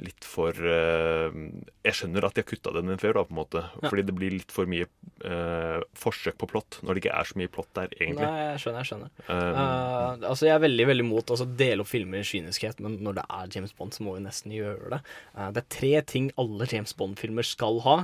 litt 0.00 0.24
for 0.24 0.56
Jeg 0.56 1.92
skjønner 1.92 2.24
at 2.24 2.34
de 2.36 2.40
har 2.40 2.48
kutta 2.48 2.72
den 2.72 2.96
før, 2.96 3.18
da, 3.18 3.24
på 3.28 3.34
en 3.34 3.40
måte. 3.42 3.62
Ja. 3.82 3.90
Fordi 3.90 4.04
det 4.08 4.14
blir 4.16 4.32
litt 4.32 4.52
for 4.54 4.64
mye 4.70 4.86
uh, 5.24 5.82
forsøk 5.96 6.38
på 6.40 6.48
plott, 6.48 6.78
når 6.82 6.96
det 6.96 7.02
ikke 7.04 7.16
er 7.18 7.28
så 7.28 7.38
mye 7.40 7.52
plott 7.52 7.68
der, 7.76 7.92
egentlig. 7.98 8.24
Nei, 8.24 8.46
jeg 8.54 8.62
skjønner. 8.64 8.80
jeg 8.80 8.90
skjønner 8.90 9.10
Um, 9.26 9.58
uh, 9.58 10.28
altså 10.30 10.46
Jeg 10.46 10.54
er 10.54 10.62
veldig 10.64 10.86
veldig 10.88 11.04
mot 11.08 11.30
å 11.34 11.36
dele 11.58 11.84
opp 11.84 11.90
filmer 11.90 12.22
i 12.22 12.28
kyniskhet, 12.28 12.80
men 12.80 12.96
når 13.04 13.18
det 13.18 13.24
er 13.28 13.52
James 13.52 13.74
Bond, 13.76 13.92
så 13.92 14.06
må 14.06 14.16
vi 14.16 14.24
nesten 14.24 14.54
gjøre 14.54 14.94
det. 14.96 15.00
Uh, 15.36 15.50
det 15.52 15.62
er 15.62 15.68
tre 15.76 15.92
ting 16.14 16.30
alle 16.40 16.68
James 16.72 16.96
Bond-filmer 16.96 17.44
skal 17.44 17.82
ha. 17.84 17.96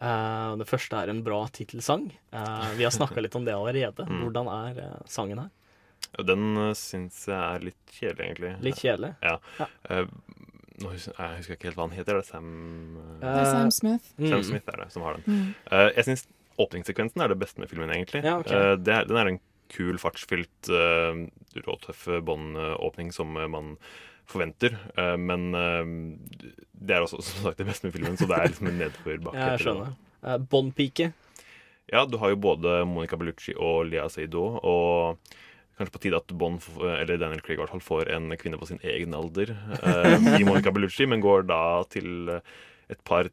Eh, 0.00 0.50
det 0.60 0.66
første 0.68 0.96
er 0.96 1.12
en 1.12 1.22
bra 1.24 1.42
tittelsang. 1.52 2.08
Uh, 2.32 2.70
vi 2.78 2.86
har 2.86 2.94
snakka 2.94 3.20
litt 3.20 3.36
om 3.36 3.44
det 3.44 3.54
allerede. 3.56 4.06
Mm. 4.08 4.22
Hvordan 4.24 4.48
er 4.54 4.80
uh, 4.80 5.00
sangen 5.10 5.42
her? 5.42 5.50
Og 6.18 6.26
den 6.26 6.46
uh, 6.56 6.72
syns 6.78 7.22
jeg 7.28 7.36
er 7.38 7.66
litt 7.68 7.94
kjedelig, 7.98 8.26
egentlig. 8.26 8.54
Litt 8.64 8.80
kjedelig? 8.80 9.12
Ja. 9.22 9.36
Eh, 9.90 10.06
nå 10.80 10.94
husker, 10.94 11.14
jeg 11.18 11.42
husker 11.42 11.56
ikke 11.58 11.68
helt 11.68 11.78
hva 11.78 11.86
han 11.88 11.96
heter. 11.98 12.16
Er 12.16 12.22
det 12.22 12.30
Sam 12.30 12.50
Det 13.20 13.34
er 13.36 13.48
Sam 13.50 13.72
Smith. 13.76 14.10
Sam 14.16 14.40
Mm. 14.40 14.44
Smith 14.48 14.72
er 14.72 14.84
det 14.84 14.88
som 14.94 15.04
har 15.04 15.18
den. 15.18 15.24
Mm. 15.26 15.54
Eh, 15.70 15.88
jeg 15.98 16.08
syns 16.08 16.26
åpningssekvensen 16.60 17.22
er 17.22 17.32
det 17.32 17.38
beste 17.40 17.60
med 17.60 17.68
filmen, 17.68 17.92
egentlig. 17.92 18.24
Ja, 18.24 18.38
okay. 18.40 18.56
Eh, 18.56 18.76
det 18.80 18.94
er, 18.96 19.08
den 19.08 19.20
er 19.20 19.32
en 19.34 19.40
kul, 19.70 20.00
fartsfylt, 20.02 20.66
uh, 20.66 21.14
råtøff 21.62 22.08
Bond-åpning 22.26 23.12
som 23.14 23.36
man 23.38 23.76
forventer. 24.30 24.76
Eh, 24.96 25.16
men 25.20 25.50
eh, 25.58 26.54
det 26.80 26.96
er 26.96 27.04
også 27.04 27.20
som 27.26 27.50
sagt 27.50 27.60
det 27.60 27.68
beste 27.68 27.88
med 27.88 27.96
filmen, 27.98 28.16
så 28.20 28.28
det 28.30 28.38
er 28.38 28.52
liksom 28.52 28.70
en 28.70 28.80
nedførbakke. 28.84 29.36
Ja, 29.38 29.52
jeg 29.56 29.66
skjønner. 29.66 29.98
Uh, 30.20 30.36
Bond-pike. 30.52 31.12
Ja, 31.90 32.04
du 32.06 32.18
har 32.22 32.32
jo 32.32 32.38
både 32.38 32.82
Monica 32.86 33.18
Bellucci 33.18 33.56
og 33.58 33.88
Lea 33.90 34.06
Seydoux, 34.12 34.60
og 34.62 35.18
kanskje 35.80 35.94
på 35.96 36.02
tide 36.04 36.20
at 36.20 36.34
Bond, 36.38 36.62
eller 36.84 37.18
Daniel 37.18 37.42
Craig 37.42 37.56
i 37.56 37.62
hvert 37.62 37.72
fall, 37.72 37.82
får 37.82 38.10
en 38.14 38.30
kvinne 38.38 38.60
på 38.60 38.68
sin 38.68 38.82
egen 38.84 39.16
alder 39.16 39.54
eh, 39.80 40.16
i 40.38 40.46
Monica 40.46 40.72
Bellucci, 40.74 41.08
men 41.08 41.24
går 41.24 41.48
da 41.48 41.62
til 41.90 42.36
eh, 42.36 42.58
et 42.92 43.00
par 43.06 43.30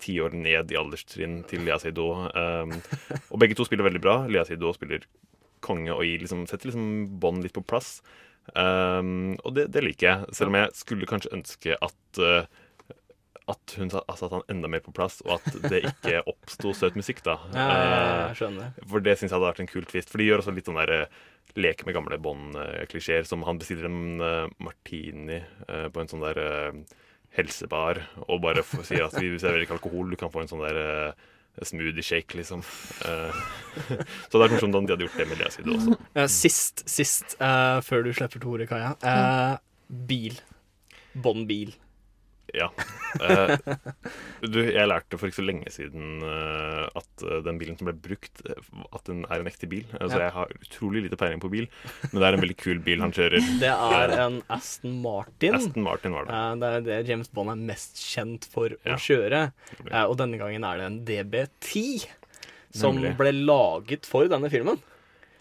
tiår 0.00 0.32
ned 0.32 0.72
i 0.72 0.78
alderstrinn 0.80 1.42
til 1.50 1.66
Lea 1.66 1.76
Seydoux. 1.78 2.30
Um, 2.32 2.72
og 3.28 3.42
begge 3.42 3.58
to 3.58 3.66
spiller 3.68 3.84
veldig 3.84 4.00
bra. 4.00 4.14
Lea 4.32 4.46
Seydoux 4.48 4.78
spiller 4.78 5.04
konge 5.60 5.92
og 5.92 6.06
gir 6.08 6.22
liksom, 6.22 6.46
setter 6.48 6.70
liksom 6.70 7.18
Bond 7.20 7.44
litt 7.44 7.52
på 7.52 7.66
plass. 7.68 7.98
Um, 8.54 9.36
og 9.46 9.54
det, 9.54 9.68
det 9.74 9.82
liker 9.84 10.06
jeg, 10.08 10.34
selv 10.34 10.50
om 10.50 10.56
jeg 10.58 10.72
skulle 10.74 11.06
kanskje 11.06 11.30
ønske 11.36 11.76
at 11.76 12.20
uh, 12.24 12.42
at 13.50 13.72
hun 13.80 13.88
sa- 13.90 14.04
satte 14.14 14.36
han 14.36 14.44
enda 14.52 14.68
mer 14.70 14.82
på 14.84 14.92
plass, 14.94 15.20
og 15.26 15.40
at 15.40 15.56
det 15.70 15.80
ikke 15.88 16.20
oppsto 16.32 16.70
søt 16.76 16.94
musikk, 16.98 17.22
da. 17.26 17.34
Ja, 17.54 17.66
ja, 17.66 17.86
ja, 17.90 17.94
Eh. 18.68 18.84
For 18.90 19.02
det 19.02 19.16
syns 19.18 19.30
jeg 19.32 19.36
hadde 19.38 19.48
vært 19.48 19.62
en 19.64 19.70
kul 19.70 19.86
twist. 19.90 20.10
For 20.12 20.22
de 20.22 20.28
gjør 20.28 20.42
også 20.44 20.54
litt 20.54 20.70
sånn 20.70 20.78
der 20.78 20.92
eh, 21.00 21.20
leke 21.58 21.86
med 21.88 21.96
gamle 21.96 22.18
Bond-klisjeer, 22.22 23.26
som 23.26 23.42
han 23.48 23.58
bestiller 23.58 23.88
en 23.88 24.22
martini 24.62 25.40
på 25.66 25.98
en 26.04 26.10
sånn 26.12 26.22
der 26.22 26.38
helsebar, 27.34 27.98
og 28.28 28.38
bare 28.44 28.62
sier 28.86 29.08
at 29.08 29.16
vi 29.18 29.32
serverer 29.38 29.64
ikke 29.66 29.74
alkohol, 29.80 30.10
du 30.14 30.18
kan 30.20 30.30
få 30.30 30.44
en 30.44 30.50
sånn 30.50 30.62
der 30.62 30.78
smoothie 31.66 32.04
shake, 32.04 32.36
liksom. 32.38 32.62
Eh, 33.04 33.42
så 34.30 34.38
det 34.38 34.46
er 34.46 34.54
morsomt 34.54 34.78
om 34.78 34.86
de 34.86 34.94
hadde 34.94 35.06
gjort 35.08 35.18
det 35.20 35.28
med 35.30 35.42
Lea 35.42 35.50
Side 35.54 35.76
også. 35.76 35.98
Sist, 36.32 36.84
sist, 36.88 37.36
uh, 37.42 37.78
før 37.84 38.06
du 38.06 38.12
slipper 38.16 38.42
til 38.42 38.52
ordet, 38.54 38.68
Kaja. 38.70 38.94
Uh, 39.04 39.58
bil. 40.08 40.40
Bond-bil. 41.18 41.74
Ja. 42.56 42.66
Uh, 43.20 43.56
du, 44.42 44.58
jeg 44.64 44.86
lærte 44.88 45.18
for 45.18 45.28
ikke 45.30 45.38
så 45.40 45.44
lenge 45.46 45.70
siden 45.74 46.22
uh, 46.24 46.86
at 46.98 47.24
eh, 47.26 47.40
den 47.46 47.58
bilen 47.60 47.76
som 47.78 47.88
ble 47.88 47.94
brukt, 48.00 48.42
at 48.46 49.04
den 49.08 49.24
er 49.28 49.42
en 49.42 49.50
ekte 49.50 49.68
bil. 49.70 49.84
Altså, 49.98 50.18
Ja. 50.18 50.24
Jeg 50.28 50.34
har 50.36 50.54
utrolig 50.60 51.02
lite 51.06 51.18
peiling 51.20 51.40
på 51.42 51.50
bil, 51.52 51.68
men 52.10 52.16
det 52.20 52.26
er 52.28 52.36
en 52.38 52.42
veldig 52.44 52.56
kul 52.60 52.80
bil 52.86 53.00
han 53.04 53.14
kjører. 53.16 53.40
Det 53.62 53.70
er 53.72 54.14
en 54.26 54.40
Aston 54.52 54.98
Martin. 55.04 55.54
Aston 55.58 55.84
Martin 55.86 56.14
var 56.16 56.26
det. 56.28 56.34
Uh, 56.34 56.54
det 56.60 56.70
er 56.76 56.86
det 56.90 57.00
James 57.10 57.30
Bond 57.34 57.52
er 57.54 57.60
mest 57.70 58.00
kjent 58.02 58.46
for 58.52 58.74
Ja. 58.86 58.96
å 58.96 59.00
kjøre. 59.00 59.44
Og 60.08 60.16
denne 60.20 60.40
gangen 60.40 60.64
er 60.66 60.80
det 60.80 60.86
en 60.90 61.00
DB10 61.08 62.06
som 62.72 62.94
Nemlig. 62.98 63.16
ble 63.18 63.32
laget 63.34 64.06
for 64.06 64.28
denne 64.30 64.50
filmen. 64.52 64.78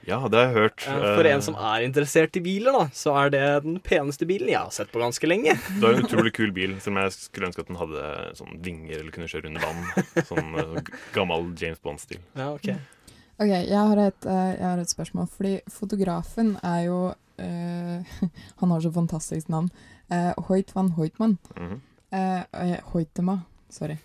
Ja, 0.10 0.20
det 0.26 0.40
har 0.40 0.48
jeg 0.48 0.56
hørt. 0.56 0.86
Eh, 0.88 1.08
for 1.16 1.28
Eh, 1.28 1.34
en 1.36 1.44
som 1.46 1.56
er 1.56 1.86
interessert 1.86 2.36
i 2.40 2.42
biler, 2.42 2.74
da, 2.74 2.90
så 2.94 3.14
er 3.22 3.34
det 3.36 3.44
den 3.66 3.80
peneste 3.86 4.26
bilen 4.26 4.50
jeg 4.50 4.58
har 4.58 4.74
sett 4.74 4.92
på 4.92 5.02
ganske 5.02 5.28
lenge. 5.30 5.54
Det 5.54 5.84
var 5.84 5.98
en 5.98 6.06
utrolig 6.08 6.34
kul 6.34 6.52
bil, 6.56 6.74
selv 6.82 6.96
om 6.96 7.02
jeg 7.04 7.14
skulle 7.14 7.50
ønske 7.52 7.62
at 7.62 7.70
den 7.70 7.78
hadde 7.80 8.06
sånn 8.40 8.58
vinger 8.66 9.00
eller 9.00 9.14
kunne 9.14 9.30
kjøre 9.30 9.52
under 9.52 9.68
vann. 9.68 10.08
Sånn 10.32 10.56
eh, 10.58 10.96
gammel 11.14 11.52
James 11.60 11.82
Bond-stil. 11.84 12.24
Ja, 12.34 12.50
ok. 12.56 12.74
Ok, 13.40 13.54
jeg 13.54 13.78
har, 13.78 14.02
et, 14.10 14.26
eh, 14.26 14.52
jeg 14.58 14.66
har 14.66 14.82
et 14.82 14.92
spørsmål. 14.92 15.30
Fordi 15.38 15.54
fotografen 15.72 16.56
er 16.66 16.82
jo 16.90 17.00
eh, 17.40 18.18
Han 18.60 18.74
har 18.74 18.82
så 18.84 18.92
fantastisk 18.92 19.48
navn. 19.54 19.70
Uh, 20.10 20.34
Hoit 20.48 20.74
van 20.74 20.90
Hoitmann. 20.98 21.38
Mm 21.56 21.68
-hmm. 21.70 21.80
uh, 22.58 22.78
Hoitema. 22.92 23.42
sorry. 23.70 23.98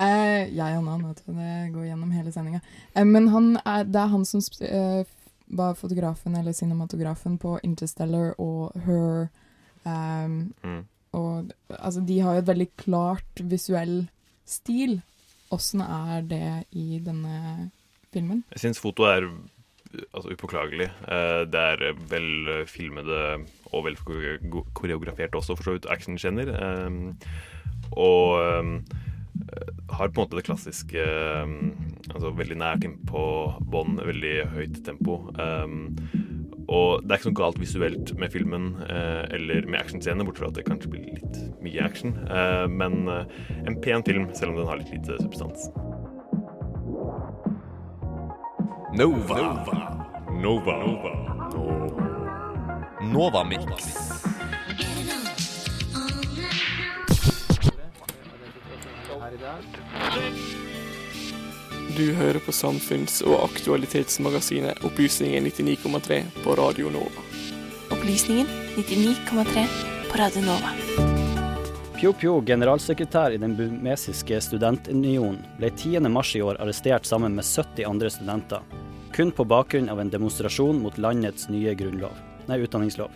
Uh, 0.00 0.56
jeg 0.56 0.78
og 0.78 0.84
navn, 0.84 1.08
vet 1.08 1.22
du. 1.26 1.32
Det 1.32 1.72
går 1.74 1.84
gjennom 1.84 2.10
hele 2.10 2.32
sendinga. 2.32 2.60
men 2.94 3.28
han 3.28 3.58
er, 3.64 3.84
det 3.84 4.00
er 4.00 4.06
han 4.06 4.24
som 4.24 4.40
eh, 4.60 5.04
var 5.46 5.74
fotografen 5.74 6.36
eller 6.36 6.52
cinematografen 6.52 7.38
på 7.38 7.58
Interstellar 7.62 8.34
og 8.40 8.72
Her. 8.86 9.28
Um, 9.84 10.54
Mm. 10.62 10.84
Og 11.14 11.50
altså, 11.68 12.00
de 12.00 12.20
har 12.20 12.32
jo 12.34 12.38
et 12.42 12.46
veldig 12.48 12.68
klart 12.76 13.40
visuell 13.40 14.08
stil. 14.46 15.02
Åssen 15.52 15.80
er 15.80 16.22
det 16.26 16.64
i 16.72 16.98
denne 16.98 17.70
filmen? 18.12 18.44
Jeg 18.50 18.60
syns 18.64 18.80
foto 18.82 19.02
er 19.06 19.28
altså, 20.14 20.32
upåklagelig. 20.32 20.88
Uh, 21.06 21.44
Det 21.46 21.60
er 21.60 21.92
vel 22.10 22.66
filmede 22.66 23.44
og 23.72 23.84
vel 23.84 23.96
koreografert 24.74 25.34
også, 25.34 25.54
for 25.56 25.62
så 25.62 25.72
vidt, 25.76 25.86
actionscener. 25.90 26.50
Um, 26.86 27.16
Og 27.92 28.40
eh, 28.42 28.82
har 29.94 30.08
på 30.08 30.20
en 30.20 30.24
måte 30.24 30.36
det 30.38 30.46
klassiske 30.46 31.00
eh, 31.00 31.54
Altså 32.14 32.30
veldig 32.36 32.56
nært 32.60 32.84
innpå 32.86 33.24
bånd, 33.72 34.00
veldig 34.04 34.34
høyt 34.52 34.80
tempo. 34.86 35.16
Um, 35.40 35.96
Og 36.68 37.02
det 37.04 37.12
er 37.12 37.18
ikke 37.18 37.30
noe 37.32 37.38
galt 37.40 37.58
visuelt 37.60 38.12
med 38.20 38.32
filmen 38.32 38.70
uh, 38.88 39.24
eller 39.34 39.66
med 39.68 39.80
actionscener, 39.80 40.24
bortsett 40.24 40.44
fra 40.44 40.50
at 40.52 40.58
det 40.58 40.66
kanskje 40.68 40.92
blir 40.92 41.08
litt 41.16 41.40
mye 41.64 41.84
action. 41.84 42.14
Uh, 42.28 42.66
Men 42.68 43.08
eh, 43.08 43.24
en 43.66 43.80
pen 43.84 44.04
film, 44.06 44.28
selv 44.36 44.52
om 44.52 44.60
den 44.60 44.68
har 44.68 44.80
litt 44.80 44.92
lite 44.92 45.18
substans. 45.22 45.68
Nova. 48.94 49.40
Nova. 50.44 50.78
Nova 53.02 53.44
Mix. 59.30 60.56
Du 61.96 62.12
hører 62.12 62.38
på 62.38 62.52
samfunns- 62.52 63.22
og 63.22 63.44
aktualitetsmagasinet 63.44 64.84
Opplysningen 64.84 65.44
99,3 65.46 66.22
på 66.44 66.54
Radio 66.58 66.90
Nova. 66.90 67.22
Opplysningen 67.94 68.46
99,3 68.76 69.66
på 70.10 70.18
Radio 70.18 70.42
Nova. 70.42 70.72
Pio 71.94 72.12
Pio, 72.12 72.40
generalsekretær 72.40 73.32
i 73.32 73.38
den 73.40 73.54
bumesiske 73.56 74.40
studentunionen, 74.40 75.38
ble 75.58 75.70
10. 75.70 76.08
mars 76.08 76.34
i 76.36 76.42
år 76.42 76.58
arrestert 76.60 77.06
sammen 77.06 77.36
med 77.38 77.44
70 77.44 77.86
andre 77.88 78.10
studenter, 78.10 78.60
kun 79.14 79.30
på 79.32 79.44
bakgrunn 79.44 79.88
av 79.88 80.00
en 80.00 80.10
demonstrasjon 80.10 80.82
mot 80.82 80.98
landets 80.98 81.48
nye 81.48 81.74
grunnlov, 81.78 82.12
nei, 82.48 82.58
utdanningslov. 82.66 83.08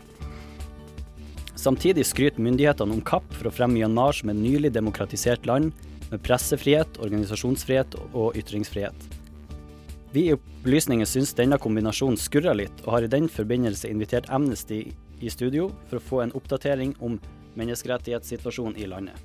Samtidig 1.59 2.07
skryter 2.07 2.41
myndighetene 2.41 2.95
om 2.95 3.03
kapp 3.03 3.27
for 3.35 3.51
å 3.51 3.53
fremme 3.53 3.75
Myanmar 3.75 4.15
som 4.15 4.31
et 4.31 4.39
nylig 4.39 4.71
demokratisert 4.73 5.45
land 5.47 5.75
med 6.11 6.23
pressefrihet, 6.25 6.99
organisasjonsfrihet 7.03 7.97
og 8.13 8.37
ytringsfrihet. 8.39 9.09
Vi 10.13 10.29
i 10.29 10.35
Opplysningen 10.37 11.07
syns 11.07 11.35
denne 11.37 11.59
kombinasjonen 11.61 12.17
skurrer 12.17 12.57
litt, 12.57 12.85
og 12.87 12.95
har 12.95 13.05
i 13.05 13.11
den 13.13 13.29
forbindelse 13.29 13.91
invitert 13.93 14.31
Amnesty 14.33 14.87
i 15.21 15.33
studio 15.33 15.69
for 15.91 15.99
å 15.99 16.05
få 16.05 16.23
en 16.25 16.33
oppdatering 16.39 16.95
om 17.05 17.19
menneskerettighetssituasjonen 17.59 18.79
i 18.81 18.89
landet. 18.89 19.19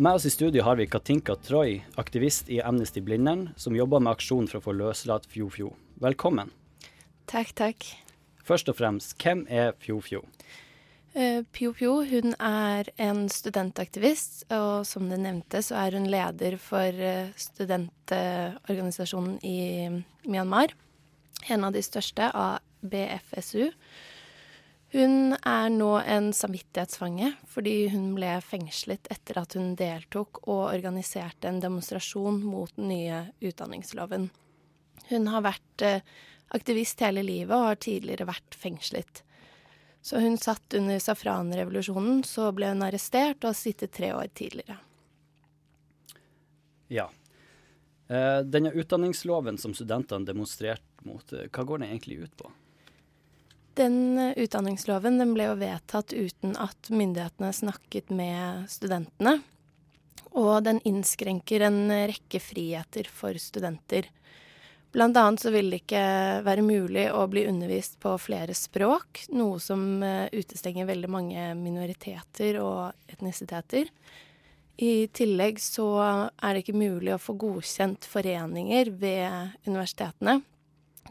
Med 0.00 0.16
oss 0.16 0.24
i 0.24 0.30
studio 0.30 0.62
har 0.64 0.78
vi 0.78 0.86
Katinka 0.86 1.34
Troy, 1.42 1.80
aktivist 1.98 2.48
i 2.48 2.60
Amnesty 2.62 3.02
Blindern, 3.04 3.48
som 3.56 3.76
jobber 3.76 4.00
med 4.00 4.14
aksjon 4.14 4.46
for 4.48 4.60
å 4.60 4.64
få 4.68 4.76
løslatt 4.78 5.26
Fjo 5.28 5.50
Fjo. 5.50 5.74
Velkommen. 6.00 6.54
Takk, 7.28 7.52
takk. 7.58 7.90
Først 8.46 8.70
og 8.70 8.78
fremst, 8.78 9.18
hvem 9.22 9.44
er 9.50 9.74
Fjofjo? 9.82 10.22
Fjo? 10.22 10.69
Pio 11.10 11.72
Pio 11.74 12.04
hun 12.06 12.36
er 12.38 12.86
en 13.02 13.24
studentaktivist, 13.32 14.44
og 14.54 14.86
som 14.86 15.08
du 15.10 15.16
nevnte, 15.18 15.58
så 15.58 15.74
er 15.82 15.98
hun 15.98 16.06
leder 16.06 16.54
for 16.62 16.94
uh, 16.94 17.34
studentorganisasjonen 17.34 19.40
i 19.42 19.90
Myanmar. 20.28 20.70
En 21.50 21.66
av 21.66 21.74
de 21.74 21.82
største, 21.82 22.30
av 22.30 22.62
BFSU. 22.86 23.72
Hun 24.94 25.34
er 25.34 25.68
nå 25.70 25.90
en 26.02 26.32
samvittighetsfange 26.34 27.34
fordi 27.52 27.74
hun 27.92 28.08
ble 28.16 28.32
fengslet 28.42 29.06
etter 29.12 29.38
at 29.38 29.54
hun 29.54 29.76
deltok 29.78 30.42
og 30.48 30.64
organiserte 30.72 31.50
en 31.50 31.60
demonstrasjon 31.62 32.40
mot 32.42 32.72
den 32.74 32.90
nye 32.90 33.20
utdanningsloven. 33.38 34.30
Hun 35.10 35.30
har 35.30 35.46
vært 35.46 35.86
uh, 35.86 36.02
aktivist 36.54 37.02
hele 37.02 37.22
livet 37.26 37.56
og 37.56 37.72
har 37.72 37.82
tidligere 37.82 38.28
vært 38.30 38.58
fengslet. 38.58 39.24
Så 40.02 40.20
hun 40.20 40.38
satt 40.40 40.74
under 40.74 40.98
safranrevolusjonen, 40.98 42.22
så 42.24 42.48
ble 42.56 42.72
hun 42.72 42.84
arrestert 42.86 43.42
og 43.42 43.52
har 43.52 43.58
sittet 43.58 43.92
tre 43.92 44.14
år 44.16 44.30
tidligere. 44.34 44.78
Ja. 46.90 47.10
Eh, 48.08 48.40
denne 48.42 48.72
utdanningsloven 48.72 49.58
som 49.58 49.74
studentene 49.76 50.26
demonstrerte 50.26 51.04
mot, 51.06 51.32
eh, 51.32 51.46
hva 51.52 51.64
går 51.64 51.78
den 51.78 51.92
egentlig 51.92 52.18
ut 52.24 52.36
på? 52.36 52.50
Den 53.78 54.18
eh, 54.18 54.32
utdanningsloven 54.42 55.20
den 55.20 55.36
ble 55.36 55.46
jo 55.46 55.58
vedtatt 55.60 56.16
uten 56.16 56.56
at 56.58 56.90
myndighetene 56.90 57.52
snakket 57.54 58.10
med 58.10 58.66
studentene. 58.72 59.36
Og 60.30 60.64
den 60.66 60.80
innskrenker 60.86 61.68
en 61.68 61.84
rekke 62.10 62.40
friheter 62.42 63.06
for 63.06 63.38
studenter. 63.38 64.08
Blant 64.90 65.16
annet 65.16 65.40
så 65.40 65.52
vil 65.54 65.68
det 65.70 65.84
ikke 65.84 66.02
være 66.42 66.64
mulig 66.66 67.04
å 67.14 67.22
bli 67.30 67.44
undervist 67.46 68.00
på 68.02 68.16
flere 68.18 68.56
språk, 68.58 69.22
noe 69.38 69.60
som 69.62 70.02
eh, 70.02 70.26
utestenger 70.34 70.88
veldig 70.88 71.10
mange 71.10 71.44
minoriteter 71.54 72.58
og 72.58 73.12
etnisiteter. 73.12 73.92
I 74.82 75.06
tillegg 75.14 75.60
så 75.62 75.86
er 76.00 76.54
det 76.56 76.64
ikke 76.64 76.80
mulig 76.80 77.12
å 77.14 77.20
få 77.22 77.36
godkjent 77.38 78.08
foreninger 78.08 78.90
ved 78.98 79.56
universitetene. 79.68 80.40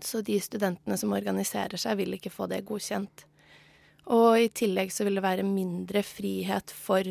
Så 0.04 0.24
de 0.26 0.40
studentene 0.42 0.98
som 1.00 1.14
organiserer 1.16 1.80
seg, 1.80 2.00
vil 2.02 2.18
ikke 2.18 2.34
få 2.34 2.50
det 2.52 2.66
godkjent. 2.68 3.26
Og 4.10 4.42
i 4.42 4.50
tillegg 4.50 4.92
så 4.92 5.06
vil 5.06 5.20
det 5.20 5.24
være 5.26 5.46
mindre 5.46 6.02
frihet 6.04 6.74
for 6.74 7.06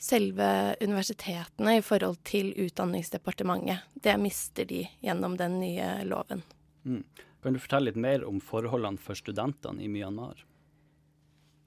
selve 0.00 0.76
universitetene 0.80 1.76
i 1.78 1.82
forhold 1.84 2.22
til 2.24 2.54
Utdanningsdepartementet. 2.56 3.84
Det 3.94 4.16
mister 4.20 4.64
de 4.68 4.86
gjennom 5.04 5.36
den 5.36 5.58
nye 5.60 5.90
loven. 6.08 6.42
Mm. 6.88 7.04
Kan 7.40 7.56
du 7.56 7.60
fortelle 7.60 7.90
litt 7.90 8.00
mer 8.00 8.24
om 8.28 8.40
forholdene 8.44 9.00
for 9.00 9.16
studentene 9.16 9.84
i 9.84 9.90
Myanmar? 9.92 10.40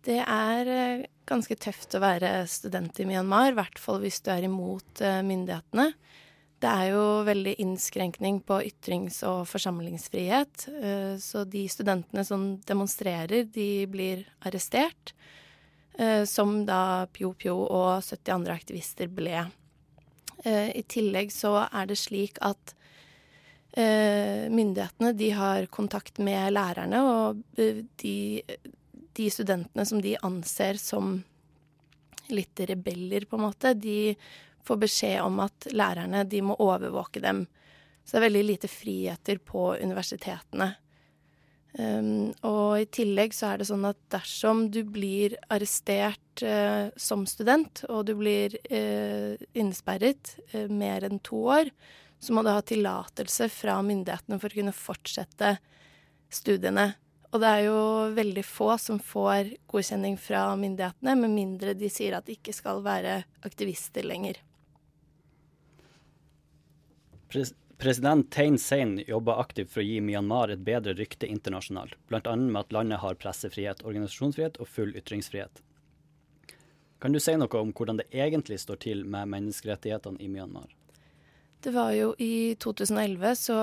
Det 0.03 0.19
er 0.19 0.69
eh, 0.69 1.05
ganske 1.29 1.55
tøft 1.55 1.95
å 1.95 2.01
være 2.03 2.43
student 2.51 2.97
i 2.99 3.07
Myanmar, 3.07 3.53
i 3.53 3.57
hvert 3.57 3.79
fall 3.79 4.01
hvis 4.03 4.19
du 4.25 4.33
er 4.33 4.49
imot 4.49 5.01
eh, 5.01 5.21
myndighetene. 5.23 5.93
Det 6.63 6.71
er 6.71 6.89
jo 6.93 7.05
veldig 7.27 7.53
innskrenkning 7.59 8.41
på 8.47 8.59
ytrings- 8.67 9.21
og 9.27 9.45
forsamlingsfrihet. 9.51 10.67
Eh, 10.73 11.15
så 11.23 11.45
de 11.47 11.63
studentene 11.71 12.25
som 12.27 12.45
demonstrerer, 12.67 13.47
de 13.51 13.69
blir 13.91 14.25
arrestert. 14.43 15.15
Eh, 15.97 16.23
som 16.25 16.65
da 16.65 17.07
Pjo 17.13 17.33
Pjo 17.37 17.57
og 17.67 18.01
70 18.01 18.31
andre 18.33 18.55
aktivister 18.57 19.09
ble. 19.13 19.43
Eh, 20.43 20.69
I 20.79 20.83
tillegg 20.89 21.31
så 21.31 21.67
er 21.67 21.89
det 21.89 21.99
slik 22.01 22.39
at 22.41 22.73
eh, 23.77 24.49
myndighetene 24.49 25.13
de 25.13 25.29
har 25.37 25.69
kontakt 25.69 26.17
med 26.17 26.55
lærerne, 26.55 27.03
og 27.03 27.43
de, 28.01 28.41
de 29.13 29.29
studentene 29.29 29.85
som 29.85 30.01
de 30.01 30.17
anser 30.25 30.81
som 30.81 31.19
litt 32.33 32.59
rebeller, 32.65 33.27
på 33.29 33.37
en 33.37 33.45
måte, 33.45 33.75
de 33.77 34.15
får 34.65 34.79
beskjed 34.79 35.19
om 35.21 35.43
at 35.43 35.67
lærerne 35.75 36.23
de 36.25 36.41
må 36.41 36.55
overvåke 36.63 37.21
dem. 37.21 37.45
Så 38.03 38.15
det 38.15 38.21
er 38.21 38.29
veldig 38.29 38.45
lite 38.47 38.71
friheter 38.71 39.37
på 39.45 39.75
universitetene. 39.75 40.71
Um, 41.73 42.29
og 42.45 42.83
i 42.83 42.85
tillegg 42.93 43.33
så 43.33 43.49
er 43.49 43.61
det 43.61 43.65
sånn 43.65 43.87
at 43.89 43.97
dersom 44.13 44.67
du 44.69 44.83
blir 44.85 45.33
arrestert 45.53 46.43
uh, 46.45 46.93
som 47.01 47.25
student, 47.25 47.81
og 47.89 48.05
du 48.09 48.13
blir 48.19 48.53
uh, 48.69 49.33
innesperret 49.57 50.35
uh, 50.53 50.67
mer 50.69 51.07
enn 51.07 51.17
to 51.25 51.39
år, 51.55 51.71
så 52.21 52.35
må 52.35 52.43
du 52.45 52.51
ha 52.53 52.61
tillatelse 52.61 53.49
fra 53.51 53.79
myndighetene 53.83 54.37
for 54.39 54.53
å 54.53 54.59
kunne 54.59 54.75
fortsette 54.75 55.55
studiene. 56.33 56.91
Og 57.33 57.41
det 57.41 57.49
er 57.49 57.65
jo 57.65 57.79
veldig 58.13 58.45
få 58.45 58.75
som 58.77 59.01
får 59.01 59.55
godkjenning 59.73 60.19
fra 60.21 60.45
myndighetene, 60.53 61.17
med 61.17 61.33
mindre 61.33 61.73
de 61.73 61.89
sier 61.89 62.13
at 62.13 62.29
de 62.29 62.37
ikke 62.37 62.53
skal 62.53 62.85
være 62.85 63.23
aktivister 63.49 64.05
lenger. 64.05 64.37
Pres 67.33 67.55
President 67.83 68.31
Thein 68.31 68.57
Sein 68.57 69.03
jobber 69.07 69.41
aktivt 69.41 69.73
for 69.73 69.81
å 69.81 69.83
gi 69.83 69.97
Myanmar 69.99 70.47
et 70.53 70.61
bedre 70.63 70.93
rykte 70.95 71.27
internasjonalt, 71.27 71.97
bl.a. 72.07 72.35
med 72.39 72.55
at 72.61 72.71
landet 72.71 73.01
har 73.01 73.17
pressefrihet, 73.19 73.83
organisasjonsfrihet 73.83 74.55
og 74.63 74.69
full 74.71 74.93
ytringsfrihet. 74.95 75.59
Kan 77.03 77.11
du 77.11 77.19
si 77.19 77.35
noe 77.35 77.59
om 77.59 77.73
hvordan 77.75 77.99
det 77.99 78.07
egentlig 78.15 78.61
står 78.63 78.79
til 78.85 79.03
med 79.03 79.27
menneskerettighetene 79.33 80.15
i 80.23 80.31
Myanmar? 80.31 80.71
Det 81.59 81.75
var 81.75 81.91
jo 81.97 82.13
i 82.23 82.55
2011 82.55 83.35
så 83.41 83.59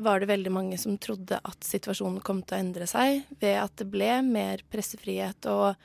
var 0.00 0.24
det 0.24 0.32
veldig 0.32 0.56
mange 0.56 0.80
som 0.80 0.96
trodde 0.96 1.36
at 1.36 1.68
situasjonen 1.68 2.24
kom 2.24 2.40
til 2.40 2.56
å 2.56 2.64
endre 2.64 2.88
seg 2.88 3.28
ved 3.44 3.60
at 3.60 3.76
det 3.76 3.92
ble 3.92 4.24
mer 4.24 4.64
pressefrihet. 4.72 5.44
Og 5.52 5.76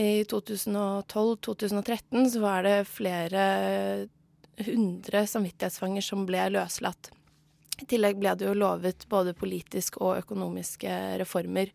i 0.00 0.24
2012-2013 0.32 2.32
så 2.32 2.40
var 2.40 2.64
det 2.64 2.88
flere 2.88 4.08
100 4.56 5.26
samvittighetsfanger 5.30 6.04
som 6.04 6.24
ble 6.28 6.46
løslatt. 6.54 7.10
I 7.82 7.88
tillegg 7.90 8.20
ble 8.20 8.34
det 8.38 8.46
jo 8.46 8.54
lovet 8.56 9.06
både 9.10 9.34
politisk 9.36 9.98
og 10.00 10.20
økonomiske 10.20 10.92
reformer. 11.22 11.72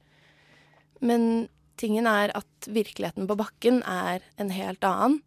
Men 1.03 1.49
tingen 1.79 2.07
er 2.07 2.31
at 2.35 2.69
virkeligheten 2.69 3.27
på 3.27 3.37
bakken 3.39 3.81
er 3.83 4.23
en 4.39 4.53
helt 4.55 4.83
annen. 4.87 5.19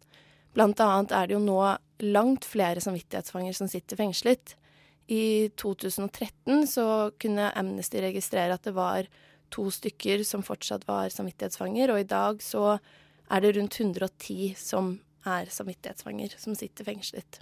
Blant 0.53 0.81
annet 0.81 1.13
er 1.13 1.29
det 1.29 1.37
jo 1.37 1.43
nå 1.43 1.61
langt 2.03 2.45
flere 2.45 2.81
samvittighetsfanger 2.83 3.55
som 3.57 3.69
sitter 3.69 3.97
fengslet. 3.97 4.55
I 5.07 5.49
2013 5.59 6.67
så 6.69 6.87
kunne 7.21 7.51
Amnesty 7.57 8.01
registrere 8.01 8.55
at 8.55 8.65
det 8.65 8.75
var 8.77 9.09
to 9.53 9.67
stykker 9.73 10.23
som 10.25 10.45
fortsatt 10.45 10.87
var 10.87 11.11
samvittighetsfanger, 11.13 11.91
og 11.93 12.01
i 12.01 12.09
dag 12.09 12.41
så 12.41 12.77
er 13.29 13.43
det 13.43 13.55
rundt 13.57 13.79
110 13.79 14.53
som 14.57 14.95
er 15.25 15.51
samvittighetsfanger 15.51 16.35
som 16.39 16.55
sitter 16.57 16.87
fengslet. 16.87 17.39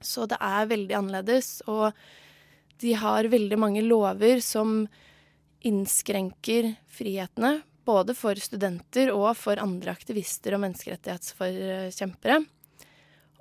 Så 0.00 0.26
det 0.28 0.38
er 0.42 0.68
veldig 0.70 0.96
annerledes, 0.98 1.60
og 1.70 1.92
de 2.82 2.92
har 2.98 3.30
veldig 3.32 3.58
mange 3.58 3.84
lover 3.84 4.42
som 4.44 4.82
innskrenker 5.66 6.74
frihetene. 6.92 7.60
Både 7.86 8.16
for 8.18 8.34
studenter 8.42 9.12
og 9.14 9.30
for 9.38 9.60
andre 9.62 9.92
aktivister 9.94 10.56
og 10.56 10.64
menneskerettighetsforkjempere. 10.64 12.40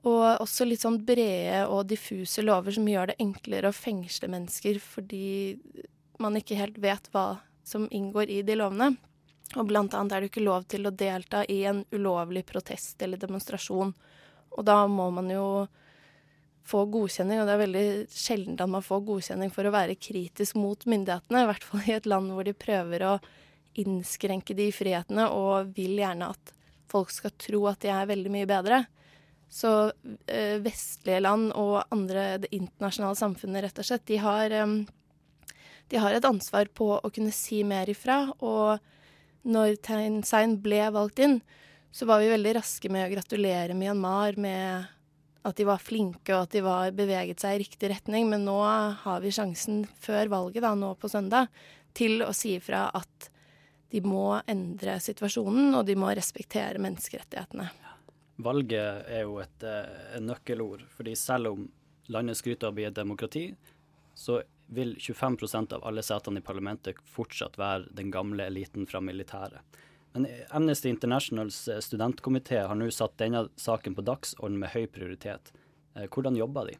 Og 0.05 0.23
også 0.43 0.67
litt 0.69 0.83
sånn 0.85 0.99
brede 1.05 1.63
og 1.65 1.87
diffuse 1.89 2.43
lover 2.45 2.75
som 2.75 2.85
gjør 2.87 3.09
det 3.09 3.17
enklere 3.25 3.71
å 3.71 3.75
fengsle 3.75 4.29
mennesker 4.29 4.77
fordi 4.83 5.57
man 6.21 6.37
ikke 6.37 6.59
helt 6.59 6.77
vet 6.81 7.09
hva 7.11 7.39
som 7.65 7.87
inngår 7.89 8.29
i 8.29 8.43
de 8.45 8.59
lovene. 8.59 8.93
Og 9.53 9.67
blant 9.69 9.93
annet 9.93 10.15
er 10.15 10.23
det 10.23 10.31
ikke 10.31 10.43
lov 10.43 10.65
til 10.71 10.87
å 10.87 10.93
delta 10.95 11.43
i 11.45 11.61
en 11.69 11.83
ulovlig 11.93 12.43
protest 12.49 13.01
eller 13.05 13.21
demonstrasjon. 13.21 13.93
Og 14.55 14.65
da 14.65 14.81
må 14.89 15.11
man 15.13 15.29
jo 15.31 15.45
få 16.65 16.85
godkjenning, 16.89 17.39
og 17.39 17.47
det 17.47 17.53
er 17.53 17.61
veldig 17.61 17.87
sjelden 18.09 18.57
at 18.57 18.71
man 18.73 18.83
får 18.83 19.03
godkjenning 19.05 19.51
for 19.53 19.67
å 19.67 19.73
være 19.75 19.99
kritisk 20.01 20.57
mot 20.57 20.81
myndighetene. 20.89 21.43
I 21.43 21.49
hvert 21.51 21.67
fall 21.67 21.85
i 21.85 21.95
et 21.95 22.09
land 22.09 22.33
hvor 22.33 22.47
de 22.47 22.55
prøver 22.57 23.05
å 23.05 23.15
innskrenke 23.79 24.55
de 24.57 24.71
frihetene 24.73 25.27
og 25.35 25.75
vil 25.75 25.99
gjerne 25.99 26.31
at 26.33 26.53
folk 26.89 27.11
skal 27.13 27.33
tro 27.37 27.65
at 27.69 27.83
de 27.83 27.91
er 27.93 28.09
veldig 28.09 28.31
mye 28.33 28.49
bedre. 28.49 28.81
Så 29.51 29.71
eh, 30.25 30.57
vestlige 30.63 31.21
land 31.21 31.51
og 31.53 31.83
andre, 31.93 32.39
det 32.41 32.53
internasjonale 32.55 33.19
samfunnet, 33.19 33.61
rett 33.67 33.81
og 33.81 33.87
slett, 33.87 34.05
de 34.09 34.17
har, 34.23 34.51
eh, 34.51 35.53
de 35.91 36.01
har 36.01 36.17
et 36.17 36.27
ansvar 36.27 36.71
på 36.73 36.89
å 36.97 37.13
kunne 37.13 37.33
si 37.35 37.61
mer 37.67 37.91
ifra. 37.93 38.23
Og 38.39 38.81
når 39.45 39.77
Thein 39.85 40.21
Sein 40.25 40.57
ble 40.63 40.81
valgt 40.93 41.21
inn, 41.23 41.39
så 41.95 42.07
var 42.09 42.19
vi 42.19 42.31
veldig 42.33 42.57
raske 42.57 42.91
med 42.91 43.05
å 43.05 43.13
gratulere 43.13 43.77
Myanmar 43.77 44.35
med 44.41 44.91
at 45.45 45.59
de 45.59 45.67
var 45.67 45.79
flinke 45.83 46.33
og 46.33 46.47
at 46.47 46.55
de 46.57 46.63
var 46.65 46.91
beveget 46.97 47.43
seg 47.43 47.55
i 47.55 47.61
riktig 47.63 47.91
retning. 47.93 48.27
Men 48.31 48.47
nå 48.47 48.57
har 49.05 49.21
vi 49.23 49.33
sjansen 49.33 49.85
før 50.01 50.31
valget, 50.33 50.63
da, 50.65 50.73
nå 50.75 50.95
på 50.99 51.11
søndag, 51.11 51.53
til 51.95 52.25
å 52.25 52.33
si 52.35 52.57
ifra 52.57 52.87
at 52.97 53.29
de 53.93 54.01
må 54.03 54.33
endre 54.49 54.97
situasjonen, 54.99 55.69
og 55.77 55.85
de 55.87 55.95
må 55.95 56.09
respektere 56.17 56.81
menneskerettighetene. 56.83 57.69
Valget 58.43 59.05
er 59.07 59.23
jo 59.23 59.37
et, 59.39 59.63
eh, 59.63 60.17
et 60.17 60.23
nøkkelord. 60.23 60.83
fordi 60.89 61.15
selv 61.15 61.53
om 61.53 61.69
landet 62.09 62.37
skryter 62.37 62.67
av 62.67 62.73
å 62.73 62.75
bli 62.75 62.83
et 62.83 62.93
demokrati, 62.93 63.55
så 64.13 64.41
vil 64.67 64.95
25% 64.97 65.73
av 65.73 65.83
alle 65.85 66.03
setene 66.03 66.41
i 66.41 66.45
parlamentet 66.45 67.01
fortsatt 67.05 67.59
være 67.61 67.91
den 67.97 68.11
gamle 68.11 68.47
eliten 68.49 68.87
fra 68.89 69.01
militæret. 69.01 69.61
Men 70.15 70.27
Amnesty 70.49 70.89
Internationals 70.89 71.67
eh, 71.67 71.79
studentkomité 71.83 72.61
har 72.67 72.75
nå 72.75 72.87
satt 72.91 73.17
denne 73.19 73.49
saken 73.59 73.97
på 73.97 74.03
dagsorden 74.07 74.57
med 74.61 74.71
høy 74.71 74.85
prioritet. 74.87 75.51
Eh, 75.95 76.07
Hvordan 76.07 76.37
jobber 76.39 76.69
de? 76.69 76.77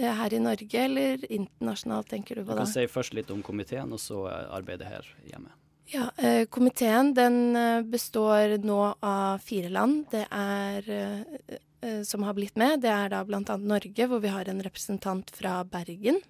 Eh, 0.00 0.08
Her 0.16 0.32
i 0.32 0.40
Norge 0.40 0.84
eller 0.84 1.26
internasjonalt, 1.28 2.08
tenker 2.08 2.40
du 2.40 2.46
Du 2.46 2.54
kan 2.56 2.70
si 2.70 2.86
først 2.88 3.12
litt 3.12 3.30
om 3.30 3.42
komiteen, 3.44 3.92
og 3.92 4.00
så 4.00 4.24
arbeidet 4.32 4.88
her 4.88 5.10
hjemme. 5.28 5.52
Ja, 5.92 6.06
Komiteen 6.48 7.10
den 7.12 7.52
består 7.90 8.54
nå 8.64 8.94
av 9.02 9.42
fire 9.44 9.68
land. 9.68 10.06
Det 10.14 10.22
er 10.30 10.86
eh, 11.82 12.02
som 12.08 12.22
har 12.26 12.36
blitt 12.38 12.56
med. 12.56 12.80
Det 12.84 12.90
er 12.92 13.12
da 13.12 13.22
bl.a. 13.26 13.42
Norge, 13.58 14.08
hvor 14.08 14.22
vi 14.22 14.32
har 14.32 14.48
en 14.48 14.62
representant 14.64 15.30
fra 15.34 15.60
Bergen 15.64 16.20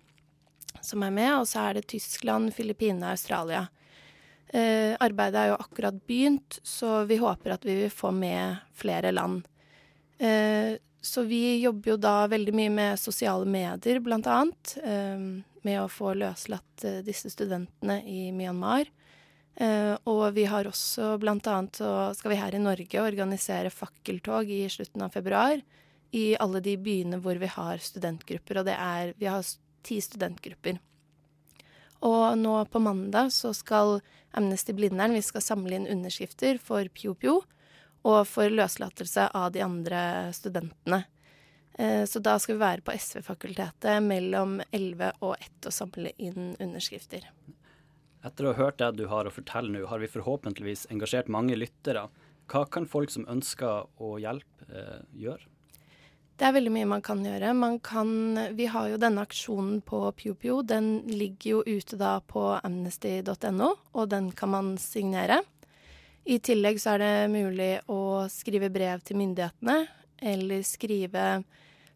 som 0.81 1.03
er 1.03 1.15
med. 1.15 1.33
Og 1.41 1.47
så 1.49 1.69
er 1.69 1.79
det 1.79 1.89
Tyskland, 1.93 2.53
Filippinene 2.57 3.13
Australia. 3.13 3.67
Eh, 4.53 4.93
arbeidet 5.01 5.41
er 5.41 5.53
jo 5.53 5.61
akkurat 5.61 6.01
begynt, 6.07 6.59
så 6.63 7.05
vi 7.09 7.17
håper 7.23 7.55
at 7.55 7.65
vi 7.65 7.79
vil 7.85 7.93
få 7.93 8.11
med 8.13 8.61
flere 8.77 9.13
land. 9.13 9.47
Eh, 10.19 10.77
så 11.03 11.25
vi 11.27 11.63
jobber 11.63 11.95
jo 11.95 11.97
da 11.99 12.17
veldig 12.31 12.53
mye 12.55 12.71
med 12.71 13.01
sosiale 13.01 13.49
medier, 13.49 14.03
annet. 14.03 14.77
Eh, 14.85 15.43
med 15.63 15.79
å 15.81 15.89
få 15.91 16.15
løslatt 16.19 16.85
eh, 16.85 17.01
disse 17.07 17.31
studentene 17.31 18.01
i 18.07 18.31
Myanmar. 18.35 18.91
Eh, 19.57 19.95
og 20.09 20.33
vi 20.33 20.47
har 20.49 20.65
også 20.65 21.19
annet 21.21 21.77
så 21.77 22.15
skal 22.17 22.33
vi 22.33 22.41
her 22.41 22.55
i 22.55 22.63
Norge 22.63 23.03
organisere 23.03 23.71
fakkeltog 23.71 24.49
i 24.51 24.69
slutten 24.69 25.03
av 25.03 25.13
februar. 25.13 25.61
I 26.13 26.37
alle 26.37 26.61
de 26.61 26.77
byene 26.77 27.21
hvor 27.21 27.37
vi 27.41 27.49
har 27.49 27.79
studentgrupper, 27.79 28.61
og 28.61 28.67
det 28.67 28.77
er 28.77 29.15
Vi 29.19 29.27
har 29.27 29.45
ti 29.83 30.01
studentgrupper. 30.01 30.79
Og 32.03 32.39
nå 32.39 32.65
på 32.65 32.79
mandag 32.83 33.31
så 33.33 33.53
skal 33.55 34.01
Amnesty 34.33 34.73
Blindern 34.73 35.15
vi 35.15 35.23
skal 35.23 35.43
samle 35.43 35.77
inn 35.77 35.87
underskrifter 35.87 36.59
for 36.59 36.89
Pjo 36.89 37.15
Pjo 37.15 37.43
og 38.03 38.27
for 38.27 38.51
løslatelse 38.51 39.29
av 39.35 39.53
de 39.53 39.63
andre 39.63 40.33
studentene. 40.35 41.05
Eh, 41.79 42.05
Så 42.05 42.19
da 42.19 42.39
skal 42.39 42.57
vi 42.57 42.65
være 42.65 42.83
på 42.83 42.93
SV-fakultetet 42.93 44.03
mellom 44.03 44.61
11 44.73 45.13
og 45.21 45.37
1 45.39 45.67
og 45.67 45.73
samle 45.73 46.13
inn 46.19 46.57
underskrifter. 46.59 47.29
Etter 48.23 48.47
å 48.47 48.53
ha 48.53 48.67
hørt 48.69 48.79
det 48.79 48.93
du 49.01 49.09
har 49.11 49.27
å 49.27 49.35
fortelle 49.35 49.73
nå, 49.73 49.87
har 49.91 49.99
vi 49.99 50.11
forhåpentligvis 50.11 50.87
engasjert 50.95 51.31
mange 51.33 51.57
lyttere. 51.59 52.07
Hva 52.51 52.67
kan 52.71 52.87
folk 52.87 53.11
som 53.11 53.27
ønsker 53.31 53.89
å 53.99 54.19
hjelpe, 54.23 54.69
eh, 54.71 55.01
gjøre? 55.25 55.49
Det 56.39 56.47
er 56.49 56.55
veldig 56.57 56.73
mye 56.75 56.89
man 56.89 57.03
kan 57.03 57.21
gjøre. 57.23 57.53
Man 57.55 57.79
kan, 57.79 58.09
vi 58.57 58.67
har 58.67 58.89
jo 58.89 58.97
denne 58.99 59.23
aksjonen 59.23 59.83
på 59.83 60.13
PioPio. 60.17 60.63
Den 60.63 61.03
ligger 61.07 61.51
jo 61.51 61.63
ute 61.67 61.99
da 61.99 62.21
på 62.21 62.59
amnesty.no, 62.63 63.75
og 63.95 64.09
den 64.09 64.31
kan 64.33 64.51
man 64.51 64.77
signere. 64.79 65.43
I 66.25 66.39
tillegg 66.39 66.81
så 66.81 66.95
er 66.95 67.03
det 67.03 67.31
mulig 67.31 67.73
å 67.91 68.29
skrive 68.31 68.71
brev 68.71 69.03
til 69.03 69.19
myndighetene, 69.19 69.87
eller 70.23 70.63
skrive 70.63 71.43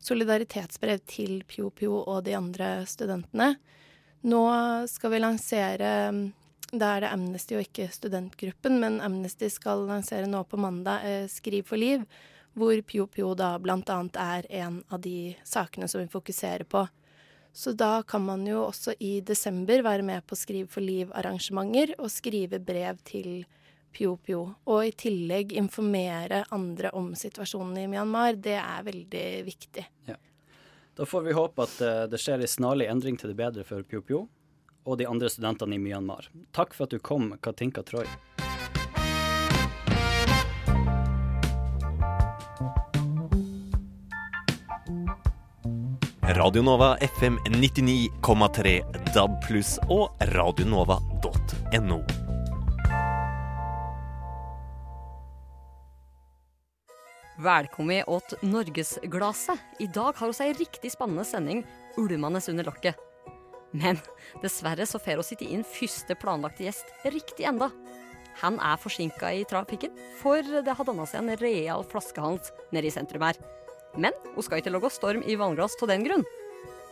solidaritetsbrev 0.02 1.02
til 1.06 1.42
PioPio 1.46 2.02
og 2.04 2.24
de 2.26 2.34
andre 2.34 2.70
studentene. 2.86 3.54
Nå 4.26 4.42
skal 4.90 5.10
vi 5.10 5.18
lansere 5.22 5.90
Da 6.72 6.86
er 6.96 7.04
det 7.04 7.10
Amnesty 7.14 7.54
og 7.54 7.62
ikke 7.62 7.84
studentgruppen, 7.94 8.80
men 8.82 8.98
Amnesty 8.98 9.46
skal 9.54 9.84
lansere 9.86 10.26
nå 10.26 10.40
på 10.50 10.58
mandag 10.58 11.06
eh, 11.06 11.28
Skriv 11.30 11.68
for 11.68 11.78
liv, 11.78 12.02
hvor 12.58 12.74
Pjo 12.82 13.06
Pjo 13.06 13.30
da 13.38 13.52
blant 13.62 13.86
annet 13.94 14.18
er 14.18 14.48
en 14.64 14.80
av 14.90 15.04
de 15.04 15.36
sakene 15.46 15.86
som 15.86 16.02
vi 16.02 16.10
fokuserer 16.10 16.66
på. 16.66 16.82
Så 17.54 17.70
da 17.72 18.02
kan 18.02 18.26
man 18.26 18.42
jo 18.50 18.64
også 18.64 18.96
i 18.98 19.20
desember 19.22 19.86
være 19.86 20.02
med 20.02 20.26
på 20.26 20.36
Skriv 20.36 20.66
for 20.74 20.82
liv-arrangementer 20.82 21.94
og 21.96 22.10
skrive 22.10 22.58
brev 22.58 22.98
til 23.06 23.44
Pjo 23.94 24.18
Pjo. 24.26 24.42
Og 24.66 24.88
i 24.88 24.96
tillegg 25.06 25.54
informere 25.54 26.42
andre 26.50 26.90
om 26.98 27.14
situasjonen 27.14 27.78
i 27.84 27.90
Myanmar. 27.94 28.42
Det 28.42 28.58
er 28.58 28.90
veldig 28.90 29.28
viktig. 29.46 29.86
Da 30.96 31.06
får 31.06 31.20
vi 31.20 31.32
håpe 31.32 31.62
at 31.62 31.80
eh, 31.80 32.02
det 32.08 32.18
skjer 32.18 32.40
en 32.40 32.48
snarlig 32.48 32.86
endring 32.88 33.18
til 33.20 33.28
det 33.28 33.36
bedre 33.36 33.64
for 33.68 33.84
Pjo 33.84 34.00
Pjo 34.00 34.22
og 34.86 34.96
de 34.96 35.04
andre 35.04 35.28
studentene 35.28 35.76
i 35.76 35.82
Myanmar. 35.82 36.30
Takk 36.56 36.72
for 36.72 36.86
at 36.86 36.94
du 36.94 37.02
kom, 37.02 37.34
Katinka 37.42 37.84
Troy. 37.84 38.06
Radio 46.36 46.62
Nova 46.62 46.96
FM 47.00 47.38
99,3 47.52 48.78
DAB 49.14 49.44
og 49.88 50.28
radionova.no. 50.32 52.00
Velkommen 57.46 58.04
åt 58.06 58.42
Norgesglaset. 58.42 59.58
I 59.78 59.86
dag 59.86 60.16
har 60.18 60.32
vi 60.32 60.44
ei 60.48 60.54
riktig 60.56 60.90
spennende 60.90 61.22
sending 61.24 61.60
ulmende 62.00 62.40
under 62.50 62.66
lokket. 62.66 62.96
Men 63.70 64.00
dessverre 64.42 64.82
så 64.88 64.98
får 64.98 65.20
vi 65.20 65.36
ikke 65.36 65.50
inn 65.54 65.62
første 65.62 66.16
planlagte 66.18 66.64
gjest 66.66 66.90
riktig 67.04 67.46
enda. 67.46 67.68
Han 68.40 68.58
er 68.58 68.80
forsinka 68.82 69.30
i 69.30 69.44
trafikken, 69.46 69.94
for 70.18 70.42
det 70.42 70.74
har 70.74 70.88
danna 70.88 71.06
seg 71.06 71.22
en 71.22 71.38
real 71.38 71.86
flaskehals 71.86 72.50
nede 72.74 72.90
i 72.90 72.94
sentrum 72.96 73.22
her. 73.22 73.38
Men 73.94 74.16
hun 74.32 74.42
skal 74.42 74.64
ikke 74.64 74.72
lage 74.74 74.90
storm 74.96 75.22
i 75.22 75.38
vannglass 75.38 75.78
av 75.78 75.92
den 75.92 76.02
grunn. 76.08 76.26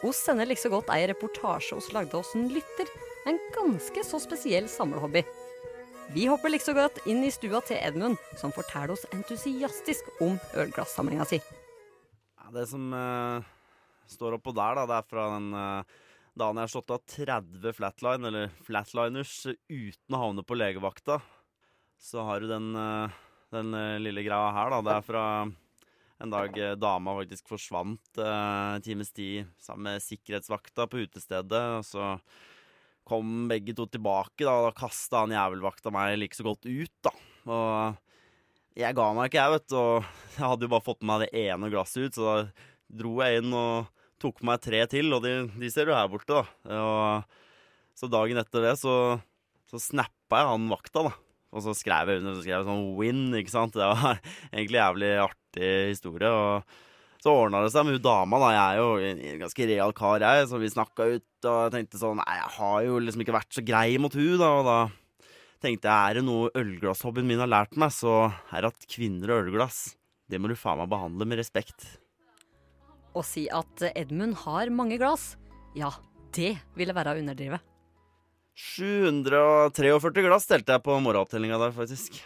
Hun 0.05 0.15
sender 0.15 0.47
like 0.47 0.63
så 0.63 0.71
godt 0.71 0.93
ei 0.95 1.09
reportasje 1.11 1.81
vi 1.81 1.97
lagde 1.99 2.21
oss 2.21 2.31
en 2.39 2.47
lytter, 2.55 2.95
en 3.27 3.43
ganske 3.59 4.07
så 4.07 4.23
spesiell 4.23 4.71
samlehobby. 4.71 5.25
Vi 6.15 6.29
hopper 6.31 6.53
like 6.53 6.63
så 6.63 6.71
godt 6.77 7.01
inn 7.11 7.25
i 7.27 7.31
stua 7.35 7.59
til 7.67 7.81
Edmund, 7.83 8.21
som 8.39 8.53
forteller 8.55 8.93
oss 8.95 9.03
entusiastisk 9.11 10.07
om 10.23 10.37
ølglassamlinga 10.55 11.25
si. 11.27 11.41
Ja, 12.39 12.53
det 12.55 12.69
som 12.71 12.85
eh, 12.95 13.49
står 14.13 14.37
oppå 14.37 14.55
der, 14.55 14.79
da, 14.79 14.85
det 14.87 15.01
er 15.01 15.09
fra 15.11 15.25
den 15.33 15.49
uh, 15.59 15.97
dagen 16.39 16.61
jeg 16.61 16.69
har 16.69 16.73
slått 16.77 16.95
av 16.95 17.03
30 17.17 17.75
flatline, 17.81 18.31
eller 18.31 18.55
flatliners, 18.63 19.35
eh, 19.51 19.59
uten 19.67 20.15
å 20.15 20.23
havne 20.23 20.47
på 20.47 20.61
legevakta. 20.61 21.19
Så 21.99 22.23
har 22.31 22.47
du 22.47 22.47
den, 22.53 22.71
eh, 22.79 23.19
den 23.59 23.75
eh, 23.75 23.99
lille 24.07 24.23
greia 24.23 24.55
her, 24.55 24.71
da. 24.71 24.83
Det 24.87 24.97
er 25.01 25.11
fra 25.11 25.27
en 26.23 26.39
dag 26.39 26.63
eh, 26.63 26.79
dama 26.79 27.19
faktisk 27.25 27.57
forsvant 27.57 28.23
eh, 28.23 28.79
en 28.79 28.87
times 28.87 29.11
tid 29.11 29.51
sammen 29.59 29.91
med 29.91 30.07
sikkerhetsvakta 30.07 30.87
på 30.87 31.09
utestedet. 31.09 31.65
og 31.81 31.89
så 31.91 32.13
kom 33.09 33.47
begge 33.51 33.75
to 33.77 33.87
tilbake, 33.91 34.45
da, 34.45 34.55
og 34.57 34.69
da 34.69 34.77
kasta 34.79 35.25
han 35.25 35.35
jævelvakta 35.35 35.93
meg 35.95 36.17
like 36.21 36.37
så 36.37 36.47
godt 36.47 36.69
ut, 36.69 36.95
da. 37.05 37.13
Og 37.45 38.79
jeg 38.81 38.97
ga 38.97 39.09
meg 39.15 39.29
ikke, 39.29 39.43
jeg, 39.43 39.55
vet 39.55 39.67
du. 39.71 39.77
Og 39.79 40.07
jeg 40.39 40.45
hadde 40.45 40.67
jo 40.67 40.73
bare 40.73 40.87
fått 40.87 41.03
med 41.03 41.13
meg 41.13 41.27
det 41.27 41.45
ene 41.45 41.73
glasset 41.73 42.09
ut, 42.09 42.17
så 42.17 42.25
da 42.31 42.71
dro 42.95 43.19
jeg 43.23 43.43
inn 43.43 43.53
og 43.57 43.91
tok 44.23 44.41
meg 44.47 44.63
tre 44.65 44.81
til, 44.91 45.13
og 45.15 45.25
de, 45.25 45.35
de 45.61 45.71
ser 45.73 45.89
du 45.89 45.95
her 45.95 46.09
borte, 46.11 46.41
da. 46.41 46.81
Og 46.81 47.99
så 47.99 48.11
dagen 48.11 48.41
etter 48.41 48.65
det 48.65 48.75
så, 48.81 48.97
så 49.71 49.81
snappa 49.83 50.41
jeg 50.41 50.51
han 50.55 50.73
vakta, 50.73 51.05
da. 51.11 51.15
Og 51.55 51.63
så 51.63 51.75
skrev 51.79 52.11
jeg 52.11 52.23
under 52.23 52.35
så 52.35 52.43
skrev 52.43 52.57
jeg 52.57 52.67
sånn 52.67 52.89
'win', 52.99 53.29
ikke 53.39 53.53
sant. 53.53 53.77
Det 53.77 53.87
var 53.87 54.19
egentlig 54.53 54.81
en 54.81 54.87
jævlig 54.89 55.13
artig 55.29 55.71
historie. 55.93 56.31
og 56.31 56.81
så 57.25 57.33
ordna 57.33 57.63
det 57.65 57.71
seg 57.73 57.87
med 57.87 57.97
hun 57.97 58.05
dama, 58.05 58.37
da. 58.43 58.51
Jeg 58.53 58.65
er 58.65 58.83
jo 58.83 58.89
en 59.09 59.41
ganske 59.41 59.67
real 59.71 59.95
kar, 59.97 60.21
jeg. 60.21 60.49
Så 60.51 60.61
vi 60.61 60.69
snakka 60.69 61.07
ut, 61.15 61.49
og 61.49 61.73
tenkte 61.73 62.01
sånn 62.01 62.21
Nei, 62.21 62.37
jeg 62.37 62.53
har 62.59 62.77
jo 62.85 63.01
liksom 63.01 63.25
ikke 63.25 63.37
vært 63.39 63.57
så 63.57 63.65
grei 63.65 63.97
mot 64.03 64.13
hun, 64.19 64.37
da. 64.43 64.51
Og 64.59 64.69
da 64.69 64.79
tenkte 65.65 65.89
jeg 65.89 66.11
er 66.11 66.21
det 66.21 66.25
noe 66.27 66.53
ølglasshobbyen 66.61 67.29
min 67.31 67.41
har 67.41 67.49
lært 67.49 67.79
meg, 67.81 67.95
så 67.97 68.29
er 68.53 68.67
det 68.67 68.75
at 68.75 68.89
kvinner 68.93 69.33
og 69.33 69.47
ølglass, 69.47 69.95
det 70.29 70.41
må 70.41 70.53
du 70.53 70.57
faen 70.59 70.83
meg 70.83 70.93
behandle 70.93 71.29
med 71.31 71.41
respekt. 71.41 71.87
Å 73.17 73.23
si 73.25 73.47
at 73.49 73.87
Edmund 73.95 74.37
har 74.45 74.69
mange 74.75 75.01
glass, 75.01 75.39
ja, 75.79 75.95
det 76.37 76.59
ville 76.77 76.93
være 76.97 77.15
å 77.15 77.25
underdrive. 77.25 77.63
743 78.61 80.29
glass 80.29 80.45
telte 80.51 80.77
jeg 80.77 80.85
på 80.85 81.01
morgenopptellinga 81.01 81.57
der, 81.63 81.73
faktisk. 81.75 82.21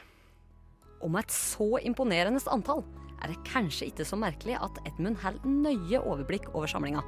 Med 1.06 1.22
et 1.22 1.34
så 1.38 1.76
imponerende 1.86 2.42
antall 2.50 2.82
er 3.18 3.32
det 3.32 3.42
kanskje 3.48 3.90
ikke 3.90 4.06
så 4.06 4.18
merkelig 4.18 4.58
at 4.62 4.80
Edmund 4.86 5.20
holder 5.22 5.54
nøye 5.66 6.02
overblikk 6.02 6.50
over 6.54 6.70
samlinga. 6.70 7.02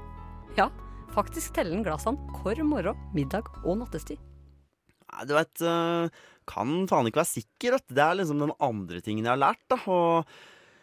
Ja, 0.58 0.68
Faktisk 1.10 1.56
teller 1.56 1.74
han 1.74 1.86
glassene 1.86 2.38
hver 2.38 2.60
morgen, 2.66 2.98
middag 3.16 3.48
og 3.64 3.80
nattestid. 3.80 4.20
Nei, 5.10 5.24
du 5.26 5.34
veit, 5.34 5.62
kan 6.50 6.74
faen 6.90 7.08
ikke 7.10 7.22
være 7.22 7.32
sikker. 7.32 7.76
Vet. 7.76 7.86
Det 7.90 8.04
er 8.04 8.18
liksom 8.20 8.44
den 8.44 8.54
andre 8.62 9.02
tingen 9.02 9.26
jeg 9.26 9.32
har 9.32 9.40
lært. 9.42 9.62
da, 9.72 9.80
og 9.90 10.30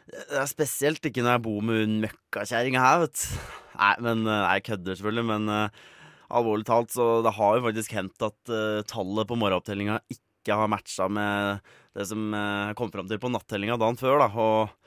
det 0.08 0.42
er 0.42 0.50
spesielt 0.52 1.08
ikke 1.08 1.24
når 1.24 1.38
jeg 1.38 1.44
bor 1.48 1.64
med 1.68 1.80
hun 1.84 1.96
møkkakjerringa 2.06 2.84
her, 2.84 3.06
vet 3.06 3.22
du. 3.22 3.54
Nei, 3.78 3.94
men 4.04 4.24
eh, 4.26 4.46
jeg 4.56 4.64
kødder 4.72 4.98
selvfølgelig, 4.98 5.26
men 5.30 5.52
uh, 5.54 5.82
alvorlig 6.40 6.66
talt, 6.66 6.90
så 6.96 7.20
det 7.22 7.36
har 7.38 7.58
jo 7.58 7.66
faktisk 7.68 7.92
hendt 7.94 8.24
at 8.26 8.50
uh, 8.50 8.80
tallet 8.90 9.30
på 9.30 9.38
morgenopptellinga 9.38 10.00
ikke 10.10 10.58
har 10.58 10.72
matcha 10.72 11.06
med 11.12 11.62
det 11.94 12.08
som 12.10 12.24
uh, 12.34 12.74
kom 12.80 12.90
fram 12.94 13.06
til 13.12 13.22
på 13.22 13.30
nattellinga 13.30 13.78
dagen 13.78 14.00
før, 14.00 14.24
da. 14.24 14.32
Og 14.34 14.87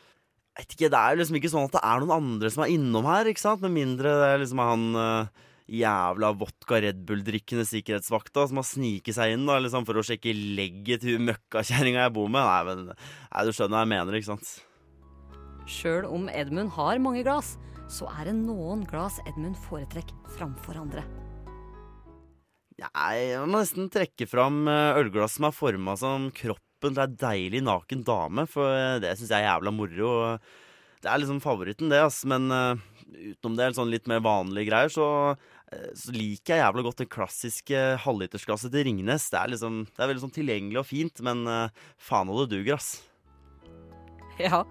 vet 0.60 0.74
ikke, 0.76 0.90
det 0.92 1.00
er 1.00 1.18
liksom 1.18 1.38
ikke 1.40 1.52
sånn 1.52 1.68
at 1.68 1.76
det 1.76 1.84
er 1.84 2.02
noen 2.02 2.16
andre 2.16 2.50
som 2.52 2.64
er 2.64 2.74
innom 2.74 3.08
her, 3.08 3.28
ikke 3.30 3.42
sant? 3.42 3.64
Med 3.64 3.74
mindre 3.74 4.12
det 4.20 4.28
er 4.28 4.42
liksom 4.42 4.62
han 4.62 4.86
uh, 4.96 5.46
jævla 5.70 6.32
vodka 6.38 6.80
Red 6.82 7.04
Bull-drikkende 7.06 7.66
sikkerhetsvakta 7.68 8.48
som 8.50 8.60
har 8.60 8.66
sniket 8.66 9.16
seg 9.16 9.36
inn 9.36 9.46
da, 9.48 9.60
liksom 9.62 9.86
for 9.88 10.00
å 10.00 10.04
sjekke 10.06 10.34
legget 10.34 11.04
til 11.06 11.20
møkkakjerringa 11.22 12.06
jeg 12.06 12.14
bor 12.16 12.30
med. 12.32 12.46
Nei, 12.46 12.60
men 12.68 12.90
nei, 12.90 13.46
du 13.46 13.54
skjønner 13.54 13.78
hva 13.78 13.84
jeg 13.84 13.92
mener, 13.94 14.18
ikke 14.18 14.32
sant? 14.32 14.52
Sjøl 15.70 16.08
om 16.08 16.26
Edmund 16.34 16.72
har 16.74 17.02
mange 17.02 17.22
glass, 17.26 17.54
så 17.90 18.08
er 18.18 18.30
det 18.30 18.36
noen 18.40 18.82
glass 18.90 19.20
Edmund 19.28 19.58
foretrekker 19.68 20.34
framfor 20.36 20.78
andre. 20.80 21.04
Nei, 22.80 23.14
jeg 23.28 23.44
må 23.44 23.58
nesten 23.58 23.90
trekke 23.92 24.26
fram 24.30 24.64
eh, 24.70 24.98
ølglass 25.02 25.36
som 25.36 25.50
er 25.50 25.56
forma 25.56 25.94
som 26.00 26.30
kroppen 26.80 26.96
til 26.96 27.04
ei 27.04 27.20
deilig 27.20 27.60
naken 27.66 28.04
dame, 28.04 28.46
for 28.48 28.72
eh, 28.72 29.00
det 29.02 29.18
syns 29.18 29.30
jeg 29.30 29.44
er 29.44 29.50
jævla 29.50 29.72
moro. 29.74 30.38
Det 31.00 31.08
er 31.08 31.20
liksom 31.20 31.40
favoritten, 31.40 31.90
det, 31.90 32.00
ass. 32.00 32.24
Men 32.24 32.50
uh, 32.52 32.76
utenom 33.10 33.56
det, 33.56 33.74
sånn 33.76 33.90
litt 33.92 34.08
mer 34.08 34.20
vanlige 34.20 34.68
greier, 34.68 34.88
så, 34.92 35.36
uh, 35.36 35.90
så 35.96 36.12
liker 36.12 36.56
jeg 36.56 36.64
jævla 36.64 36.84
godt 36.84 37.00
det 37.00 37.10
klassiske 37.12 37.84
halvlitersglasset 38.04 38.72
til 38.72 38.84
Ringnes. 38.88 39.30
Det 39.32 39.40
er 39.40 39.52
liksom, 39.54 39.86
det 39.88 40.00
er 40.00 40.10
veldig 40.10 40.24
sånn 40.26 40.36
tilgjengelig 40.36 40.82
og 40.82 40.88
fint, 40.88 41.22
men 41.24 41.44
uh, 41.48 41.88
faen 42.00 42.32
og 42.32 42.44
det 42.44 42.58
duger, 42.58 42.76
ass. 42.80 43.00
Ja, 44.40 44.62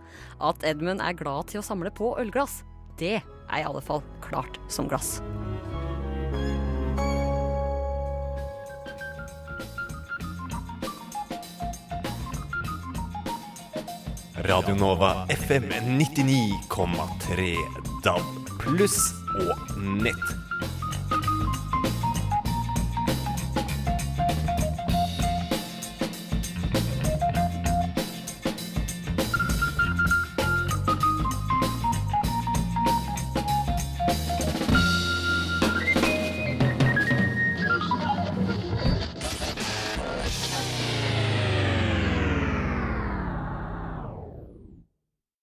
at 0.42 0.66
Edmund 0.66 1.02
er 1.02 1.18
glad 1.18 1.52
til 1.52 1.62
å 1.62 1.66
samle 1.66 1.94
på 1.94 2.16
ølglass, 2.22 2.64
det 3.02 3.20
er 3.22 3.62
i 3.62 3.66
alle 3.66 3.82
fall 3.86 4.02
klart 4.26 4.58
som 4.70 4.90
glass. 4.90 5.20
Radio 14.42 14.76
Nova 14.76 15.26
FM 15.28 15.70
99,3 16.00 17.56
DAB 18.04 18.50
pluss 18.60 19.12
og 19.36 19.78
nett. 19.78 20.49